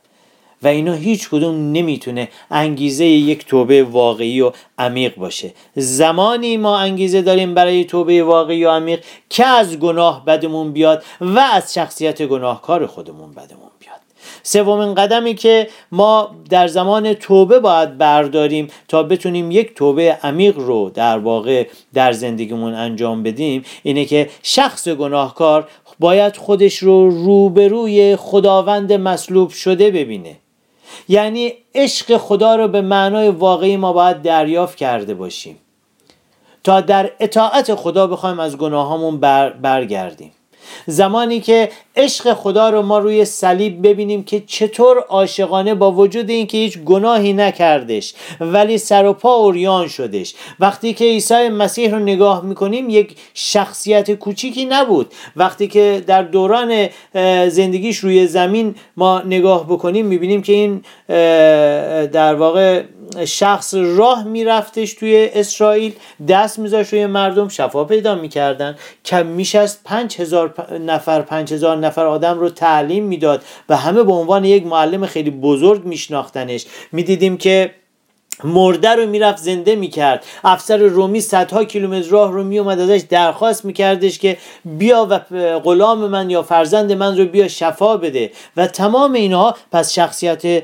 و 0.63 0.67
اینا 0.67 0.93
هیچ 0.93 1.29
کدوم 1.29 1.71
نمی‌تونه 1.71 2.29
انگیزه 2.51 3.05
یک 3.05 3.45
توبه 3.45 3.83
واقعی 3.83 4.41
و 4.41 4.51
عمیق 4.77 5.15
باشه. 5.15 5.53
زمانی 5.75 6.57
ما 6.57 6.77
انگیزه 6.77 7.21
داریم 7.21 7.53
برای 7.53 7.85
توبه 7.85 8.23
واقعی 8.23 8.65
و 8.65 8.69
عمیق 8.69 9.03
که 9.29 9.45
از 9.45 9.79
گناه 9.79 10.25
بدمون 10.25 10.71
بیاد 10.71 11.03
و 11.21 11.39
از 11.39 11.73
شخصیت 11.73 12.21
گناهکار 12.21 12.87
خودمون 12.87 13.31
بدمون 13.31 13.69
بیاد. 13.79 13.99
سومین 14.43 14.95
قدمی 14.95 15.35
که 15.35 15.67
ما 15.91 16.35
در 16.49 16.67
زمان 16.67 17.13
توبه 17.13 17.59
باید 17.59 17.97
برداریم 17.97 18.67
تا 18.87 19.03
بتونیم 19.03 19.51
یک 19.51 19.75
توبه 19.75 20.17
عمیق 20.23 20.57
رو 20.57 20.89
در 20.89 21.17
واقع 21.17 21.67
در 21.93 22.11
زندگیمون 22.11 22.73
انجام 22.73 23.23
بدیم 23.23 23.63
اینه 23.83 24.05
که 24.05 24.29
شخص 24.43 24.87
گناهکار 24.87 25.67
باید 25.99 26.37
خودش 26.37 26.77
رو 26.77 27.09
روبروی 27.09 28.15
خداوند 28.15 28.93
مصلوب 28.93 29.49
شده 29.49 29.91
ببینه. 29.91 30.35
یعنی 31.07 31.53
عشق 31.75 32.17
خدا 32.17 32.55
رو 32.55 32.67
به 32.67 32.81
معنای 32.81 33.29
واقعی 33.29 33.77
ما 33.77 33.93
باید 33.93 34.21
دریافت 34.21 34.77
کرده 34.77 35.13
باشیم. 35.13 35.57
تا 36.63 36.81
در 36.81 37.11
اطاعت 37.19 37.75
خدا 37.75 38.07
بخوایم 38.07 38.39
از 38.39 38.57
گناهامون 38.57 39.19
بر 39.19 39.49
برگردیم. 39.49 40.31
زمانی 40.87 41.39
که 41.39 41.69
عشق 41.95 42.33
خدا 42.33 42.69
رو 42.69 42.81
ما 42.81 42.99
روی 42.99 43.25
صلیب 43.25 43.87
ببینیم 43.87 44.23
که 44.23 44.43
چطور 44.47 44.97
عاشقانه 44.97 45.75
با 45.75 45.91
وجود 45.91 46.29
اینکه 46.29 46.57
هیچ 46.57 46.77
گناهی 46.77 47.33
نکردش 47.33 48.13
ولی 48.39 48.77
سر 48.77 49.05
و 49.05 49.13
پا 49.13 49.33
اوریان 49.33 49.87
شدش. 49.87 50.35
وقتی 50.59 50.93
که 50.93 51.05
عیسی 51.05 51.49
مسیح 51.49 51.91
رو 51.91 51.99
نگاه 51.99 52.45
می‌کنیم 52.45 52.89
یک 52.89 53.15
شخصیت 53.33 54.11
کوچیکی 54.11 54.65
نبود. 54.65 55.13
وقتی 55.35 55.67
که 55.67 56.03
در 56.07 56.23
دوران 56.23 56.87
زندگیش 57.49 57.97
روی 57.97 58.27
زمین 58.27 58.75
ما 58.97 59.21
نگاه 59.21 59.65
بکنیم 59.65 60.05
می‌بینیم 60.05 60.41
که 60.41 60.53
این 60.53 60.81
در 62.07 62.35
واقع 62.35 62.83
شخص 63.25 63.73
راه 63.73 64.23
میرفتش 64.23 64.93
توی 64.93 65.29
اسرائیل 65.33 65.93
دست 66.27 66.59
میذاشت 66.59 66.93
روی 66.93 67.05
مردم 67.05 67.47
شفا 67.47 67.83
پیدا 67.83 68.15
می‌کردن. 68.15 68.75
کم 69.05 69.25
میشست 69.25 69.81
پنج 69.83 70.21
هزار 70.21 70.77
نفر 70.79 71.21
پنج 71.21 71.53
هزار 71.53 71.77
نفر 71.77 72.05
آدم 72.05 72.39
رو 72.39 72.49
تعلیم 72.49 73.03
می‌داد 73.03 73.43
و 73.69 73.77
همه 73.77 74.03
به 74.03 74.13
عنوان 74.13 74.45
یک 74.45 74.65
معلم 74.65 75.05
خیلی 75.05 75.29
بزرگ 75.29 75.85
میشناختنش. 75.85 76.65
می‌دیدیم 76.91 77.37
که 77.37 77.71
مرده 78.43 78.89
رو 78.89 79.05
می‌رفت 79.05 79.43
زنده 79.43 79.75
می‌کرد. 79.75 80.25
افسر 80.43 80.77
رومی 80.77 81.21
صدها 81.21 81.63
کیلومتر 81.63 82.09
راه 82.09 82.31
رو 82.31 82.43
میومد 82.43 82.79
ازش 82.79 83.03
درخواست 83.09 83.65
میکردش 83.65 84.19
که 84.19 84.37
بیا 84.65 85.07
و 85.09 85.19
غلام 85.59 85.99
من 85.99 86.29
یا 86.29 86.43
فرزند 86.43 86.91
من 86.91 87.17
رو 87.17 87.25
بیا 87.25 87.47
شفا 87.47 87.97
بده. 87.97 88.31
و 88.57 88.67
تمام 88.67 89.13
اینها 89.13 89.55
پس 89.71 89.93
شخصیت 89.93 90.63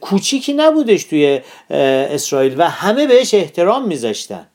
کوچیکی 0.00 0.52
نبودش 0.52 1.04
توی 1.04 1.40
اسرائیل 1.70 2.54
و 2.58 2.70
همه 2.70 3.06
بهش 3.06 3.34
احترام 3.34 3.86
میذاشتن. 3.86 4.46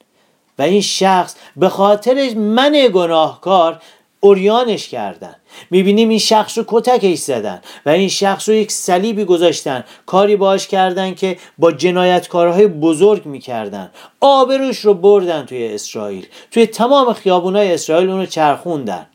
و 0.59 0.61
این 0.61 0.81
شخص 0.81 1.35
به 1.55 1.69
خاطر 1.69 2.33
من 2.33 2.89
گناهکار 2.93 3.81
اوریانش 4.25 4.87
کردن. 4.87 5.35
می‌بینیم 5.71 6.09
این 6.09 6.19
شخص 6.19 6.57
رو 6.57 6.63
کتکش 6.67 7.17
زدن 7.17 7.61
و 7.85 7.89
این 7.89 8.09
شخص 8.09 8.49
رو 8.49 8.55
یک 8.55 8.71
صلیبی 8.71 9.23
گذاشتن. 9.23 9.83
کاری 10.05 10.35
باش 10.35 10.67
کردن 10.67 11.13
که 11.13 11.37
با 11.57 11.71
جنایتکارهای 11.71 12.67
بزرگ 12.67 13.25
می‌کردن. 13.25 13.91
آبروش 14.21 14.79
رو 14.79 14.93
بردن 14.93 15.45
توی 15.45 15.67
اسرائیل. 15.67 16.25
توی 16.51 16.65
تمام 16.65 17.13
خیابونای 17.13 17.73
اسرائیل 17.73 18.09
اونو 18.09 18.25
چرخوندن. 18.25 19.07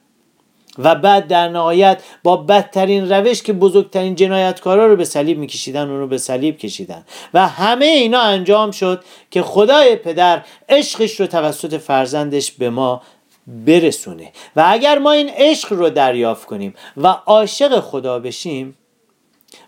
و 0.79 0.95
بعد 0.95 1.27
در 1.27 1.49
نهایت 1.49 2.03
با 2.23 2.37
بدترین 2.37 3.13
روش 3.13 3.43
که 3.43 3.53
بزرگترین 3.53 4.15
جنایتکارا 4.15 4.87
رو 4.87 4.97
به 4.97 5.05
صلیب 5.05 5.39
میکشیدن 5.39 5.89
اون 5.89 5.99
رو 5.99 6.07
به 6.07 6.19
صلیب 6.19 6.59
کشیدن. 6.59 7.05
و 7.35 7.49
همه 7.49 7.85
اینا 7.85 8.21
انجام 8.21 8.71
شد 8.71 9.05
که 9.31 9.43
خدای 9.43 9.97
پدر 9.97 10.43
عشقش 10.69 11.21
رو 11.21 11.27
توسط 11.27 11.77
فرزندش 11.77 12.53
به 12.53 12.71
ما 12.71 13.03
برسونه. 13.47 14.33
و 14.57 14.65
اگر 14.69 14.99
ما 14.99 15.13
این 15.13 15.31
عشق 15.37 15.73
رو 15.73 15.91
دریافت 15.91 16.47
کنیم 16.47 16.75
و 16.97 17.07
عاشق 17.07 17.81
خدا 17.81 18.19
بشیم 18.19 18.77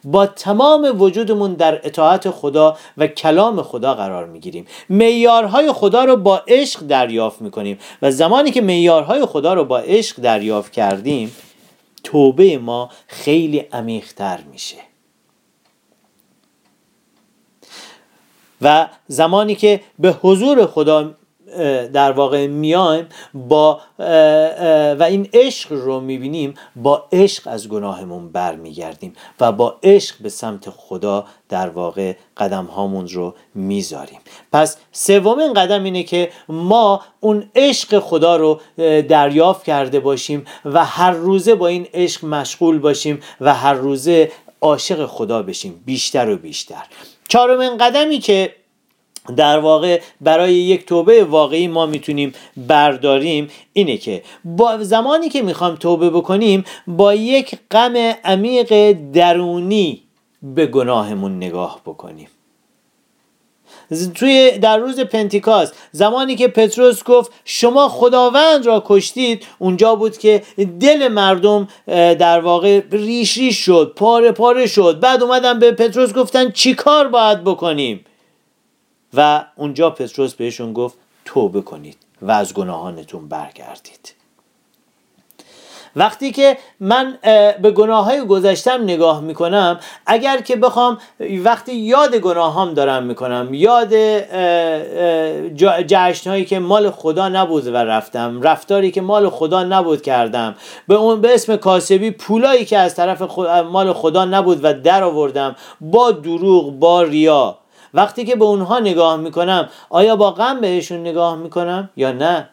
با 0.04 0.26
تمام 0.26 1.00
وجودمون 1.00 1.54
در 1.54 1.80
اطاعت 1.86 2.30
خدا 2.30 2.76
و 2.98 3.06
کلام 3.06 3.62
خدا 3.62 3.94
قرار 3.94 4.26
می‌گیریم. 4.26 4.66
میارهای 4.88 5.72
خدا 5.72 6.04
رو 6.04 6.16
با 6.16 6.42
عشق 6.48 6.80
دریافت 6.80 7.42
می‌کنیم 7.42 7.78
و 8.02 8.10
زمانی 8.10 8.50
که 8.50 8.60
میارهای 8.60 9.26
خدا 9.26 9.54
رو 9.54 9.64
با 9.64 9.78
عشق 9.78 10.20
دریافت 10.20 10.72
کردیم 10.72 11.36
توبه 12.04 12.58
ما 12.58 12.90
خیلی 13.06 13.58
عمیقتر 13.58 14.40
میشه. 14.52 14.76
و 18.62 18.88
زمانی 19.08 19.54
که 19.54 19.80
به 19.98 20.16
حضور 20.22 20.66
خدا 20.66 21.14
در 21.92 22.12
واقع 22.12 22.46
میایم 22.46 23.06
با 23.34 23.80
و 24.98 25.02
این 25.08 25.28
عشق 25.32 25.72
رو 25.72 26.00
می‌بینیم 26.00 26.54
با 26.76 27.08
عشق 27.12 27.42
از 27.46 27.68
گناهمون 27.68 28.28
برمیگردیم 28.28 29.12
و 29.40 29.52
با 29.52 29.78
عشق 29.82 30.14
به 30.20 30.28
سمت 30.28 30.70
خدا 30.70 31.26
در 31.48 31.68
واقع 31.68 32.14
قدم 32.36 32.64
هامون 32.64 33.08
رو 33.08 33.34
می‌ذاریم. 33.54 34.20
پس 34.52 34.76
سومین 34.92 35.52
قدم 35.52 35.84
اینه 35.84 36.02
که 36.02 36.30
ما 36.48 37.02
اون 37.20 37.50
عشق 37.54 37.98
خدا 37.98 38.36
رو 38.36 38.60
دریافت 39.08 39.64
کرده 39.64 40.00
باشیم 40.00 40.44
و 40.64 40.84
هر 40.84 41.10
روزه 41.10 41.54
با 41.54 41.66
این 41.66 41.88
عشق 41.94 42.24
مشغول 42.24 42.78
باشیم 42.78 43.20
و 43.40 43.54
هر 43.54 43.74
روزه 43.74 44.32
عاشق 44.60 45.06
خدا 45.06 45.42
بشیم 45.42 45.82
بیشتر 45.86 46.30
و 46.30 46.36
بیشتر. 46.36 46.82
چهارمین 47.28 47.76
قدمی 47.76 48.18
که 48.18 48.54
در 49.36 49.58
واقع 49.58 50.00
برای 50.20 50.54
یک 50.54 50.86
توبه 50.86 51.24
واقعی 51.24 51.68
ما 51.68 51.86
می‌تونیم 51.86 52.32
برداریم 52.56 53.48
اینه 53.72 53.96
که 53.96 54.22
با 54.44 54.78
زمانی 54.80 55.28
که 55.28 55.42
می‌خوام 55.42 55.76
توبه 55.76 56.10
بکنیم 56.10 56.64
با 56.86 57.14
یک 57.14 57.58
غم 57.70 57.96
عمیق 58.24 58.92
درونی 59.12 60.02
به 60.42 60.66
گناهمون 60.66 61.36
نگاه 61.36 61.80
بکنیم. 61.86 62.28
توی 64.14 64.58
در 64.58 64.78
روز 64.78 65.00
پنتیکاست 65.00 65.74
زمانی 65.92 66.36
که 66.36 66.48
پتروس 66.48 67.04
گفت 67.04 67.32
شما 67.44 67.88
خداوند 67.88 68.66
را 68.66 68.82
کشتید 68.86 69.46
اونجا 69.58 69.94
بود 69.94 70.18
که 70.18 70.42
دل 70.80 71.08
مردم 71.08 71.68
در 71.86 72.40
واقع 72.40 72.80
ریش 72.90 73.38
ریش 73.38 73.58
شد 73.58 73.92
پاره 73.96 74.32
پاره 74.32 74.66
شد. 74.66 75.00
بعد 75.00 75.22
اومدن 75.22 75.58
به 75.58 75.72
پتروس 75.72 76.12
گفتن 76.12 76.50
چیکار 76.50 77.08
باید 77.08 77.44
بکنیم؟ 77.44 78.04
و 79.14 79.44
اونجا 79.56 79.90
پتروس 79.90 80.34
بهشون 80.34 80.72
گفت 80.72 80.98
توبه 81.24 81.62
کنید 81.62 81.96
و 82.22 82.30
از 82.30 82.54
گناهانتون 82.54 83.28
برگردید. 83.28 84.14
وقتی 85.96 86.32
که 86.32 86.56
من 86.80 87.18
به 87.62 87.70
گناه 87.70 88.04
های 88.04 88.26
گذشتم 88.26 88.82
نگاه 88.82 89.20
می‌کنم 89.20 89.80
اگر 90.06 90.40
که 90.40 90.56
بخوام 90.56 90.98
وقتی 91.44 91.74
یاد 91.74 92.16
گناه 92.16 92.60
هم 92.60 92.74
دارم 92.74 93.02
می‌کنم 93.02 93.48
یاد 93.54 93.94
جشن 95.86 96.30
هایی 96.30 96.44
که 96.44 96.58
مال 96.58 96.90
خدا 96.90 97.28
نبود 97.28 97.66
و 97.66 97.76
رفتم 97.76 98.42
رفتاری 98.42 98.90
که 98.90 99.00
مال 99.00 99.30
خدا 99.30 99.64
نبود 99.64 100.02
کردم 100.02 100.54
به 100.88 100.94
اون 100.94 101.20
به 101.20 101.34
اسم 101.34 101.56
کاسبی 101.56 102.10
پولایی 102.10 102.64
که 102.64 102.78
از 102.78 102.94
طرف 102.94 103.38
مال 103.62 103.92
خدا 103.92 104.24
نبود 104.24 104.64
و 104.64 104.74
در 104.74 105.04
آوردم 105.04 105.56
با 105.80 106.10
دروغ 106.10 106.78
با 106.78 107.02
ریا 107.02 107.58
وقتی 107.94 108.24
که 108.24 108.36
به 108.36 108.44
اونها 108.44 108.78
نگاه 108.78 109.16
می‌کنم 109.16 109.68
آیا 109.90 110.16
با 110.16 110.30
غم 110.30 110.60
بهشون 110.60 111.00
نگاه 111.00 111.36
می‌کنم 111.36 111.90
یا 111.96 112.12
نه؟ 112.12 112.48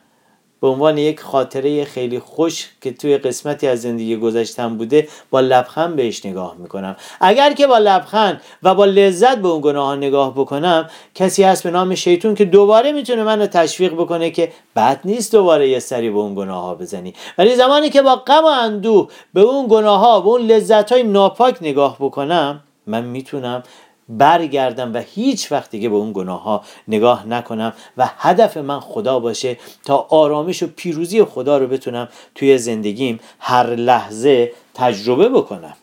به 0.62 0.67
عنوان 0.67 0.97
یک 0.97 1.19
خاطره 1.19 1.86
خیلی 1.86 2.19
خوش 2.19 2.69
که 2.82 2.93
توی 2.93 3.17
قسمتی 3.17 3.67
از 3.67 3.82
زندگی 3.82 4.17
گذشتم 4.17 4.78
بوده 4.78 5.08
با 5.30 5.39
لبخند 5.39 5.95
بهش 5.95 6.25
نگاه 6.25 6.56
می‌کنم. 6.58 6.95
اگر 7.21 7.54
که 7.54 7.67
با 7.67 7.78
لبخند 7.78 8.41
و 8.63 8.75
با 8.75 8.86
لذت 8.86 9.38
به 9.38 9.47
اون 9.47 9.62
گناه 9.62 9.95
نگاه 9.95 10.34
بکنم 10.34 10.89
کسی 11.15 11.43
هست 11.43 11.63
به 11.63 11.71
نام 11.71 11.95
شیطون 11.95 12.36
که 12.36 12.45
دوباره 12.45 12.91
می‌تونه 12.91 13.23
منو 13.23 13.47
تشویق 13.47 13.93
بکنه 13.93 14.32
که 14.32 14.52
بد 14.75 14.99
نیست 15.06 15.32
دوباره 15.32 15.69
یه 15.69 15.80
سری 15.80 16.10
به 16.10 16.19
اون 16.19 16.36
گناه 16.36 16.63
ها 16.63 16.75
بزنی. 16.75 17.13
ولی 17.38 17.56
زمانی 17.56 17.89
که 17.89 18.02
با 18.02 18.15
غم 18.15 18.43
و 18.43 18.47
اندوه 18.47 19.08
به 19.34 19.41
اون 19.41 19.67
گناه 19.69 19.99
ها 19.99 20.21
به 20.21 20.28
اون 20.28 20.41
لذت 20.41 20.91
های 20.91 21.04
ناپاک 21.04 21.58
نگاه 21.62 21.97
بکنم 21.99 22.63
من 22.88 23.04
می‌تونم 23.04 23.63
برگردم 24.10 24.93
و 24.93 24.98
هیچ 24.98 25.52
وقت 25.52 25.72
دیگه 25.72 25.89
به 25.89 25.95
اون 25.95 26.13
گناه 26.13 26.43
ها 26.43 26.63
نگاه 26.88 27.28
نکنم 27.28 27.74
و 27.98 28.10
هدف 28.17 28.58
من 28.58 28.80
خدا 28.80 29.19
باشه 29.19 29.58
تا 29.86 30.08
آرامش 30.10 30.63
و 30.63 30.67
پیروزی 30.76 31.24
خدا 31.24 31.58
رو 31.58 31.67
بتونم 31.67 32.08
توی 32.36 32.58
زندگیم 32.58 33.19
هر 33.39 33.76
لحظه 33.76 34.52
تجربه 34.74 35.30
بکنم. 35.30 35.74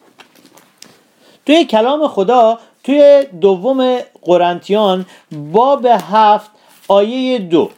توی 1.47 1.65
کلام 1.65 2.09
خدا 2.09 2.59
توی 2.85 3.27
دوم 3.41 3.99
قرنتیان 4.23 5.07
باب 5.33 5.87
هفت 5.87 6.51
آیه 6.89 7.39
دو. 7.39 7.71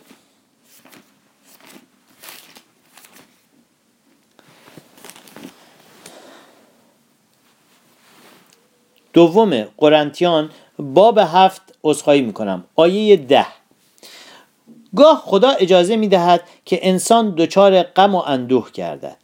دوم 9.19 9.67
قرنتیان 9.79 10.51
باب 10.79 11.19
هفت 11.19 11.63
اصخایی 11.85 12.23
می‌کنم. 12.23 12.65
آیه 12.77 13.17
ده. 13.17 13.47
گاه 14.97 15.23
خدا 15.25 15.51
اجازه 15.51 15.97
می‌دهد 15.97 16.43
که 16.65 16.79
انسان 16.83 17.35
دچار 17.35 17.83
غم 17.83 18.15
و 18.15 18.23
اندوه 18.27 18.71
گردد. 18.75 19.17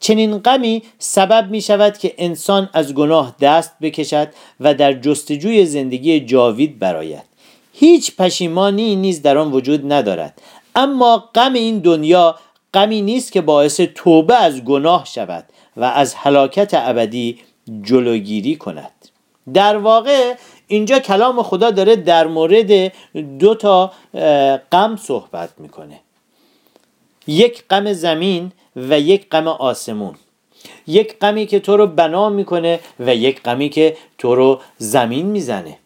چنین 0.00 0.38
غمی 0.38 0.82
سبب 0.98 1.50
می 1.50 1.60
شود 1.60 1.98
که 1.98 2.14
انسان 2.18 2.68
از 2.72 2.94
گناه 2.94 3.34
دست 3.40 3.72
بکشد 3.82 4.28
و 4.60 4.74
در 4.74 4.92
جستجوی 4.92 5.66
زندگی 5.66 6.20
جاوید 6.20 6.78
براید 6.78 7.24
هیچ 7.72 8.16
پشیمانی 8.16 8.96
نیز 8.96 9.22
در 9.22 9.38
آن 9.38 9.52
وجود 9.52 9.92
ندارد. 9.92 10.42
اما 10.76 11.30
غم 11.34 11.52
این 11.52 11.78
دنیا 11.78 12.36
غمی 12.74 13.02
نیست 13.02 13.32
که 13.32 13.40
باعث 13.40 13.80
توبه 13.94 14.36
از 14.36 14.64
گناه 14.64 15.04
شود 15.04 15.44
و 15.76 15.84
از 15.84 16.14
هلاکت 16.14 16.70
ابدی 16.74 17.38
جلوگیری 17.82 18.56
کند. 18.56 18.97
در 19.54 19.76
واقع 19.76 20.34
اینجا 20.66 20.98
کلام 20.98 21.42
خدا 21.42 21.70
داره 21.70 21.96
در 21.96 22.26
مورد 22.26 22.92
دو 23.38 23.54
تا 23.54 23.92
غم 24.72 24.96
صحبت 24.96 25.50
می‌کنه. 25.58 26.00
یک 27.26 27.64
غم 27.70 27.92
زمین 27.92 28.52
و 28.76 29.00
یک 29.00 29.28
غم 29.30 29.48
آسمون. 29.48 30.14
یک 30.86 31.18
غمی 31.18 31.46
که 31.46 31.60
تو 31.60 31.76
رو 31.76 31.86
بنا 31.86 32.28
می‌کنه 32.28 32.80
و 33.00 33.14
یک 33.14 33.42
غمی 33.42 33.68
که 33.68 33.96
تو 34.18 34.34
رو 34.34 34.60
زمین 34.78 35.26
می‌زنه. 35.26 35.78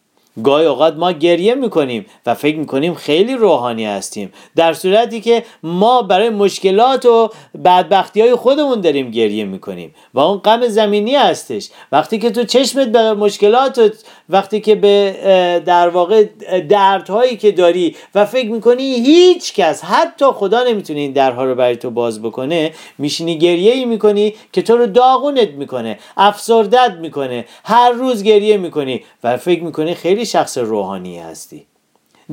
گاهی 0.43 0.65
اوقات 0.65 0.95
ما 0.95 1.11
گریه 1.11 1.55
می‌کنیم 1.55 2.05
و 2.25 2.33
فکر 2.33 2.57
می‌کنیم 2.57 2.93
خیلی 2.93 3.35
روحانی 3.35 3.85
هستیم. 3.85 4.33
در 4.55 4.73
صورتی 4.73 5.21
که 5.21 5.43
ما 5.63 6.01
برای 6.01 6.29
مشکلات 6.29 7.05
و 7.05 7.29
بدبختی 7.65 8.21
های 8.21 8.35
خودمون 8.35 8.81
داریم 8.81 9.11
گریه 9.11 9.45
می‌کنیم 9.45 9.95
و 10.13 10.19
اون 10.19 10.37
غم 10.37 10.67
زمینی 10.67 11.15
هستش. 11.15 11.69
وقتی 11.91 12.17
که 12.17 12.31
تو 12.31 12.43
چشمت 12.43 12.87
به 12.87 13.13
مشکلات 13.13 13.93
وقتی 14.29 14.61
که 14.61 14.75
به 14.75 15.61
در 15.65 15.89
واقع 15.89 16.23
دردهایی 16.69 17.37
که 17.37 17.51
داری 17.51 17.95
و 18.15 18.25
فکر 18.25 18.49
می‌کنی 18.49 18.83
هیچ 18.83 19.53
کس 19.53 19.83
حتی 19.83 20.25
خدا 20.25 20.63
نمی‌تونه 20.63 20.99
این 20.99 21.11
درها 21.11 21.43
رو 21.43 21.55
برای 21.55 21.75
تو 21.75 21.91
باز 21.91 22.21
بکنه 22.21 22.71
میشینی 22.97 23.37
گریه 23.37 23.73
ای 23.73 23.85
می‌کنی 23.85 24.33
که 24.53 24.61
تو 24.61 24.77
رو 24.77 24.87
داغونت 24.87 25.49
می‌کنه 25.49 25.99
افسردت 26.17 26.97
می‌کنه 27.01 27.45
هر 27.65 27.91
روز 27.91 28.23
گریه 28.23 28.57
می‌کنی 28.57 29.03
و 29.23 29.37
فکر 29.37 29.63
می‌کنی 29.63 29.95
خیلی 29.95 30.22
شخص 30.25 30.57
روحانی 30.57 31.19
هستی. 31.19 31.67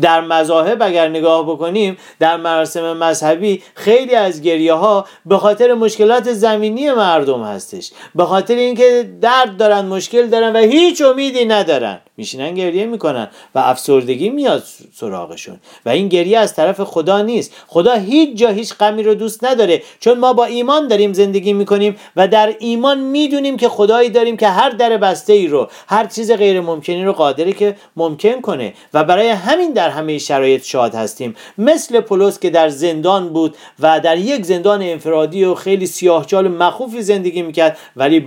در 0.00 0.20
مذاهب 0.20 0.83
اگر 0.83 1.09
نگاه 1.09 1.42
بکنیم 1.42 1.96
در 2.18 2.37
مراسم 2.37 2.96
مذهبی 2.96 3.62
خیلی 3.74 4.14
از 4.14 4.42
گریه 4.42 4.72
ها 4.72 5.07
به 5.26 5.38
خاطر 5.38 5.74
مشکلات 5.74 6.33
زمینی 6.33 6.90
مردم 6.90 7.42
هستش. 7.42 7.90
به 8.14 8.24
خاطر 8.24 8.55
اینکه 8.55 9.11
درد 9.20 9.57
دارن 9.57 9.85
مشکل 9.85 10.26
دارن 10.26 10.53
و 10.53 10.59
هیچ 10.59 11.03
امیدی 11.03 11.44
ندارن. 11.44 12.00
میشینن 12.20 12.54
گریه 12.54 12.87
می‌کنن 12.87 13.28
و 13.54 13.59
افسردگی 13.59 14.28
میاد 14.28 14.62
سراغشون. 14.94 15.56
و 15.87 15.88
این 15.88 16.09
گریه 16.09 16.38
از 16.38 16.54
طرف 16.54 16.80
خدا 16.80 17.22
نیست. 17.22 17.52
خدا 17.66 17.94
هیچ 17.94 18.38
جا 18.38 18.48
هیچ 18.48 18.74
غمی 18.74 19.02
رو 19.02 19.14
دوست 19.14 19.44
نداره. 19.44 19.83
چون 20.00 20.18
ما 20.18 20.33
با 20.33 20.44
ایمان 20.44 20.88
داریم 20.88 21.12
زندگی 21.12 21.52
می‌کنیم 21.52 21.96
و 22.16 22.28
در 22.28 22.54
ایمان 22.59 22.98
می‌دونیم 23.00 23.56
که 23.56 23.68
خدایی 23.68 24.11
داریم 24.11 24.37
که 24.37 24.48
هر 24.48 24.70
در 24.70 24.96
بسته 24.96 25.33
ای 25.33 25.46
رو 25.46 25.68
هر 25.88 26.06
چیز 26.06 26.33
غیر 26.33 26.61
ممکنی 26.61 27.04
رو 27.04 27.12
قادره 27.12 27.52
که 27.52 27.76
ممکن 27.96 28.40
کنه. 28.40 28.74
و 28.94 29.04
برای 29.04 29.28
همین 29.28 29.72
در 29.72 29.90
همه 29.90 30.18
شرایط 30.18 30.64
شاد 30.64 30.94
هستیم. 30.94 31.37
مثل 31.59 32.00
پولس 32.00 32.38
که 32.38 32.50
در 32.50 32.68
زندان 32.68 33.28
بود 33.28 33.56
و 33.80 34.00
در 34.00 34.18
یک 34.18 34.44
زندان 34.44 34.83
انفرادی 34.83 35.44
و 35.44 35.54
خیلی 35.54 35.87
سیاهچال 35.87 36.48
مخوفی 36.48 37.02
زندگی 37.02 37.42
می‌کرد 37.42 37.78
ولی 37.96 38.20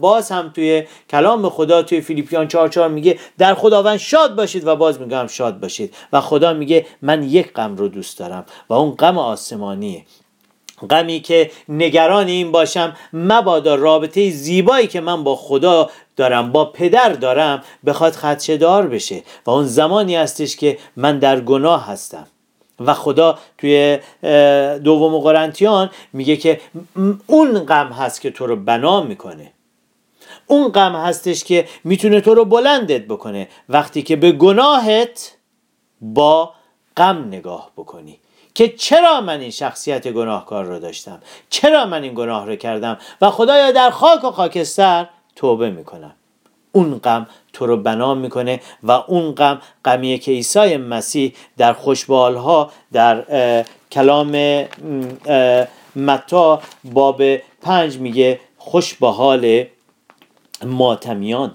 باز 0.00 0.30
هم 0.30 0.52
توی 0.54 0.82
کلام 1.10 1.48
خدا 1.48 1.82
توی 1.82 2.00
فیلیپیان 2.00 2.48
4 2.48 2.88
میگه 2.88 3.18
در 3.38 3.54
خداوند 3.54 3.96
شاد 3.96 4.34
باشید 4.34 4.66
و 4.66 4.76
باز 4.76 5.00
میگم 5.00 5.26
شاد 5.26 5.60
باشید. 5.60 5.94
و 6.12 6.20
خدا 6.20 6.52
میگه 6.52 6.86
من 7.02 7.22
یک 7.22 7.52
غم 7.52 7.76
رو 7.76 7.88
دوست 7.88 8.18
دارم 8.18 8.44
و 8.68 8.74
اون 8.74 8.90
غم 8.90 9.18
آسمانیه 9.18 10.04
غمی 10.90 11.20
که 11.20 11.50
نگران 11.68 12.26
این 12.26 12.52
باشم 12.52 12.96
مبادا 13.12 13.74
رابطه 13.74 14.30
زیبایی 14.30 14.86
که 14.86 15.00
من 15.00 15.24
با 15.24 15.36
خدا 15.36 15.90
دارم 16.16 16.52
با 16.52 16.64
پدر 16.64 17.12
دارم 17.12 17.62
بخواد 17.86 18.12
خدشه 18.12 18.56
دار 18.56 18.86
بشه. 18.86 19.22
و 19.46 19.50
اون 19.50 19.64
زمانی 19.64 20.16
هستش 20.16 20.56
که 20.56 20.78
من 20.96 21.18
در 21.18 21.40
گناه 21.40 21.86
هستم. 21.86 22.26
و 22.80 22.94
خدا 22.94 23.38
توی 23.58 23.98
دوم 24.84 25.18
قرنتیان 25.18 25.90
میگه 26.12 26.36
که 26.36 26.60
اون 27.26 27.58
غم 27.58 27.86
هست 27.86 28.20
که 28.20 28.30
تو 28.30 28.46
رو 28.46 28.56
بنا 28.56 29.00
می‌کنه. 29.00 29.52
اون 30.46 30.68
غم 30.68 30.94
هستش 30.94 31.44
که 31.44 31.68
می‌تونه 31.84 32.20
تو 32.20 32.34
رو 32.34 32.44
بلندت 32.44 33.02
بکنه. 33.02 33.48
وقتی 33.68 34.02
که 34.02 34.16
به 34.16 34.32
گناهت 34.32 35.36
با 36.00 36.52
غم 36.96 37.24
نگاه 37.28 37.70
بکنی. 37.76 38.18
که 38.54 38.68
چرا 38.68 39.20
من 39.20 39.40
این 39.40 39.50
شخصیت 39.50 40.08
گناهکار 40.08 40.64
رو 40.64 40.78
داشتم؟ 40.78 41.20
چرا 41.50 41.86
من 41.86 42.02
این 42.02 42.14
گناه 42.14 42.46
رو 42.46 42.56
کردم؟ 42.56 42.98
و 43.20 43.30
خدایا 43.30 43.70
در 43.70 43.90
خاک 43.90 44.24
و 44.24 44.30
خاکستر 44.30 45.08
توبه 45.36 45.70
می‌کنم. 45.70 46.14
اون 46.72 46.98
غم 46.98 47.26
تو 47.52 47.66
رو 47.66 47.76
بنا 47.76 48.14
می‌کنه 48.14 48.60
و 48.82 48.92
اون 48.92 49.32
غم 49.32 49.60
غمیه 49.84 50.18
که 50.18 50.32
عیسی 50.32 50.76
مسیح 50.76 51.34
در 51.56 51.72
خوشبالها 51.72 52.70
در 52.92 53.24
کلام 53.92 54.64
متا 55.96 56.60
باب 56.84 57.22
پنج 57.62 57.96
میگه 57.98 58.40
خوش 58.58 58.94
به 58.94 59.08
حال 59.08 59.64
ماتمیان. 60.64 61.54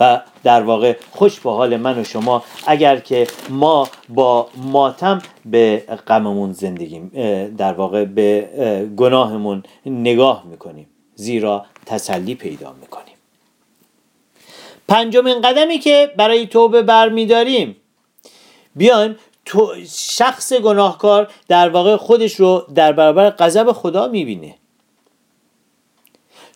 و 0.00 0.20
در 0.42 0.62
واقع 0.62 0.96
خوش 1.10 1.40
به 1.40 1.50
حال 1.50 1.76
من 1.76 1.98
و 1.98 2.04
شما 2.04 2.44
اگر 2.66 3.00
که 3.00 3.26
ما 3.48 3.88
با 4.08 4.48
ماتم 4.56 5.22
به 5.44 5.84
غممون 6.08 6.52
زندگی 6.52 7.00
در 7.56 7.72
واقع 7.72 8.04
به 8.04 8.90
گناهمون 8.96 9.62
نگاه 9.86 10.44
می‌کنیم 10.46 10.86
زیرا 11.14 11.66
تسلی 11.86 12.34
پیدا 12.34 12.72
می‌کنیم. 12.80 13.14
پنجمین 14.88 15.40
قدمی 15.40 15.78
که 15.78 16.12
برای 16.16 16.46
توبه 16.46 16.82
برمیداریم 16.82 17.76
بیایم 18.76 19.16
تو 19.44 19.74
شخص 19.90 20.52
گناهکار 20.52 21.30
در 21.48 21.68
واقع 21.68 21.96
خودش 21.96 22.34
رو 22.34 22.66
در 22.74 22.92
برابر 22.92 23.30
غضب 23.30 23.72
خدا 23.72 24.08
می‌بینه. 24.08 24.54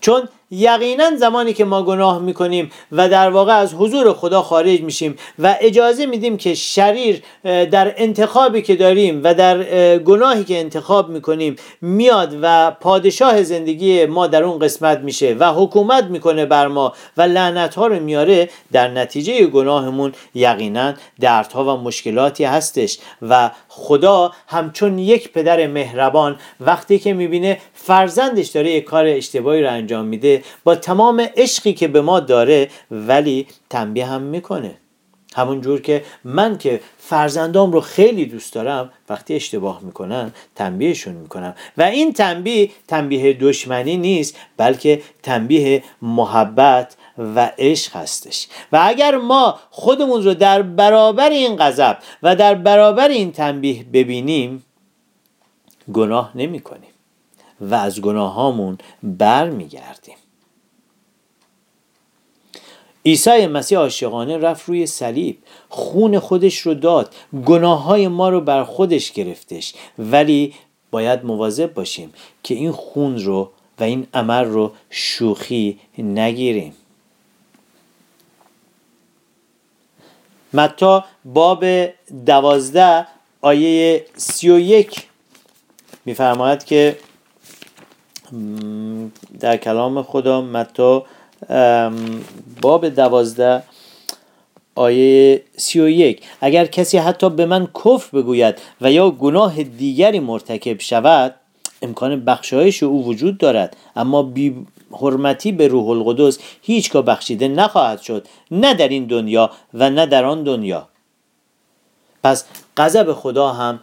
چون 0.00 0.28
یقینا 0.50 1.16
زمانی 1.16 1.52
که 1.52 1.64
ما 1.64 1.82
گناه 1.82 2.18
می‌کنیم 2.18 2.70
و 2.92 3.08
در 3.08 3.30
واقع 3.30 3.56
از 3.56 3.74
حضور 3.74 4.12
خدا 4.12 4.42
خارج 4.42 4.80
میشیم 4.80 5.16
و 5.38 5.56
اجازه 5.60 6.06
میدیم 6.06 6.36
که 6.36 6.54
شریر 6.54 7.22
در 7.44 7.94
انتخابی 7.96 8.62
که 8.62 8.76
داریم 8.76 9.20
و 9.24 9.34
در 9.34 9.98
گناهی 9.98 10.44
که 10.44 10.58
انتخاب 10.58 11.08
می‌کنیم 11.08 11.56
میاد 11.80 12.38
و 12.42 12.70
پادشاه 12.70 13.42
زندگی 13.42 14.06
ما 14.06 14.26
در 14.26 14.42
اون 14.44 14.58
قسمت 14.58 14.98
میشه 14.98 15.36
و 15.38 15.52
حکومت 15.52 16.04
می‌کنه 16.04 16.46
بر 16.46 16.68
ما 16.68 16.92
و 17.16 17.22
لعنت 17.22 17.74
ها 17.74 17.86
رو 17.86 18.00
میاره 18.00 18.48
در 18.72 18.88
نتیجه 18.88 19.46
گناهمون 19.46 20.12
یقینا 20.34 20.94
دردها 21.20 21.76
و 21.76 21.80
مشکلاتی 21.80 22.44
هستش 22.44 22.98
و 23.22 23.50
خدا 23.68 24.32
همچون 24.46 24.98
یک 24.98 25.32
پدر 25.32 25.66
مهربان 25.66 26.36
وقتی 26.60 26.98
که 26.98 27.12
می‌بینه 27.12 27.58
فرزندش 27.74 28.48
داره 28.48 28.70
یک 28.70 28.84
کار 28.84 29.06
اشتباهی 29.06 29.62
رو 29.62 29.70
انجام 29.70 30.04
میده 30.04 30.37
با 30.64 30.74
تمام 30.74 31.20
عشقی 31.36 31.72
که 31.72 31.88
به 31.88 32.00
ما 32.00 32.20
داره 32.20 32.70
ولی 32.90 33.46
تنبیه 33.70 34.06
هم 34.06 34.22
می‌کنه. 34.22 34.74
همون 35.36 35.60
جور 35.60 35.80
که 35.80 36.04
من 36.24 36.58
که 36.58 36.80
فرزندام 36.98 37.72
رو 37.72 37.80
خیلی 37.80 38.26
دوست 38.26 38.54
دارم 38.54 38.92
وقتی 39.08 39.34
اشتباه 39.34 39.80
می‌کنن 39.82 40.32
تنبیهشون 40.54 41.14
می‌کنم. 41.14 41.54
و 41.78 41.82
این 41.82 42.12
تنبیه 42.12 42.70
تنبیه 42.88 43.32
دشمنی 43.32 43.96
نیست 43.96 44.36
بلکه 44.56 45.02
تنبیه 45.22 45.82
محبت 46.02 46.96
و 47.18 47.50
عشق 47.58 47.96
هستش. 47.96 48.48
و 48.72 48.80
اگر 48.82 49.16
ما 49.16 49.58
خودمون 49.70 50.22
رو 50.22 50.34
در 50.34 50.62
برابر 50.62 51.30
این 51.30 51.56
غضب 51.56 51.98
و 52.22 52.36
در 52.36 52.54
برابر 52.54 53.08
این 53.08 53.32
تنبیه 53.32 53.84
ببینیم 53.92 54.64
گناه 55.92 56.32
نمی 56.34 56.60
کنیم 56.60 56.90
و 57.60 57.74
از 57.74 58.00
گناهامون 58.00 58.78
بر 59.02 59.50
میگردیم 59.50 60.16
عیسی 63.08 63.46
مسیح 63.46 63.78
عاشقانه 63.78 64.38
رفت 64.38 64.68
روی 64.68 64.86
صلیب 64.86 65.38
خون 65.68 66.18
خودش 66.18 66.58
رو 66.58 66.74
داد 66.74 67.14
گناه 67.46 67.82
های 67.82 68.08
ما 68.08 68.28
رو 68.28 68.40
بر 68.40 68.64
خودش 68.64 69.12
گرفتش. 69.12 69.74
ولی 69.98 70.54
باید 70.90 71.24
مواظب 71.24 71.74
باشیم 71.74 72.12
که 72.42 72.54
این 72.54 72.72
خون 72.72 73.18
رو 73.18 73.50
و 73.80 73.84
این 73.84 74.06
عمل 74.14 74.44
رو 74.44 74.72
شوخی 74.90 75.78
نگیریم. 75.98 76.72
متا 80.52 81.04
باب 81.24 81.64
دوازده 82.26 83.06
آیه 83.40 84.06
سی 84.16 84.50
و 84.50 84.58
یک 84.58 85.06
که 86.66 86.98
در 89.40 89.56
کلام 89.56 90.02
خدا 90.02 90.40
متا 90.40 91.06
باب 92.62 92.88
دوازده 92.88 93.62
آیه 94.74 95.42
سی 95.56 95.80
و 95.80 95.88
یک. 95.88 96.22
اگر 96.40 96.66
کسی 96.66 96.98
حتی 96.98 97.30
به 97.30 97.46
من 97.46 97.68
کفر 97.84 98.18
بگوید 98.18 98.58
و 98.80 98.92
یا 98.92 99.10
گناه 99.10 99.62
دیگری 99.62 100.20
مرتکب 100.20 100.80
شود 100.80 101.34
امکان 101.82 102.24
بخشایش 102.24 102.82
او 102.82 103.06
وجود 103.06 103.38
دارد. 103.38 103.76
اما 103.96 104.22
بی 104.22 104.66
حرمتی 104.92 105.52
به 105.52 105.68
روح 105.68 105.88
القدس 105.88 106.38
هیچگاه 106.62 107.02
بخشیده 107.02 107.48
نخواهد 107.48 108.00
شد 108.00 108.26
نه 108.50 108.74
در 108.74 108.88
این 108.88 109.06
دنیا 109.06 109.50
و 109.74 109.90
نه 109.90 110.06
در 110.06 110.24
آن 110.24 110.44
دنیا. 110.44 110.88
پس 112.24 112.44
غضب 112.76 113.12
خدا 113.12 113.52
هم 113.52 113.80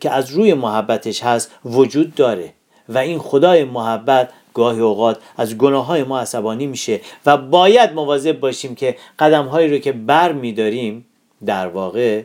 که 0.00 0.10
از 0.10 0.30
روی 0.30 0.54
محبتش 0.54 1.22
هست 1.22 1.50
وجود 1.64 2.14
داره. 2.14 2.52
و 2.88 2.98
این 2.98 3.18
خدای 3.18 3.64
محبت 3.64 4.28
گاهی 4.54 4.80
اوقات 4.80 5.18
از 5.36 5.58
گناه 5.58 5.86
های 5.86 6.02
ما 6.02 6.20
عصبانی 6.20 6.66
میشه 6.66 7.00
و 7.26 7.36
باید 7.36 7.92
مواظب 7.92 8.40
باشیم 8.40 8.74
که 8.74 8.96
قدم 9.18 9.46
هایی 9.46 9.68
رو 9.68 9.78
که 9.78 9.92
بر 9.92 10.32
میداریم 10.32 11.06
در 11.46 11.66
واقع 11.66 12.22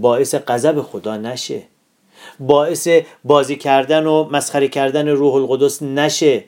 باعث 0.00 0.34
غضب 0.34 0.82
خدا 0.82 1.16
نشه. 1.16 1.62
باعث 2.40 2.88
بازی 3.24 3.56
کردن 3.56 4.06
و 4.06 4.28
مسخره 4.32 4.68
کردن 4.68 5.08
روح 5.08 5.34
القدس 5.34 5.82
نشه. 5.82 6.44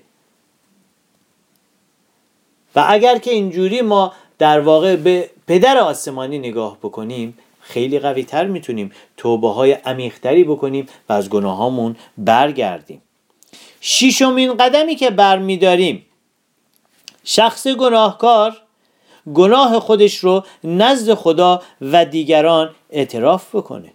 و 2.77 2.85
اگر 2.89 3.19
که 3.19 3.31
اینجوری 3.31 3.83
ما 3.83 4.13
در 4.39 4.61
واقع 4.61 4.97
به 4.97 5.31
پدر 5.47 5.79
آسمانی 5.79 6.39
نگاه 6.39 6.79
بکنیم 6.83 7.39
خیلی 7.61 7.99
قوی 7.99 8.25
تر 8.25 8.47
می‌تونیم 8.47 8.93
توبه 9.17 9.49
های 9.49 9.73
عمیقتری 9.73 10.45
بکنیم 10.45 10.87
و 11.09 11.13
از 11.13 11.31
گناهامون 11.31 11.97
برگردیم. 12.19 13.03
شیشمین 13.81 14.57
قدمی 14.57 14.97
که 14.97 15.11
برمیداریم. 15.11 16.07
شخص 17.25 17.67
گناهکار 17.67 18.57
گناه 19.35 19.81
خودش 19.81 20.17
رو 20.17 20.45
نزد 20.65 21.15
خدا 21.15 21.63
و 21.81 22.05
دیگران 22.05 22.75
اعتراف 22.91 23.55
بکنه. 23.55 23.93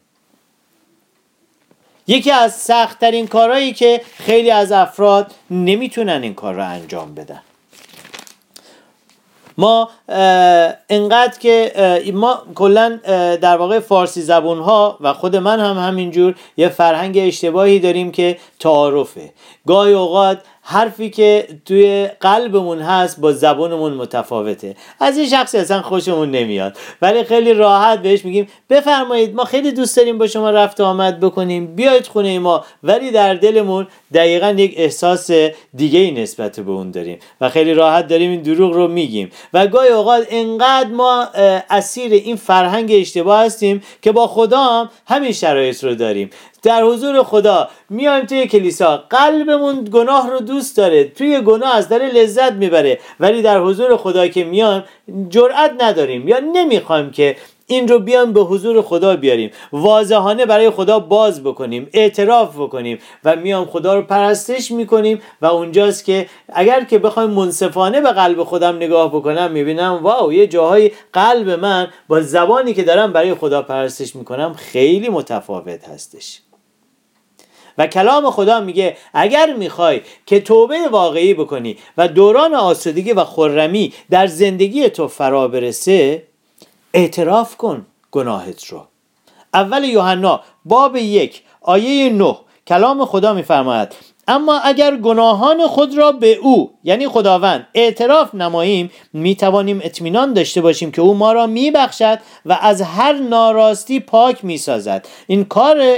یکی 2.07 2.31
از 2.31 2.55
سختترین 2.55 3.27
کارهایی 3.27 3.73
که 3.73 4.01
خیلی 4.17 4.51
از 4.51 4.71
افراد 4.71 5.31
نمی‌تونن 5.51 6.23
این 6.23 6.33
کار 6.33 6.53
رو 6.53 6.69
انجام 6.69 7.15
بدن. 7.15 7.41
ما 9.57 9.89
انقدر 10.89 11.39
که 11.39 11.71
ما 12.13 12.41
کلا 12.55 12.99
در 13.41 13.57
واقع 13.57 13.79
فارسی 13.79 14.21
زبون 14.21 14.59
ها 14.59 14.97
و 15.01 15.13
خود 15.13 15.35
من 15.35 15.59
هم 15.59 15.77
همینجور 15.87 16.35
یه 16.57 16.69
فرهنگ 16.69 17.17
اشتباهی 17.17 17.79
داریم 17.79 18.11
که 18.11 18.37
تعارفه. 18.59 19.33
گاهی 19.67 19.93
اوقات 19.93 20.39
حرفی 20.65 21.09
که 21.09 21.47
توی 21.65 22.07
قلبمون 22.19 22.79
هست 22.79 23.19
با 23.19 23.31
زبانمون 23.31 23.93
متفاوته. 23.93 24.75
از 24.99 25.17
این 25.17 25.29
شخصی 25.29 25.57
اصلا 25.57 25.81
خوشمون 25.81 26.31
نمیاد. 26.31 26.77
ولی 27.01 27.23
خیلی 27.23 27.53
راحت 27.53 28.01
بهش 28.01 28.25
میگیم 28.25 28.47
بفرمایید 28.69 29.35
ما 29.35 29.43
خیلی 29.43 29.71
دوست 29.71 29.97
داریم 29.97 30.17
با 30.17 30.27
شما 30.27 30.49
رفت 30.49 30.81
آمد 30.81 31.19
بکنیم. 31.19 31.75
بیاید 31.75 32.07
خونه 32.07 32.39
ما. 32.39 32.65
ولی 32.83 33.11
در 33.11 33.33
دلمون 33.33 33.87
دقیقا 34.13 34.49
یک 34.57 34.73
احساس 34.77 35.31
دیگه 35.75 35.99
ای 35.99 36.11
نسبت 36.11 36.59
به 36.59 36.71
اون 36.71 36.91
داریم. 36.91 37.19
و 37.41 37.49
خیلی 37.49 37.73
راحت 37.73 38.07
داریم 38.07 38.31
این 38.31 38.41
دروغ 38.41 38.73
رو 38.73 38.87
میگیم. 38.87 39.31
و 39.53 39.67
گاهی 39.67 39.89
اوقات 39.89 40.27
انقدر 40.29 40.89
ما 40.89 41.27
اسیر 41.69 42.11
این 42.13 42.35
فرهنگ 42.35 42.91
اشتباه 42.95 43.45
هستیم 43.45 43.83
که 44.01 44.11
با 44.11 44.27
خدا 44.27 44.63
هم 44.63 44.89
همین 45.07 45.31
شرایط 45.31 45.83
رو 45.83 45.95
داریم. 45.95 46.29
در 46.63 46.83
حضور 46.83 47.23
خدا 47.23 47.69
میایم 47.89 48.25
توی 48.25 48.47
کلیسا. 48.47 49.03
قلبمون 49.09 49.83
گناه 49.93 50.29
رو 50.29 50.39
دوست 50.39 50.77
داره 50.77 51.03
توی 51.03 51.41
گناه 51.41 51.75
از 51.75 51.89
داره 51.89 52.07
لذت 52.07 52.53
می‌بره. 52.53 52.99
ولی 53.19 53.41
در 53.41 53.59
حضور 53.59 53.97
خدا 53.97 54.27
که 54.27 54.43
میان 54.43 54.83
جرأت 55.29 55.71
نداریم 55.79 56.27
یا 56.27 56.39
نمی‌خوایم 56.39 57.11
که 57.11 57.35
این 57.67 57.87
رو 57.87 57.99
بیان 57.99 58.33
به 58.33 58.41
حضور 58.41 58.81
خدا 58.81 59.15
بیاریم. 59.15 59.51
واضحانه 59.71 60.45
برای 60.45 60.69
خدا 60.69 60.99
باز 60.99 61.43
بکنیم 61.43 61.89
اعتراف 61.93 62.55
بکنیم 62.55 62.99
و 63.23 63.35
میام 63.35 63.65
خدا 63.65 63.95
رو 63.95 64.01
پرستش 64.01 64.71
می‌کنیم 64.71 65.21
و 65.41 65.45
اونجاست 65.45 66.05
که 66.05 66.27
اگر 66.53 66.83
که 66.83 66.99
بخوایم 66.99 67.29
منصفانه 67.29 68.01
به 68.01 68.11
قلب 68.11 68.43
خودم 68.43 68.75
نگاه 68.75 69.09
بکنم 69.09 69.51
می‌بینم 69.51 69.99
واو 70.03 70.33
یه 70.33 70.47
جاهای 70.47 70.91
قلب 71.13 71.49
من 71.49 71.87
با 72.07 72.21
زبانی 72.21 72.73
که 72.73 72.83
دارم 72.83 73.13
برای 73.13 73.33
خدا 73.33 73.61
پرستش 73.61 74.15
می‌کنم 74.15 74.53
خیلی 74.53 75.09
متفاوت 75.09 75.89
هستش. 75.89 76.41
و 77.77 77.87
کلام 77.87 78.31
خدا 78.31 78.59
میگه 78.59 78.97
اگر 79.13 79.53
می‌خوای 79.53 80.01
که 80.25 80.41
توبه 80.41 80.87
واقعی 80.91 81.33
بکنی 81.33 81.77
و 81.97 82.07
دوران 82.07 82.55
آسودگی 82.55 83.13
و 83.13 83.23
خرمی 83.23 83.93
در 84.09 84.27
زندگی 84.27 84.89
تو 84.89 85.07
فرا 85.07 85.47
برسه 85.47 86.23
اعتراف 86.93 87.57
کن 87.57 87.85
گناهت 88.11 88.65
رو. 88.65 88.87
اول 89.53 89.83
یوحنا 89.83 90.41
باب 90.65 90.95
یک 90.95 91.41
آیه 91.61 92.09
نه 92.09 92.37
کلام 92.67 93.05
خدا 93.05 93.33
میفرماید 93.33 93.95
اما 94.27 94.59
اگر 94.59 94.95
گناهان 94.95 95.67
خود 95.67 95.97
را 95.97 96.11
به 96.11 96.33
او 96.33 96.73
یعنی 96.83 97.07
خداوند 97.07 97.67
اعتراف 97.73 98.35
نماییم 98.35 98.91
می 99.13 99.35
توانیم 99.35 99.79
اطمینان 99.83 100.33
داشته 100.33 100.61
باشیم 100.61 100.91
که 100.91 101.01
او 101.01 101.13
ما 101.13 101.31
را 101.31 101.47
می 101.47 101.71
بخشد 101.71 102.19
و 102.45 102.57
از 102.61 102.81
هر 102.81 103.13
ناراستی 103.13 103.99
پاک 103.99 104.45
می 104.45 104.57
سازد 104.57 105.07
این 105.27 105.45
کار 105.45 105.97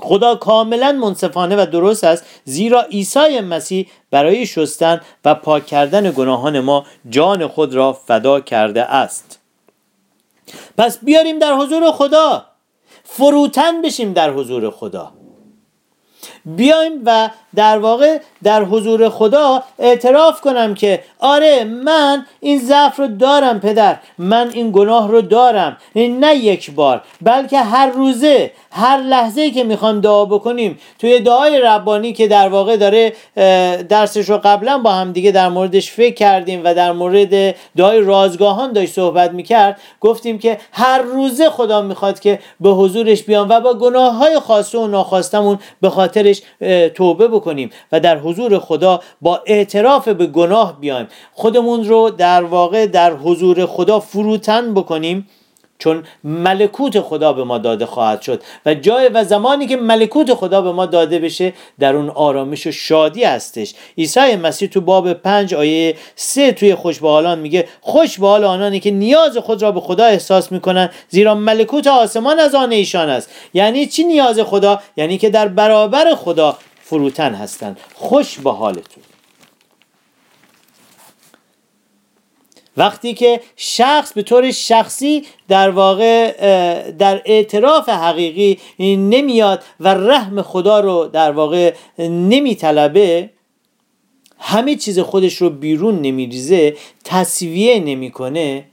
خدا 0.00 0.34
کاملا 0.34 0.92
منصفانه 0.92 1.56
و 1.56 1.66
درست 1.66 2.04
است 2.04 2.24
زیرا 2.44 2.82
عیسی 2.82 3.40
مسیح 3.40 3.88
برای 4.10 4.46
شستن 4.46 5.00
و 5.24 5.34
پاک 5.34 5.66
کردن 5.66 6.10
گناهان 6.10 6.60
ما 6.60 6.86
جان 7.08 7.46
خود 7.46 7.74
را 7.74 7.92
فدا 7.92 8.40
کرده 8.40 8.82
است. 8.82 9.40
پس 10.78 10.98
بیاریم 11.04 11.38
در 11.38 11.52
حضور 11.52 11.92
خدا. 11.92 12.46
فروتن 13.04 13.82
بشیم 13.82 14.12
در 14.12 14.30
حضور 14.30 14.70
خدا. 14.70 15.12
بیایم 16.44 17.02
و 17.04 17.30
در 17.54 17.78
واقع 17.78 18.20
در 18.44 18.64
حضور 18.64 19.08
خدا 19.08 19.62
اعتراف 19.78 20.40
کنم 20.40 20.74
که 20.74 21.00
آره 21.18 21.64
من 21.64 22.26
این 22.40 22.58
ضعف 22.58 22.98
رو 22.98 23.06
دارم 23.06 23.60
پدر 23.60 23.96
من 24.18 24.50
این 24.54 24.70
گناه 24.72 25.08
رو 25.08 25.20
دارم. 25.20 25.76
نه 25.94 26.36
یک 26.36 26.70
بار 26.70 27.02
بلکه 27.22 27.58
هر 27.58 27.86
روزه 27.86 28.50
هر 28.72 28.98
لحظه 28.98 29.50
که 29.50 29.64
می‌خوام 29.64 30.00
دعا 30.00 30.24
بکنیم. 30.24 30.78
توی 30.98 31.20
دعای 31.20 31.60
ربانی 31.60 32.12
که 32.12 32.28
در 32.28 32.48
واقع 32.48 32.76
داره 32.76 33.12
درسش 33.88 34.28
رو 34.28 34.40
قبلا 34.44 34.78
با 34.78 34.92
هم 34.92 35.12
دیگه 35.12 35.30
در 35.30 35.48
موردش 35.48 35.92
فکر 35.92 36.14
کردیم 36.14 36.60
و 36.64 36.74
در 36.74 36.92
مورد 36.92 37.54
دعای 37.76 38.00
رازگاهان 38.00 38.72
داشت 38.72 38.92
صحبت 38.92 39.30
می‌کرد 39.30 39.80
گفتیم 40.00 40.38
که 40.38 40.58
هر 40.72 40.98
روزه 40.98 41.50
خدا 41.50 41.82
می‌خواد 41.82 42.20
که 42.20 42.38
به 42.60 42.70
حضورش 42.70 43.22
بیام 43.22 43.48
و 43.48 43.60
با 43.60 43.74
گناه 43.74 44.14
های 44.14 44.38
خواسته 44.38 44.78
و 44.78 44.86
ناخواستمون 44.86 45.58
به 45.80 45.90
خاطرش 45.90 46.42
توبه 46.94 47.28
بکنیم. 47.28 47.70
و 47.92 48.00
در 48.00 48.18
حضور 48.18 48.33
خدا 48.58 49.00
با 49.20 49.40
اعتراف 49.46 50.08
به 50.08 50.26
گناه 50.26 50.80
بیایم. 50.80 51.06
خودمون 51.32 51.84
رو 51.84 52.10
در 52.10 52.42
واقع 52.42 52.86
در 52.86 53.12
حضور 53.12 53.66
خدا 53.66 54.00
فروتن 54.00 54.74
بکنیم 54.74 55.28
چون 55.78 56.02
ملکوت 56.24 57.00
خدا 57.00 57.32
به 57.32 57.44
ما 57.44 57.58
داده 57.58 57.86
خواهد 57.86 58.22
شد. 58.22 58.42
و 58.66 58.74
جای 58.74 59.08
و 59.08 59.24
زمانی 59.24 59.66
که 59.66 59.76
ملکوت 59.76 60.34
خدا 60.34 60.62
به 60.62 60.72
ما 60.72 60.86
داده 60.86 61.18
بشه 61.18 61.52
در 61.78 61.96
اون 61.96 62.10
آرامش 62.10 62.66
و 62.66 62.72
شادی 62.72 63.24
هستش. 63.24 63.74
عیسی 63.98 64.36
مسیح 64.36 64.68
تو 64.68 64.80
باب 64.80 65.12
پنج 65.12 65.54
آیه 65.54 65.96
سه 66.16 66.52
توی 66.52 66.74
خوش 66.74 67.00
به 67.00 67.34
میگه 67.34 67.68
خوش 67.80 68.18
به 68.18 68.26
آنانی 68.26 68.80
که 68.80 68.90
نیاز 68.90 69.38
خود 69.38 69.62
را 69.62 69.72
به 69.72 69.80
خدا 69.80 70.04
احساس 70.04 70.52
می‌کنن 70.52 70.90
زیرا 71.08 71.34
ملکوت 71.34 71.86
آسمان 71.86 72.40
از 72.40 72.54
آن 72.54 72.72
ایشان 72.72 73.08
است. 73.08 73.30
یعنی 73.54 73.86
چی 73.86 74.04
نیاز 74.04 74.40
خدا؟ 74.40 74.80
یعنی 74.96 75.18
که 75.18 75.30
در 75.30 75.48
برابر 75.48 76.14
خدا 76.14 76.58
فروتن 76.94 77.34
هستند 77.34 77.80
خوش 77.94 78.38
به 78.38 78.52
حالتون. 78.52 79.02
وقتی 82.76 83.14
که 83.14 83.40
شخص 83.56 84.12
به 84.12 84.22
طور 84.22 84.50
شخصی 84.50 85.24
در 85.48 85.70
واقع 85.70 86.32
در 86.90 87.22
اعتراف 87.24 87.88
حقیقی 87.88 88.58
نمیاد 88.78 89.62
و 89.80 89.88
رحم 89.88 90.42
خدا 90.42 90.80
رو 90.80 91.10
در 91.12 91.30
واقع 91.30 91.74
نمیطلبه 91.98 93.30
همه 94.38 94.76
چیز 94.76 94.98
خودش 94.98 95.34
رو 95.34 95.50
بیرون 95.50 96.02
نمیریزه 96.02 96.76
تصویه 97.04 97.80
نمی‌کنه 97.80 98.64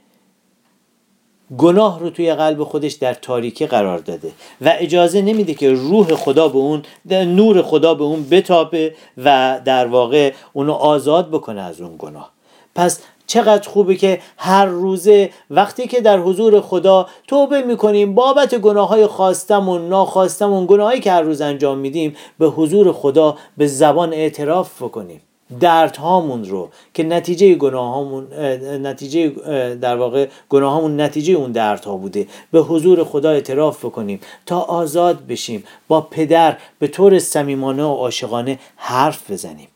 گناه 1.58 2.00
رو 2.00 2.10
توی 2.10 2.34
قلب 2.34 2.64
خودش 2.64 2.92
در 2.92 3.14
تاریکی 3.14 3.66
قرار 3.66 3.98
داده 3.98 4.32
و 4.60 4.72
اجازه 4.78 5.22
نمیده 5.22 5.54
که 5.54 5.72
روح 5.72 6.14
خدا 6.14 6.48
به 6.48 6.58
اون 6.58 6.82
نور 7.10 7.62
خدا 7.62 7.94
به 7.94 8.04
اون 8.04 8.26
بتابه 8.30 8.94
و 9.24 9.60
در 9.64 9.86
واقع 9.86 10.32
اونو 10.52 10.72
آزاد 10.72 11.28
بکنه 11.28 11.60
از 11.60 11.80
اون 11.80 11.96
گناه. 11.98 12.32
پس 12.74 13.00
چقدر 13.26 13.68
خوبه 13.68 13.94
که 13.96 14.20
هر 14.36 14.66
روزه 14.66 15.30
وقتی 15.50 15.86
که 15.86 16.00
در 16.00 16.18
حضور 16.18 16.60
خدا 16.60 17.06
توبه 17.28 17.62
می‌کنیم 17.62 18.14
بابت 18.14 18.54
گناه 18.54 18.88
های 18.88 19.06
خواستمون 19.06 19.88
ناخواستمون 19.88 20.66
گناهایی 20.66 21.00
که 21.00 21.12
هر 21.12 21.22
روز 21.22 21.40
انجام 21.40 21.78
میدیم 21.78 22.16
به 22.38 22.46
حضور 22.46 22.92
خدا 22.92 23.36
به 23.56 23.66
زبان 23.66 24.12
اعتراف 24.12 24.82
بکنیم. 24.82 25.20
هامون 25.98 26.44
رو 26.44 26.68
که 26.94 27.02
نتیجه 27.02 27.54
گناهامون 27.54 28.32
نتیجه 28.86 29.28
در 29.74 29.96
واقع 29.96 30.28
گناهامون 30.48 31.00
نتیجه 31.00 31.32
اون 31.32 31.52
دردها 31.52 31.96
بوده. 31.96 32.26
به 32.52 32.60
حضور 32.60 33.04
خدا 33.04 33.30
اعتراف 33.30 33.84
بکنیم. 33.84 34.20
تا 34.46 34.60
آزاد 34.60 35.26
بشیم 35.26 35.64
با 35.88 36.00
پدر 36.00 36.56
به 36.78 36.88
طور 36.88 37.18
صمیمانه 37.18 37.84
و 37.84 37.94
عاشقانه 37.94 38.58
حرف 38.76 39.30
بزنیم. 39.30 39.68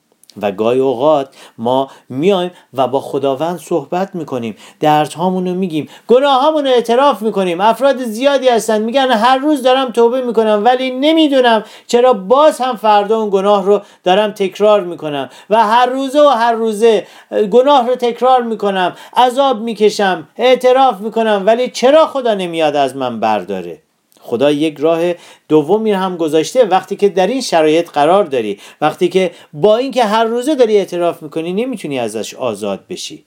و 0.43 0.51
گاهی 0.51 0.78
اوقات 0.78 1.28
ما 1.59 1.89
میایم 2.09 2.51
و 2.74 2.89
با 2.89 3.01
خداوند 3.01 3.59
صحبت 3.59 4.14
می‌کنیم. 4.14 4.57
دردهامون 4.80 5.49
رو 5.49 5.55
میگیم. 5.55 5.89
گناهامون 6.07 6.64
رو 6.64 6.70
اعتراف 6.70 7.22
می‌کنیم. 7.22 7.61
افراد 7.61 8.05
زیادی 8.05 8.49
هستن. 8.49 8.82
میگن 8.82 9.11
هر 9.11 9.39
روز 9.39 9.62
دارم 9.62 9.91
توبه 9.91 10.20
می‌کنم 10.20 10.62
ولی 10.64 10.91
نمی‌دونم 10.91 11.64
چرا 11.87 12.12
باز 12.12 12.61
هم 12.61 12.76
فردا 12.76 13.20
اون 13.20 13.30
گناه 13.30 13.64
رو 13.64 13.80
دارم 14.05 14.30
تکرار 14.30 14.80
می‌کنم. 14.80 15.30
و 15.51 15.66
هر 15.66 15.87
روزه 15.87 16.20
و 16.20 16.28
هر 16.28 16.53
روزه 16.53 17.07
گناه 17.51 17.87
رو 17.87 17.95
تکرار 17.95 18.43
می‌کنم. 18.43 18.93
عذاب 19.16 19.61
می‌کشم. 19.61 20.28
اعتراف 20.37 21.01
می‌کنم 21.01 21.43
ولی 21.47 21.68
چرا 21.68 22.07
خدا 22.07 22.34
نمیاد 22.34 22.76
از 22.76 22.97
من 22.97 23.20
برداره؟ 23.20 23.86
خدا 24.27 24.51
یک 24.51 24.77
راه 24.79 25.01
دومی 25.49 25.93
هم 25.93 26.16
گذاشته. 26.16 26.64
وقتی 26.64 26.97
که 26.97 27.09
در 27.09 27.27
این 27.27 27.41
شرایط 27.41 27.91
قرار 27.91 28.24
داری 28.24 28.59
وقتی 28.81 29.09
که 29.09 29.31
با 29.53 29.77
اینکه 29.77 30.05
هر 30.05 30.24
روزه 30.24 30.55
داری 30.55 30.77
اعتراف 30.77 31.22
می‌کنی 31.22 31.53
نمی‌تونی 31.53 31.99
ازش 31.99 32.35
آزاد 32.35 32.87
بشی. 32.91 33.24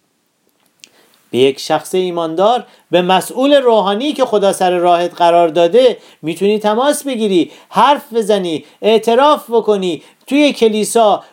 به 1.32 1.38
یک 1.38 1.60
شخص 1.60 1.96
ایماندار 1.96 2.66
به 2.92 3.02
مسئول 3.02 3.54
روحانی 3.54 4.14
که 4.14 4.26
خدا 4.26 4.54
سر 4.54 4.78
راهت 4.78 5.14
قرار 5.14 5.48
داده 5.48 5.98
می‌تونی 6.22 6.60
تماس 6.60 7.04
بگیری 7.04 7.52
حرف 7.70 8.14
بزنی 8.14 8.66
اعتراف 8.82 9.50
بکنی 9.50 10.04
توی 10.28 10.54
کلیسا 10.54 11.24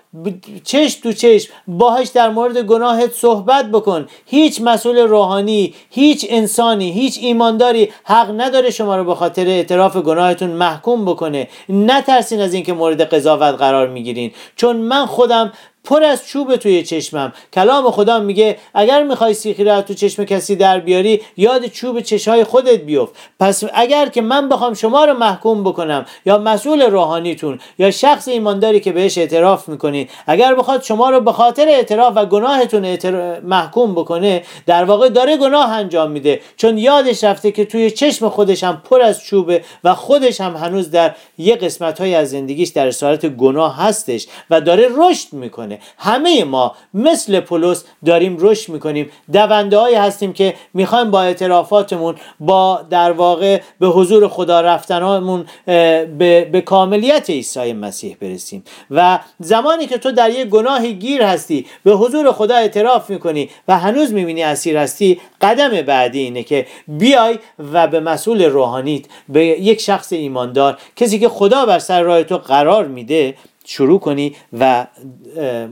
چشم 0.65 1.01
تو 1.03 1.13
چشم 1.13 1.53
باهاش 1.69 2.09
در 2.09 2.29
مورد 2.29 2.59
گناهت 2.59 3.13
صحبت 3.13 3.71
بکن. 3.71 4.07
هیچ 4.27 4.61
مسئول 4.61 4.99
روحانی 4.99 5.75
هیچ 5.91 6.27
انسانی 6.29 6.93
هیچ 6.93 7.19
ایمانداری 7.23 7.89
حق 8.05 8.41
نداره 8.41 8.71
شما 8.71 8.97
رو 8.97 9.05
به 9.05 9.15
خاطر 9.15 9.47
اعتراف 9.47 9.97
گناهتون 9.97 10.51
محکوم 10.51 11.05
بکنه. 11.05 11.49
نترسین 11.69 12.41
از 12.41 12.55
اینکه 12.55 12.73
مورد 12.73 13.01
قضاوت 13.01 13.55
قرار 13.55 13.89
می‌گیرین. 13.89 14.33
چون 14.57 14.77
من 14.77 15.07
خودم 15.07 15.53
پر 15.87 16.05
از 16.05 16.27
چوب 16.27 16.57
توی 16.57 16.83
چشمم. 16.83 17.33
کلام 17.53 17.91
خدا 17.91 18.21
میگه 18.21 18.59
اگر 18.75 19.03
می‌خوای 19.03 19.35
سیخی 19.35 19.65
رو 19.65 19.83
تو 19.83 19.95
چشم 19.95 20.25
کسی 20.25 20.57
در 20.57 20.81
بیاری 20.81 21.23
یاد 21.37 21.67
چوب 21.67 22.01
چشهای 22.01 22.45
خودت 22.45 22.81
بیفت. 22.81 23.15
پس 23.41 23.65
اگر 23.75 24.09
که 24.09 24.23
من 24.23 24.49
بخوام 24.49 24.75
شما 24.75 25.05
رو 25.05 25.15
محکوم 25.15 25.65
بکنم 25.65 26.07
یا 26.27 26.39
مسئول 26.39 26.83
روحانیتون 26.83 27.59
یا 27.79 27.91
شخص 27.91 28.29
ایمانداری 28.29 28.81
که 28.81 28.93
بهش 28.93 29.19
اعتراف 29.19 29.69
می‌کنید 29.69 30.11
اگر 30.27 30.55
بخواد 30.55 30.83
شما 30.83 31.11
رو 31.11 31.21
به 31.21 31.33
خاطر 31.33 31.69
اعتراف 31.69 32.13
و 32.17 32.27
گناهتون 32.27 32.97
محکوم 33.41 33.95
بکنه 33.95 34.43
در 34.67 34.85
واقع 34.85 35.09
داره 35.09 35.37
گناه 35.37 35.73
انجام 35.73 36.11
میده. 36.11 36.41
چون 36.57 36.79
یادش 36.79 37.25
رفته 37.25 37.53
که 37.53 37.65
توی 37.65 37.91
چشم 37.91 38.29
خودش 38.29 38.65
هم 38.65 38.83
پر 38.91 39.01
از 39.01 39.25
چوبه 39.25 39.65
و 39.85 39.95
خودش 39.95 40.41
هم 40.41 40.57
هنوز 40.57 40.91
در 40.91 41.15
یه 41.39 41.57
قسمت 41.57 42.01
های 42.01 42.15
از 42.15 42.31
زندگیش 42.31 42.69
در 42.69 42.87
اسارت 42.87 43.27
گناه 43.27 43.77
هستش 43.77 44.27
و 44.51 44.61
داره 44.61 44.89
رشد 44.97 45.33
می‌کنه. 45.33 45.76
همه 45.99 46.45
ما 46.45 46.75
مثل 46.95 47.41
پولس 47.41 47.85
داریم 48.05 48.37
رشد 48.41 48.73
می‌کنیم. 48.73 49.11
دونده 49.33 49.79
هایی 49.79 49.95
هستیم 49.95 50.33
که 50.33 50.55
می‌خوایم 50.75 51.11
با 51.11 51.23
اعترافاتمون 51.23 52.15
با 52.41 52.83
در 52.91 53.13
واقع 53.13 53.61
به 53.81 53.87
حضور 53.87 54.29
خدا 54.29 54.61
رفتنامون 54.61 55.47
به, 55.67 56.49
به 56.53 56.61
کاملیت 56.61 57.31
عیسی 57.31 57.73
مسیح 57.73 58.17
برسیم. 58.21 58.65
و 58.91 59.19
زمانی 59.41 59.87
که 59.87 59.99
تو 59.99 60.13
در 60.13 60.31
یک 60.31 60.49
گناه 60.49 60.87
گیر 60.87 61.23
هستی 61.23 61.67
به 61.85 61.93
حضور 61.93 62.33
خدا 62.33 62.55
اعتراف 62.55 63.11
می‌کنی 63.11 63.51
و 63.69 63.79
هنوز 63.79 64.13
می‌بینی 64.13 64.43
اسیر 64.43 64.77
هستی 64.77 65.21
قدم 65.41 65.83
بعدی 65.83 66.21
اینه 66.21 66.43
که 66.43 66.67
بیای 66.89 67.39
و 67.73 67.87
به 67.87 68.01
مسئول 68.01 68.45
روحانیت 68.45 69.05
به 69.29 69.47
یک 69.47 69.81
شخص 69.81 70.13
ایماندار 70.13 70.79
کسی 70.97 71.19
که 71.19 71.29
خدا 71.29 71.67
بر 71.67 71.79
سر 71.79 72.03
راه 72.03 72.23
تو 72.23 72.39
قرار 72.39 72.87
میده 72.87 73.35
شروع 73.67 74.01
کنی 74.01 74.37
و 74.59 74.87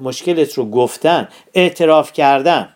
مشکلت 0.03 0.53
رو 0.53 0.71
گفتن 0.71 1.29
اعتراف 1.55 2.13
کردن. 2.13 2.69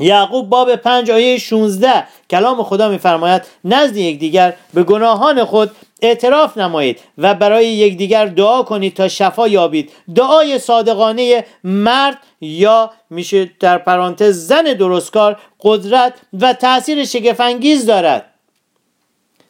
یعقوب 0.00 0.48
باب 0.48 0.76
پنج 0.76 1.10
آیه 1.10 1.38
16 1.38 2.04
کلام 2.30 2.62
خدا 2.62 2.88
میفرماید 2.88 3.42
نزد 3.64 3.96
یکدیگر 3.96 4.54
به 4.74 4.82
گناهان 4.82 5.44
خود 5.44 5.70
اعتراف 6.02 6.58
نمایید 6.58 7.00
و 7.18 7.34
برای 7.34 7.66
یکدیگر 7.66 8.26
دعا 8.26 8.62
کنید 8.62 8.94
تا 8.94 9.08
شفا 9.08 9.48
یابید. 9.48 9.92
دعای 10.14 10.58
صادقانه 10.58 11.44
مرد 11.64 12.18
یا 12.40 12.90
میشه 13.10 13.50
در 13.60 13.78
پرانتز 13.78 14.46
زن 14.46 14.62
درستکار 14.62 15.38
قدرت 15.60 16.14
و 16.40 16.52
تاثیر 16.52 17.04
شگفانگیز 17.04 17.86
دارد. 17.86 18.34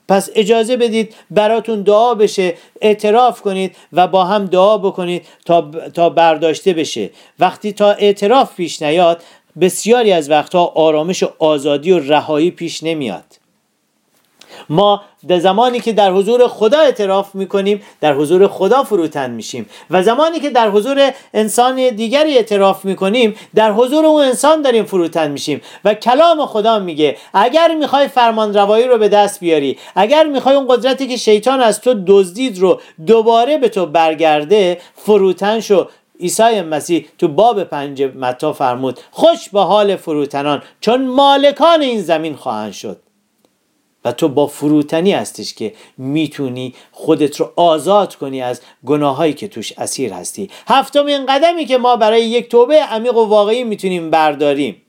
پس 0.08 0.30
اجازه 0.34 0.76
بدید 0.76 1.14
براتون 1.30 1.82
دعا 1.82 2.14
بشه 2.14 2.54
اعتراف 2.80 3.40
کنید 3.40 3.76
و 3.92 4.08
با 4.08 4.24
هم 4.24 4.46
دعا 4.46 4.78
بکنید 4.78 5.26
تا, 5.44 5.70
تا 5.94 6.10
برداشته 6.10 6.72
بشه. 6.72 7.10
وقتی 7.38 7.72
تا 7.72 7.92
اعتراف 7.92 8.56
پیش 8.56 8.82
نیاد 8.82 9.22
بسیاری 9.60 10.12
از 10.12 10.30
وقتها 10.30 10.66
آرامش 10.66 11.22
و 11.22 11.28
آزادی 11.38 11.92
و 11.92 11.98
رهایی 11.98 12.50
پیش 12.50 12.82
نمیاد. 12.82 13.37
ما 14.68 15.02
در 15.28 15.38
زمانی 15.38 15.80
که 15.80 15.92
در 15.92 16.12
حضور 16.12 16.48
خدا 16.48 16.78
اعتراف 16.78 17.34
می‌کنیم 17.34 17.82
در 18.00 18.14
حضور 18.14 18.48
خدا 18.48 18.82
فروتن 18.82 19.30
میشیم. 19.30 19.66
و 19.90 20.02
زمانی 20.02 20.40
که 20.40 20.50
در 20.50 20.70
حضور 20.70 21.12
انسان 21.34 21.88
دیگری 21.88 22.36
اعتراف 22.36 22.84
می‌کنیم 22.84 23.34
در 23.54 23.72
حضور 23.72 24.06
اون 24.06 24.22
انسان 24.22 24.62
داریم 24.62 24.84
فروتن 24.84 25.30
میشیم. 25.30 25.60
و 25.84 25.94
کلام 25.94 26.46
خدا 26.46 26.78
میگه 26.78 27.16
اگر 27.34 27.74
می‌خوای 27.74 28.08
فرمان 28.08 28.54
روایی 28.54 28.84
رو 28.84 28.98
به 28.98 29.08
دست 29.08 29.40
بیاری 29.40 29.78
اگر 29.94 30.26
می‌خوای 30.26 30.54
اون 30.54 30.66
قدرتی 30.68 31.06
که 31.06 31.16
شیطان 31.16 31.60
از 31.60 31.80
تو 31.80 31.94
دزدید 32.06 32.58
رو 32.58 32.80
دوباره 33.06 33.58
به 33.58 33.68
تو 33.68 33.86
برگرده 33.86 34.80
فروتن 34.94 35.60
شو. 35.60 35.86
عیسی 36.20 36.60
مسیح 36.60 37.06
تو 37.18 37.28
باب 37.28 37.64
پنج 37.64 38.02
متا 38.02 38.52
فرمود 38.52 39.00
خوش 39.10 39.48
به 39.48 39.60
حال 39.60 39.96
فروتنان 39.96 40.62
چون 40.80 41.06
مالکان 41.06 41.82
این 41.82 42.02
زمین 42.02 42.36
خواهند 42.36 42.72
شد. 42.72 42.96
و 44.04 44.12
تو 44.12 44.28
با 44.28 44.46
فروتنی 44.46 45.12
هستش 45.12 45.54
که 45.54 45.74
می‌تونی 45.96 46.74
خودت 46.92 47.40
رو 47.40 47.52
آزاد 47.56 48.14
کنی 48.14 48.42
از 48.42 48.60
گناهایی 48.86 49.32
که 49.32 49.48
توش 49.48 49.72
اسیر 49.78 50.12
هستی. 50.12 50.50
هفتمین 50.66 51.26
قدمی 51.26 51.66
که 51.66 51.78
ما 51.78 51.96
برای 51.96 52.24
یک 52.24 52.48
توبه 52.48 52.82
عمیق 52.82 53.16
و 53.16 53.24
واقعی 53.24 53.64
می‌تونیم 53.64 54.10
برداریم. 54.10 54.82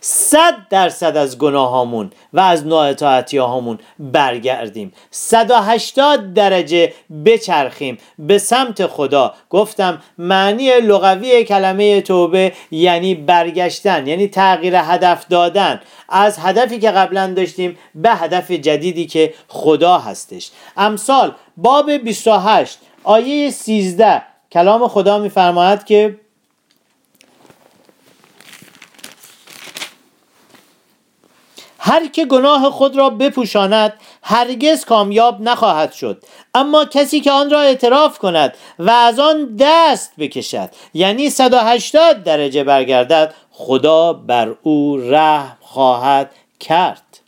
صد 0.00 0.54
درصد 0.70 1.16
از 1.16 1.38
گناهامون 1.38 2.10
و 2.32 2.40
از 2.40 2.66
نااطاعتی 2.66 3.38
هامون 3.38 3.78
برگردیم 3.98 4.92
180 5.10 6.34
درجه 6.34 6.92
بچرخیم. 7.24 7.98
به 8.18 8.38
سمت 8.38 8.86
خدا. 8.86 9.34
گفتم 9.50 10.02
معنی 10.18 10.80
لغوی 10.80 11.44
کلمه 11.44 12.00
توبه 12.00 12.52
یعنی 12.70 13.14
برگشتن 13.14 14.06
یعنی 14.06 14.28
تغییر 14.28 14.76
هدف 14.76 15.28
دادن. 15.28 15.80
از 16.08 16.38
هدفی 16.38 16.78
که 16.78 16.90
قبلا 16.90 17.32
داشتیم 17.36 17.78
به 17.94 18.10
هدف 18.10 18.50
جدیدی 18.50 19.06
که 19.06 19.34
خدا 19.48 19.98
هستش. 19.98 20.50
امثال 20.76 21.34
باب 21.56 21.90
28 21.90 22.78
آیه 23.04 23.50
13 23.50 24.22
کلام 24.52 24.88
خدا 24.88 25.18
میفرماید 25.18 25.84
که 25.84 26.18
هر 31.86 32.06
که 32.06 32.24
گناه 32.24 32.70
خود 32.70 32.96
را 32.96 33.10
بپوشاند 33.10 33.92
هرگز 34.22 34.84
کامیاب 34.84 35.40
نخواهد 35.40 35.92
شد. 35.92 36.24
اما 36.54 36.84
کسی 36.84 37.20
که 37.20 37.32
آن 37.32 37.50
را 37.50 37.60
اعتراف 37.60 38.18
کند 38.18 38.54
و 38.78 38.90
از 38.90 39.18
آن 39.18 39.56
دست 39.60 40.12
بکشد 40.18 40.70
یعنی 40.94 41.30
180 41.30 42.22
درجه 42.22 42.64
برگردد 42.64 43.34
خدا 43.50 44.12
بر 44.12 44.54
او 44.62 44.96
رحم 44.96 45.56
خواهد 45.60 46.30
کرد. 46.60 47.20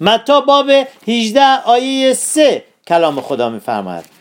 متا 0.00 0.40
باب 0.40 0.70
18 1.08 1.62
آیه 1.64 2.12
3 2.12 2.64
کلام 2.88 3.20
خدا 3.20 3.48
میفرماید. 3.48 4.11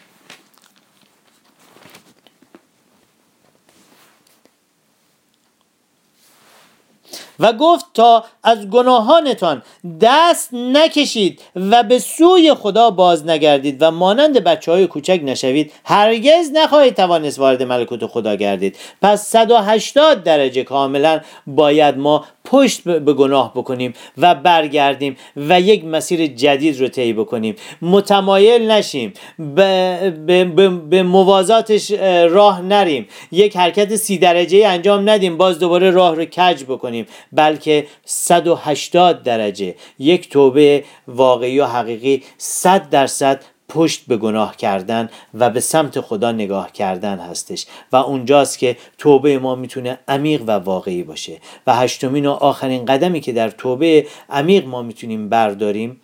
و 7.42 7.54
گفت 7.54 7.86
تا 7.94 8.26
از 8.44 8.70
گناهانتان 8.70 9.62
دست 10.02 10.54
نکشید 10.54 11.42
و 11.56 11.84
به 11.84 12.00
سوی 12.00 12.54
خدا 12.54 12.90
باز 12.90 13.26
نگردید 13.26 13.82
و 13.82 13.92
مانند 13.92 14.44
بچه 14.44 14.72
های 14.72 14.88
کوچک 14.88 15.22
نشوید 15.24 15.72
هرگز 15.86 16.52
نخواهید 16.54 16.96
توانست 16.96 17.40
وارد 17.40 17.64
ملکوت 17.64 18.06
خدا 18.06 18.36
گردید. 18.36 18.78
پس 19.02 19.28
180 19.28 20.24
درجه 20.24 20.64
کاملا 20.64 21.20
باید 21.48 21.98
ما 21.98 22.26
پشت 22.46 22.82
به 22.82 23.14
گناه 23.14 23.54
بکنیم 23.54 23.94
و 24.18 24.36
برگردیم 24.36 25.18
و 25.38 25.62
یک 25.62 25.86
مسیر 25.86 26.28
جدید 26.28 26.80
رو 26.80 26.88
طی 26.88 27.14
بکنیم. 27.14 27.56
متمایل 27.82 28.72
نشیم. 28.72 29.14
به, 29.40 30.14
به, 30.26 30.46
به, 30.46 30.70
به 30.70 31.04
موازاتش 31.04 31.92
راه 32.30 32.62
نریم. 32.62 33.08
یک 33.32 33.58
حرکت 33.58 33.96
سی 33.96 34.18
درجه 34.18 34.68
انجام 34.68 35.10
ندیم 35.10 35.38
باز 35.38 35.60
دوباره 35.60 35.92
راه 35.92 36.16
رو 36.16 36.26
کج 36.26 36.64
بکنیم. 36.64 37.06
بلکه 37.32 37.86
180 38.06 39.24
درجه. 39.24 39.76
یک 40.00 40.30
توبه 40.30 40.84
واقعی 41.08 41.60
و 41.60 41.66
حقیقی 41.66 42.24
100 42.38 42.90
درصد 42.90 43.44
پشت 43.74 44.04
به 44.08 44.18
گناه 44.18 44.58
کردن 44.58 45.10
و 45.34 45.50
به 45.50 45.60
سمت 45.60 46.00
خدا 46.00 46.32
نگاه 46.32 46.72
کردن 46.72 47.20
هستش. 47.20 47.66
و 47.92 47.96
اونجاست 47.96 48.60
که 48.60 48.78
توبه 48.98 49.40
ما 49.40 49.56
می‌تونه 49.56 50.00
عمیق 50.08 50.42
و 50.48 50.52
واقعی 50.52 51.04
باشه. 51.04 51.38
و 51.68 51.76
هشتمین 51.76 52.26
و 52.26 52.32
آخرین 52.32 52.86
قدمی 52.86 53.22
که 53.22 53.32
در 53.32 53.50
توبه 53.50 54.06
عمیق 54.30 54.68
ما 54.68 54.82
می‌تونیم 54.82 55.30
برداریم 55.30 56.02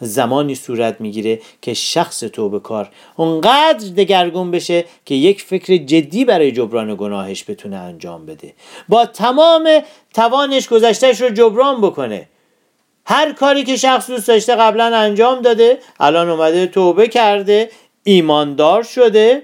زمانی 0.00 0.54
صورت 0.54 1.00
می‌گیره 1.00 1.40
که 1.62 1.74
شخص 1.74 2.20
توبه 2.20 2.60
کار 2.60 2.88
اونقدر 3.16 3.88
دگرگون 3.96 4.50
بشه 4.50 4.84
که 5.04 5.14
یک 5.14 5.42
فکر 5.42 5.76
جدی 5.76 6.24
برای 6.24 6.52
جبران 6.52 6.96
گناهش 6.96 7.44
بتونه 7.50 7.76
انجام 7.76 8.26
بده. 8.26 8.52
با 8.88 9.06
تمام 9.06 9.68
توانش 10.14 10.68
گذشتهش 10.68 11.20
رو 11.20 11.30
جبران 11.30 11.80
بکنه. 11.80 12.28
هر 13.06 13.32
کاری 13.32 13.64
که 13.64 13.76
شخص 13.76 14.10
دوست 14.10 14.28
داشته 14.28 14.54
قبلا 14.54 14.96
انجام 14.96 15.42
داده 15.42 15.78
الان 16.00 16.28
اومده 16.28 16.66
توبه 16.66 17.08
کرده 17.08 17.70
ایماندار 18.04 18.82
شده. 18.82 19.42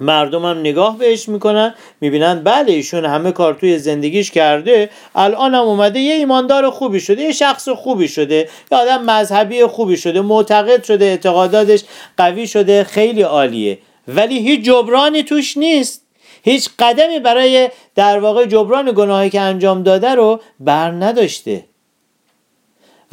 مردم 0.00 0.44
هم 0.44 0.58
نگاه 0.58 0.98
بهش 0.98 1.28
می‌کنن 1.28 1.74
می‌بینن 2.00 2.42
بله 2.44 2.72
ایشون 2.72 3.04
همه 3.04 3.32
کار 3.32 3.54
توی 3.54 3.78
زندگیش 3.78 4.30
کرده 4.30 4.90
الان 5.14 5.54
هم 5.54 5.60
اومده 5.60 6.00
یه 6.00 6.14
ایماندار 6.14 6.70
خوبی 6.70 7.00
شده 7.00 7.22
یه 7.22 7.32
شخص 7.32 7.68
خوبی 7.68 8.08
شده 8.08 8.48
یه 8.72 8.78
آدم 8.78 9.02
مذهبی 9.02 9.66
خوبی 9.66 9.96
شده 9.96 10.20
معتقد 10.20 10.84
شده 10.84 11.04
اعتقاداتش 11.04 11.84
قوی 12.16 12.46
شده 12.46 12.84
خیلی 12.84 13.22
عالیه. 13.22 13.78
ولی 14.08 14.38
هیچ 14.38 14.64
جبرانی 14.64 15.22
توش 15.22 15.56
نیست. 15.56 16.06
هیچ 16.42 16.68
قدمی 16.78 17.18
برای 17.18 17.70
در 17.94 18.18
واقع 18.18 18.46
جبران 18.46 18.92
گناهی 18.92 19.30
که 19.30 19.40
انجام 19.40 19.82
داده 19.82 20.14
رو 20.14 20.40
بر 20.60 20.90
نداشته. 20.90 21.64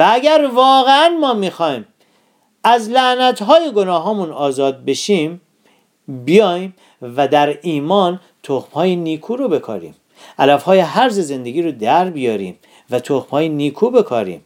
و 0.01 0.05
اگر 0.11 0.49
واقعا 0.53 1.09
ما 1.09 1.33
می‌خوایم 1.33 1.85
از 2.63 2.89
لعنت 2.89 3.41
های 3.41 3.71
گناهامون 3.71 4.31
آزاد 4.31 4.85
بشیم 4.85 5.41
بیایم 6.07 6.75
و 7.01 7.27
در 7.27 7.57
ایمان 7.61 8.19
تخم 8.43 8.71
های 8.73 8.95
نیکو 8.95 9.35
رو 9.35 9.47
بکاریم. 9.47 9.95
علف 10.39 10.63
های 10.63 10.79
حرز 10.79 11.19
زندگی 11.19 11.61
رو 11.61 11.71
در 11.71 12.09
بیاریم 12.09 12.57
و 12.89 12.99
تخم 12.99 13.29
های 13.29 13.49
نیکو 13.49 13.89
بکاریم 13.89 14.41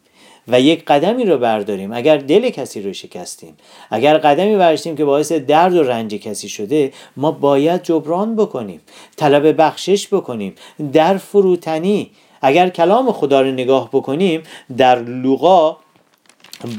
و 0.47 0.61
یک 0.61 0.85
قدمی 0.85 1.25
رو 1.25 1.37
برداریم. 1.37 1.93
اگر 1.93 2.17
دل 2.17 2.49
کسی 2.49 2.81
رو 2.81 2.93
شکستیم 2.93 3.57
اگر 3.91 4.17
قدمی 4.17 4.55
برداشتیم 4.55 4.95
که 4.95 5.05
باعث 5.05 5.31
درد 5.31 5.75
و 5.75 5.83
رنج 5.83 6.15
کسی 6.15 6.49
شده 6.49 6.93
ما 7.17 7.31
باید 7.31 7.83
جبران 7.83 8.35
بکنیم 8.35 8.81
طلب 9.15 9.61
بخشش 9.61 10.07
بکنیم 10.07 10.55
در 10.93 11.17
فروتنی 11.17 12.11
اگر 12.45 12.69
کلام 12.69 13.11
خدا 13.11 13.41
رو 13.41 13.51
نگاه 13.51 13.89
بکنیم 13.93 14.43
در 14.77 14.99
لوقا 14.99 15.77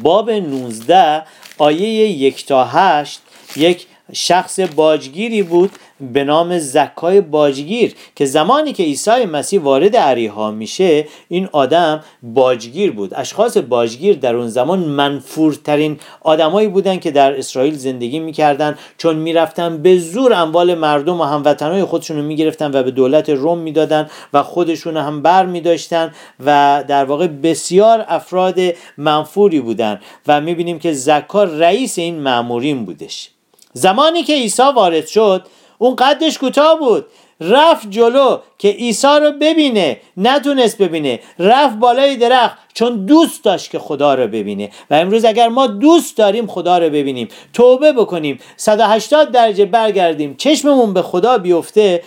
باب 0.02 0.30
19 0.30 1.22
آیه 1.58 1.88
یک 2.08 2.46
تا 2.46 2.64
هشت 2.64 3.20
یک 3.56 3.86
شخص 4.12 4.60
باجگیری 4.60 5.42
بود 5.42 5.70
به 6.00 6.24
نام 6.24 6.58
زکای 6.58 7.20
باجگیر 7.20 7.94
که 8.16 8.26
زمانی 8.26 8.72
که 8.72 8.82
عیسی 8.82 9.24
مسیح 9.24 9.60
وارد 9.60 9.96
عریها 9.96 10.50
میشه 10.50 11.06
این 11.28 11.48
آدم 11.52 12.00
باجگیر 12.22 12.92
بود. 12.92 13.14
اشخاص 13.14 13.56
باجگیر 13.56 14.16
در 14.16 14.36
اون 14.36 14.48
زمان 14.48 14.78
منفورترین 14.78 15.98
آدمایی 16.20 16.68
بودن 16.68 16.98
که 16.98 17.10
در 17.10 17.38
اسرائیل 17.38 17.74
زندگی 17.74 18.18
می‌کردن. 18.18 18.78
چون 18.98 19.16
می‌رفتن 19.16 19.82
به 19.82 19.98
زور 19.98 20.32
اموال 20.32 20.74
مردم 20.74 21.20
و 21.20 21.24
هموطنهای 21.24 21.84
خودشون 21.84 22.16
رو 22.16 22.22
می‌گرفتن 22.22 22.70
و 22.74 22.82
به 22.82 22.90
دولت 22.90 23.30
روم 23.30 23.58
می‌دادن 23.58 24.10
و 24.32 24.42
خودشون 24.42 24.96
هم 24.96 25.22
بر 25.22 25.46
میداشتن 25.46 26.12
و 26.46 26.84
در 26.88 27.04
واقع 27.04 27.26
بسیار 27.26 28.04
افراد 28.08 28.58
منفوری 28.96 29.60
بودن. 29.60 30.00
و 30.26 30.40
می‌بینیم 30.40 30.78
که 30.78 30.92
زکا 30.92 31.44
رئیس 31.44 31.98
این 31.98 32.18
معمورین 32.18 32.84
بودش. 32.84 33.30
زمانی 33.76 34.22
که 34.22 34.32
عیسی 34.32 34.62
وارد 34.62 35.06
شد 35.06 35.46
اون 35.78 35.96
قدش 35.96 36.38
کوتاه 36.38 36.78
بود. 36.78 37.06
رفت 37.40 37.90
جلو 37.90 38.38
که 38.58 38.68
عیسی 38.68 39.06
رو 39.06 39.32
ببینه 39.40 40.00
نتونست 40.16 40.78
ببینه. 40.78 41.20
رفت 41.38 41.76
بالای 41.76 42.16
درخت 42.16 42.58
چون 42.74 43.06
دوست 43.06 43.44
داشت 43.44 43.70
که 43.70 43.78
خدا 43.78 44.14
رو 44.14 44.26
ببینه. 44.26 44.70
و 44.90 44.94
امروز 44.94 45.24
اگر 45.24 45.48
ما 45.48 45.66
دوست 45.66 46.16
داریم 46.16 46.46
خدا 46.46 46.78
رو 46.78 46.84
ببینیم. 46.84 47.28
توبه 47.52 47.92
بکنیم. 47.92 48.38
180 48.56 49.30
درجه 49.32 49.64
برگردیم. 49.64 50.34
چشممون 50.36 50.94
به 50.94 51.02
خدا 51.02 51.38
بیفته. 51.38 52.02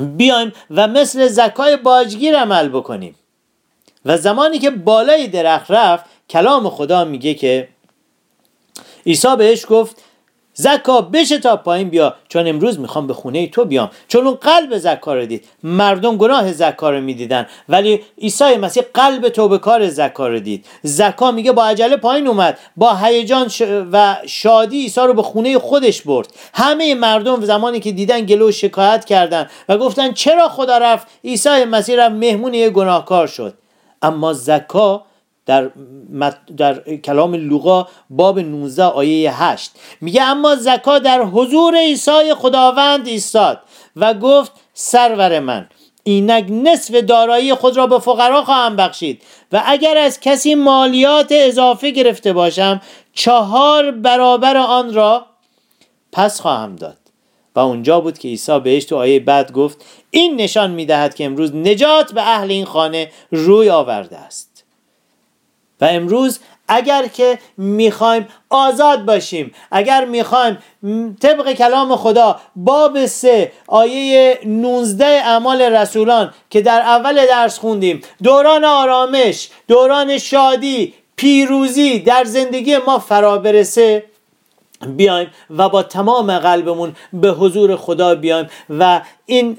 بیایم 0.00 0.52
و 0.70 0.88
مثل 0.88 1.26
زکای 1.26 1.76
باجگیر 1.76 2.38
عمل 2.38 2.68
بکنیم. 2.68 3.14
و 4.04 4.16
زمانی 4.16 4.58
که 4.58 4.70
بالای 4.70 5.26
درخت 5.26 5.70
رفت 5.70 6.04
کلام 6.30 6.70
خدا 6.70 7.04
میگه 7.04 7.34
که 7.34 7.68
عیسی 9.06 9.36
بهش 9.36 9.66
گفت 9.68 10.02
زکا 10.58 11.00
بشه 11.00 11.38
تا 11.38 11.56
پایین 11.56 11.88
بیا. 11.88 12.14
چون 12.28 12.46
امروز 12.46 12.80
می‌خوام 12.80 13.06
به 13.06 13.14
خونه 13.14 13.46
تو 13.46 13.64
بیام. 13.64 13.90
چون 14.08 14.26
اون 14.26 14.34
قلب 14.34 14.78
زکا 14.78 15.14
رو 15.14 15.26
دید. 15.26 15.44
مردم 15.62 16.16
گناه 16.16 16.52
زکا 16.52 16.90
رو 16.90 17.00
می‌دیدن. 17.00 17.46
ولی 17.68 18.00
عیسی 18.22 18.56
مسیح 18.56 18.82
قلب 18.94 19.28
توبه 19.28 19.58
کار 19.58 19.88
زکا 19.88 20.28
رو 20.28 20.38
دید. 20.38 20.66
زکا 20.82 21.30
میگه 21.30 21.52
با 21.52 21.66
عجله 21.66 21.96
پایین 21.96 22.26
اومد. 22.26 22.58
با 22.76 22.94
هیجان 22.94 23.50
و 23.92 24.16
شادی 24.26 24.82
عیسی 24.82 25.00
رو 25.00 25.14
به 25.14 25.22
خونه 25.22 25.58
خودش 25.58 26.02
برد. 26.02 26.28
همه 26.54 26.94
مردم 26.94 27.40
زمانی 27.40 27.80
که 27.80 27.92
دیدن 27.92 28.20
گلو 28.20 28.52
شکایت 28.52 29.04
کردن 29.04 29.48
و 29.68 29.78
گفتن 29.78 30.12
چرا 30.12 30.48
خدا 30.48 30.78
رفت؟ 30.78 31.06
عیسی 31.24 31.64
مسیح 31.64 31.96
رفت 31.96 32.14
مهمون 32.14 32.54
یه 32.54 32.70
گناهکار 32.70 33.26
شد. 33.26 33.54
اما 34.02 34.32
زکا 34.32 35.06
در, 35.46 35.70
در 36.56 36.96
کلام 36.96 37.34
لوقا 37.34 37.86
باب 38.10 38.38
19 38.38 38.84
آیه 38.84 39.42
8 39.42 39.70
میگه 40.00 40.22
اما 40.22 40.56
زکا 40.56 40.98
در 40.98 41.22
حضور 41.22 41.76
عیسی 41.76 42.34
خداوند 42.34 43.06
ایستاد 43.06 43.60
و 43.96 44.14
گفت 44.14 44.52
سرور 44.74 45.40
من 45.40 45.68
اینک 46.04 46.46
نصف 46.50 46.94
دارایی 46.94 47.54
خود 47.54 47.76
را 47.76 47.86
به 47.86 47.98
فقرا 47.98 48.44
خواهم 48.44 48.76
بخشید 48.76 49.22
و 49.52 49.62
اگر 49.66 49.96
از 49.96 50.20
کسی 50.20 50.54
مالیات 50.54 51.28
اضافه 51.30 51.90
گرفته 51.90 52.32
باشم 52.32 52.80
چهار 53.12 53.90
برابر 53.90 54.56
آن 54.56 54.94
را 54.94 55.26
پس 56.12 56.40
خواهم 56.40 56.76
داد. 56.76 56.96
و 57.54 57.60
اونجا 57.60 58.00
بود 58.00 58.18
که 58.18 58.28
عیسی 58.28 58.60
بهش 58.60 58.84
تو 58.84 58.96
آیه 58.96 59.20
بعد 59.20 59.52
گفت 59.52 59.84
این 60.10 60.36
نشان 60.36 60.70
می‌دهد 60.70 61.14
که 61.14 61.24
امروز 61.24 61.54
نجات 61.54 62.12
به 62.12 62.22
اهل 62.22 62.50
این 62.50 62.64
خانه 62.64 63.10
روی 63.30 63.70
آورده 63.70 64.16
است. 64.16 64.55
و 65.80 65.84
امروز 65.84 66.40
اگر 66.68 67.06
که 67.06 67.38
می‌خوایم 67.56 68.28
آزاد 68.50 69.04
باشیم 69.04 69.52
اگر 69.70 70.04
می‌خوایم 70.04 70.58
طبق 71.20 71.52
کلام 71.52 71.96
خدا 71.96 72.40
باب 72.56 73.06
سه 73.06 73.52
آیه 73.66 74.38
19 74.44 75.06
اعمال 75.06 75.62
رسولان 75.62 76.34
که 76.50 76.60
در 76.60 76.80
اول 76.80 77.26
درس 77.26 77.58
خوندیم 77.58 78.00
دوران 78.22 78.64
آرامش 78.64 79.48
دوران 79.68 80.18
شادی 80.18 80.94
پیروزی 81.16 81.98
در 81.98 82.24
زندگی 82.24 82.76
ما 82.76 82.98
فرا 82.98 83.38
برسه 83.38 84.04
بیایم 84.86 85.30
و 85.50 85.68
با 85.68 85.82
تمام 85.82 86.38
قلبمون 86.38 86.96
به 87.12 87.30
حضور 87.30 87.76
خدا 87.76 88.14
بیایم 88.14 88.46
و 88.70 89.00
این 89.26 89.58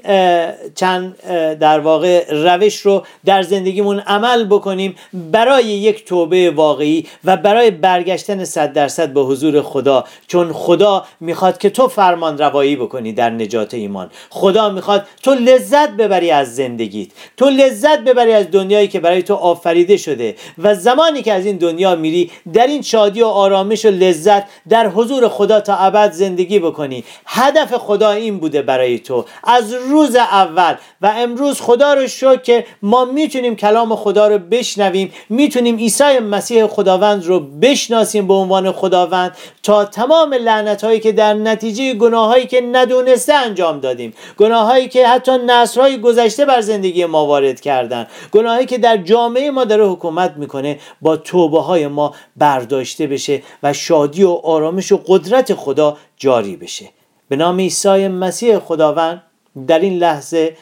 چند 0.74 1.16
در 1.58 1.80
واقع 1.80 2.24
روش 2.30 2.76
رو 2.76 3.02
در 3.24 3.42
زندگیمون 3.42 4.00
عمل 4.00 4.44
بکنیم 4.44 4.94
برای 5.12 5.64
یک 5.64 6.04
توبه 6.04 6.50
واقعی 6.50 7.06
و 7.24 7.36
برای 7.36 7.70
برگشتن 7.70 8.44
صد 8.44 8.72
درصد 8.72 9.12
به 9.12 9.20
حضور 9.20 9.62
خدا. 9.62 10.04
چون 10.26 10.52
خدا 10.52 11.04
می‌خواد 11.20 11.58
که 11.58 11.70
تو 11.70 11.88
فرمان 11.88 12.38
روایی 12.38 12.76
بکنی 12.76 13.12
در 13.12 13.30
نجات 13.30 13.74
ایمان. 13.74 14.10
خدا 14.30 14.70
می‌خواد 14.70 15.06
تو 15.22 15.34
لذت 15.34 15.90
ببری 15.90 16.30
از 16.30 16.56
زندگیت. 16.56 17.08
تو 17.36 17.50
لذت 17.50 17.98
ببری 17.98 18.32
از 18.32 18.50
دنیایی 18.50 18.88
که 18.88 19.00
برای 19.00 19.22
تو 19.22 19.34
آفریده 19.34 19.96
شده 19.96 20.34
و 20.58 20.74
زمانی 20.74 21.22
که 21.22 21.32
از 21.32 21.46
این 21.46 21.56
دنیا 21.56 21.96
میری 21.96 22.30
در 22.52 22.66
این 22.66 22.82
شادی 22.82 23.22
و 23.22 23.26
آرامش 23.26 23.84
و 23.84 23.88
لذت 23.88 24.44
در 24.68 24.88
حضور 24.88 25.28
خدا 25.28 25.60
تا 25.60 25.76
ابد 25.76 26.12
زندگی 26.12 26.58
بکنی. 26.58 27.04
هدف 27.26 27.74
خدا 27.74 28.10
این 28.10 28.38
بوده 28.38 28.62
برای 28.62 28.98
تو. 28.98 29.24
از 29.58 29.72
روز 29.72 30.16
اول 30.16 30.74
و 31.02 31.12
امروز 31.16 31.60
خدا 31.60 31.94
رو 31.94 32.06
شکر 32.06 32.36
که 32.36 32.66
ما 32.82 33.04
می‌تونیم 33.04 33.56
کلام 33.56 33.96
خدا 33.96 34.28
رو 34.28 34.38
بشنویم 34.38 35.12
می‌تونیم 35.28 35.76
عیسی 35.76 36.18
مسیح 36.18 36.66
خداوند 36.66 37.24
رو 37.26 37.40
بشناسیم 37.40 38.28
به 38.28 38.34
عنوان 38.34 38.72
خداوند 38.72 39.36
تا 39.62 39.84
تمام 39.84 40.34
لعنت 40.34 40.84
هایی 40.84 41.00
که 41.00 41.12
در 41.12 41.34
نتیجه 41.34 41.94
گناه 41.94 42.26
هایی 42.26 42.46
که 42.46 42.60
ندونسته 42.60 43.34
انجام 43.34 43.80
دادیم. 43.80 44.14
گناه 44.36 44.66
هایی 44.66 44.88
که 44.88 45.08
حتی 45.08 45.32
نصر 45.46 45.80
های 45.80 46.00
گذشته 46.00 46.44
بر 46.44 46.60
زندگی 46.60 47.04
ما 47.04 47.26
وارد 47.26 47.60
کردن. 47.60 48.06
گناهایی 48.32 48.66
که 48.66 48.78
در 48.78 48.96
جامعه 48.96 49.50
ما 49.50 49.64
داره 49.64 49.86
حکومت 49.86 50.34
می‌کنه 50.36 50.78
با 51.00 51.16
توبه 51.16 51.60
های 51.60 51.86
ما 51.86 52.14
برداشته 52.36 53.06
بشه 53.06 53.42
و 53.62 53.72
شادی 53.72 54.24
و 54.24 54.30
آرامش 54.30 54.92
و 54.92 55.00
قدرت 55.06 55.54
خدا 55.54 55.96
جاری 56.16 56.56
بشه. 56.56 56.88
به 57.28 57.36
نام 57.36 57.58
عیسی 57.58 58.08
مسیح 58.08 58.58
خداوند 58.58 59.22
در 59.66 59.78
این 59.78 59.98
لحظه 59.98 60.56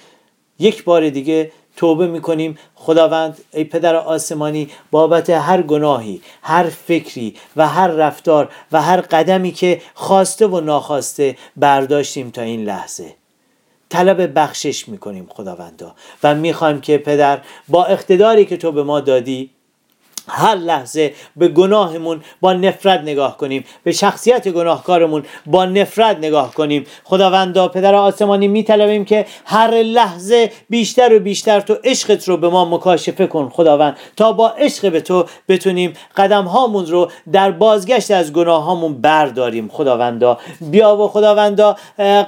یک 0.59 0.84
بار 0.84 1.09
دیگه 1.09 1.53
توبه 1.76 2.07
می‌کنیم. 2.07 2.59
خداوند 2.74 3.39
ای 3.53 3.64
پدر 3.64 3.97
آسمانی 3.97 4.68
بابت 4.91 5.30
هر 5.30 5.62
گناهی 5.62 6.20
هر 6.43 6.64
فکری 6.64 7.34
و 7.57 7.68
هر 7.68 7.89
رفتار 7.89 8.49
و 8.72 8.82
هر 8.82 9.01
قدمی 9.01 9.53
که 9.53 9.80
خواسته 9.95 10.47
و 10.47 10.61
ناخواسته 10.61 11.37
برداشتیم 11.57 12.30
تا 12.30 12.43
این 12.43 12.64
لحظه. 12.64 13.14
طلب 13.89 14.39
بخشش 14.39 14.89
می‌کنیم 14.89 15.26
خداوندا. 15.30 15.95
و 16.22 16.34
می‌خوایم 16.34 16.80
که 16.80 16.99
پدر 16.99 17.41
با 17.68 17.84
اقتداری 17.84 18.45
که 18.45 18.57
تو 18.57 18.72
به 18.72 18.82
ما 18.82 19.01
دادی 19.01 19.51
هر 20.28 20.54
لحظه 20.54 21.12
به 21.36 21.48
گناهمون 21.48 22.20
با 22.40 22.52
نفرت 22.52 23.00
نگاه 23.00 23.36
کنیم. 23.36 23.64
به 23.84 23.92
شخصیت 23.92 24.48
گناهکارمون 24.48 25.22
با 25.46 25.64
نفرت 25.64 26.16
نگاه 26.16 26.54
کنیم. 26.54 26.86
خداوندا 27.04 27.68
پدر 27.68 27.94
آسمانی 27.94 28.48
میطلبیم 28.48 29.04
که 29.04 29.26
هر 29.44 29.70
لحظه 29.70 30.52
بیشتر 30.70 31.16
و 31.16 31.18
بیشتر 31.18 31.60
تو 31.60 31.76
عشقت 31.84 32.28
رو 32.28 32.36
به 32.36 32.48
ما 32.48 32.64
مکاشفه 32.64 33.26
کن 33.26 33.48
خداوند. 33.48 33.96
تا 34.16 34.32
با 34.32 34.48
عشق 34.48 34.92
به 34.92 35.00
تو 35.00 35.24
بتونیم 35.48 35.92
قدم 36.16 36.44
هامون 36.44 36.86
رو 36.86 37.10
در 37.32 37.50
بازگشت 37.50 38.10
از 38.10 38.32
گناه 38.32 38.62
هامون 38.62 39.00
برداریم 39.00 39.68
خداوندا. 39.68 40.38
بیا 40.60 40.96
و 40.96 41.08
خداوندا 41.08 41.76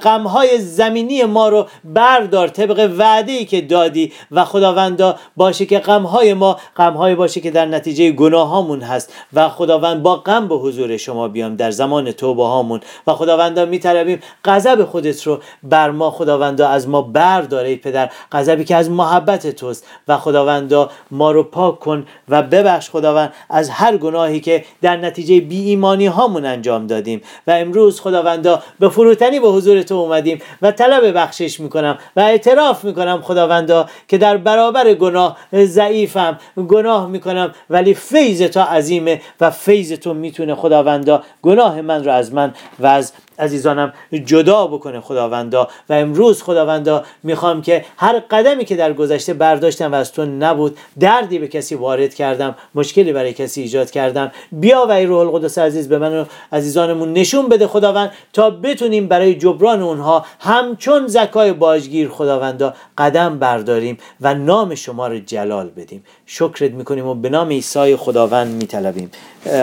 غم 0.01 0.23
های 0.27 0.59
زمینی 0.59 1.23
ما 1.23 1.49
رو 1.49 1.67
بردار 1.83 2.47
طبق 2.47 2.91
وعده 2.97 3.31
ای 3.31 3.45
که 3.45 3.61
دادی. 3.61 4.13
و 4.31 4.45
خداوندا 4.45 5.15
باشه 5.37 5.65
که 5.65 5.79
غم 5.79 6.03
های 6.03 6.33
ما 6.33 6.57
غم 6.77 7.15
باشه 7.15 7.41
که 7.41 7.51
در 7.51 7.65
نتیجه 7.65 7.88
نتیجه 7.89 8.11
گناه 8.11 8.47
هامون 8.47 8.81
هست 8.81 9.13
و 9.33 9.49
خداوند 9.49 10.03
با 10.03 10.15
غم 10.15 10.47
به 10.47 10.55
حضور 10.55 10.97
شما 10.97 11.27
بیام 11.27 11.55
در 11.55 11.71
زمان 11.71 12.11
توبه 12.11 12.43
هامون 12.43 12.79
و 13.07 13.13
خداوندا 13.13 13.65
میطلبیم 13.65 14.19
غضب 14.45 14.85
خودت 14.85 15.23
رو 15.27 15.39
بر 15.63 15.91
ما. 15.91 16.11
خداوندا 16.11 16.67
از 16.67 16.87
ما 16.87 17.01
برداره 17.01 17.69
ای 17.69 17.75
پدر. 17.75 18.09
غضبی 18.31 18.63
که 18.63 18.75
از 18.75 18.89
محبت 18.89 19.47
توست. 19.47 19.85
و 20.07 20.17
خداوندا 20.17 20.89
ما 21.11 21.31
رو 21.31 21.43
پاک 21.43 21.79
کن 21.79 22.05
و 22.29 22.41
ببخش 22.41 22.89
خداوند 22.89 23.33
از 23.49 23.69
هر 23.69 23.97
گناهی 23.97 24.39
که 24.39 24.65
در 24.81 24.97
نتیجه 24.97 25.41
بی 25.41 25.61
ایمانی 25.61 26.05
هامون 26.05 26.45
انجام 26.45 26.87
دادیم. 26.87 27.21
و 27.47 27.51
امروز 27.51 28.01
خداوندا 28.01 28.63
به 28.79 28.89
فروتنی 28.89 29.39
به 29.39 29.47
حضور 29.47 29.81
تو 29.81 29.95
اومدیم 29.95 30.41
و 30.61 30.71
طلب 30.71 31.17
بخشش 31.17 31.59
می‌کنم 31.59 31.97
و 32.15 32.19
اعتراف 32.19 32.83
می‌کنم 32.83 33.21
خداوندا 33.21 33.85
که 34.07 34.17
در 34.17 34.37
برابر 34.37 34.93
گناه 34.93 35.37
ضعیفم 35.53 36.39
گناه 36.69 37.07
می‌کنم 37.07 37.51
و 37.69 37.78
ولی 37.79 37.93
فیض 37.93 38.41
تو 38.41 38.59
عظیمه 38.59 39.21
و 39.41 39.51
فیض 39.51 39.93
تو 39.93 40.13
می‌تونه 40.13 40.55
خداوندا 40.55 41.23
گناه 41.41 41.81
من 41.81 42.03
رو 42.03 42.11
از 42.11 42.33
من 42.33 42.53
و 42.79 42.87
از 42.87 43.13
عزیزانم 43.39 43.93
جدا 44.25 44.67
بکنه 44.67 44.99
خداوندا. 44.99 45.67
و 45.89 45.93
امروز 45.93 46.43
خداوندا 46.43 47.03
می‌خوام 47.23 47.61
که 47.61 47.85
هر 47.97 48.19
قدمی 48.19 48.65
که 48.65 48.75
در 48.75 48.93
گذشته 48.93 49.33
برداشتم 49.33 49.91
و 49.91 49.95
از 49.95 50.11
تو 50.11 50.25
نبود 50.25 50.77
دردی 50.99 51.39
به 51.39 51.47
کسی 51.47 51.75
وارد 51.75 52.13
کردم 52.13 52.55
مشکلی 52.75 53.13
برای 53.13 53.33
کسی 53.33 53.61
ایجاد 53.61 53.91
کردم. 53.91 54.31
بیا 54.51 54.85
و 54.89 54.91
ای 54.91 55.05
روح 55.05 55.19
القدس 55.19 55.57
عزیز 55.57 55.89
به 55.89 55.97
من 55.97 56.19
و 56.19 56.25
عزیزانمون 56.51 57.13
نشون 57.13 57.49
بده 57.49 57.67
خداوند 57.67 58.11
تا 58.33 58.49
بتونیم 58.49 59.07
برای 59.07 59.35
جبران 59.35 59.81
اونها 59.81 60.25
همچون 60.39 61.07
زکای 61.07 61.53
باجگیر 61.53 62.09
خداوندا 62.09 62.73
قدم 62.97 63.39
برداریم 63.39 63.97
و 64.21 64.33
نام 64.33 64.75
شما 64.75 65.07
رو 65.07 65.19
جلال 65.19 65.69
بدیم. 65.69 66.03
شکرت 66.25 66.71
می‌کنیم 66.71 67.07
و 67.07 67.13
به 67.13 67.29
نام 67.29 67.49
عیسی 67.49 67.95
خداوند 67.95 68.55
میطلبیم. 68.55 69.11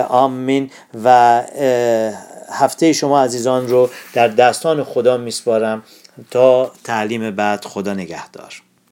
آمین. 0.08 0.70
و 1.04 1.42
هفته 2.50 2.92
شما 2.92 3.22
عزیزان 3.22 3.68
رو 3.68 3.90
در 4.12 4.28
دستان 4.28 4.84
خدا 4.84 5.16
میسپارم. 5.16 5.82
تا 6.30 6.72
تعلیم 6.84 7.30
بعد 7.30 7.64
خدا 7.64 7.94
نگهدار. 7.94 8.62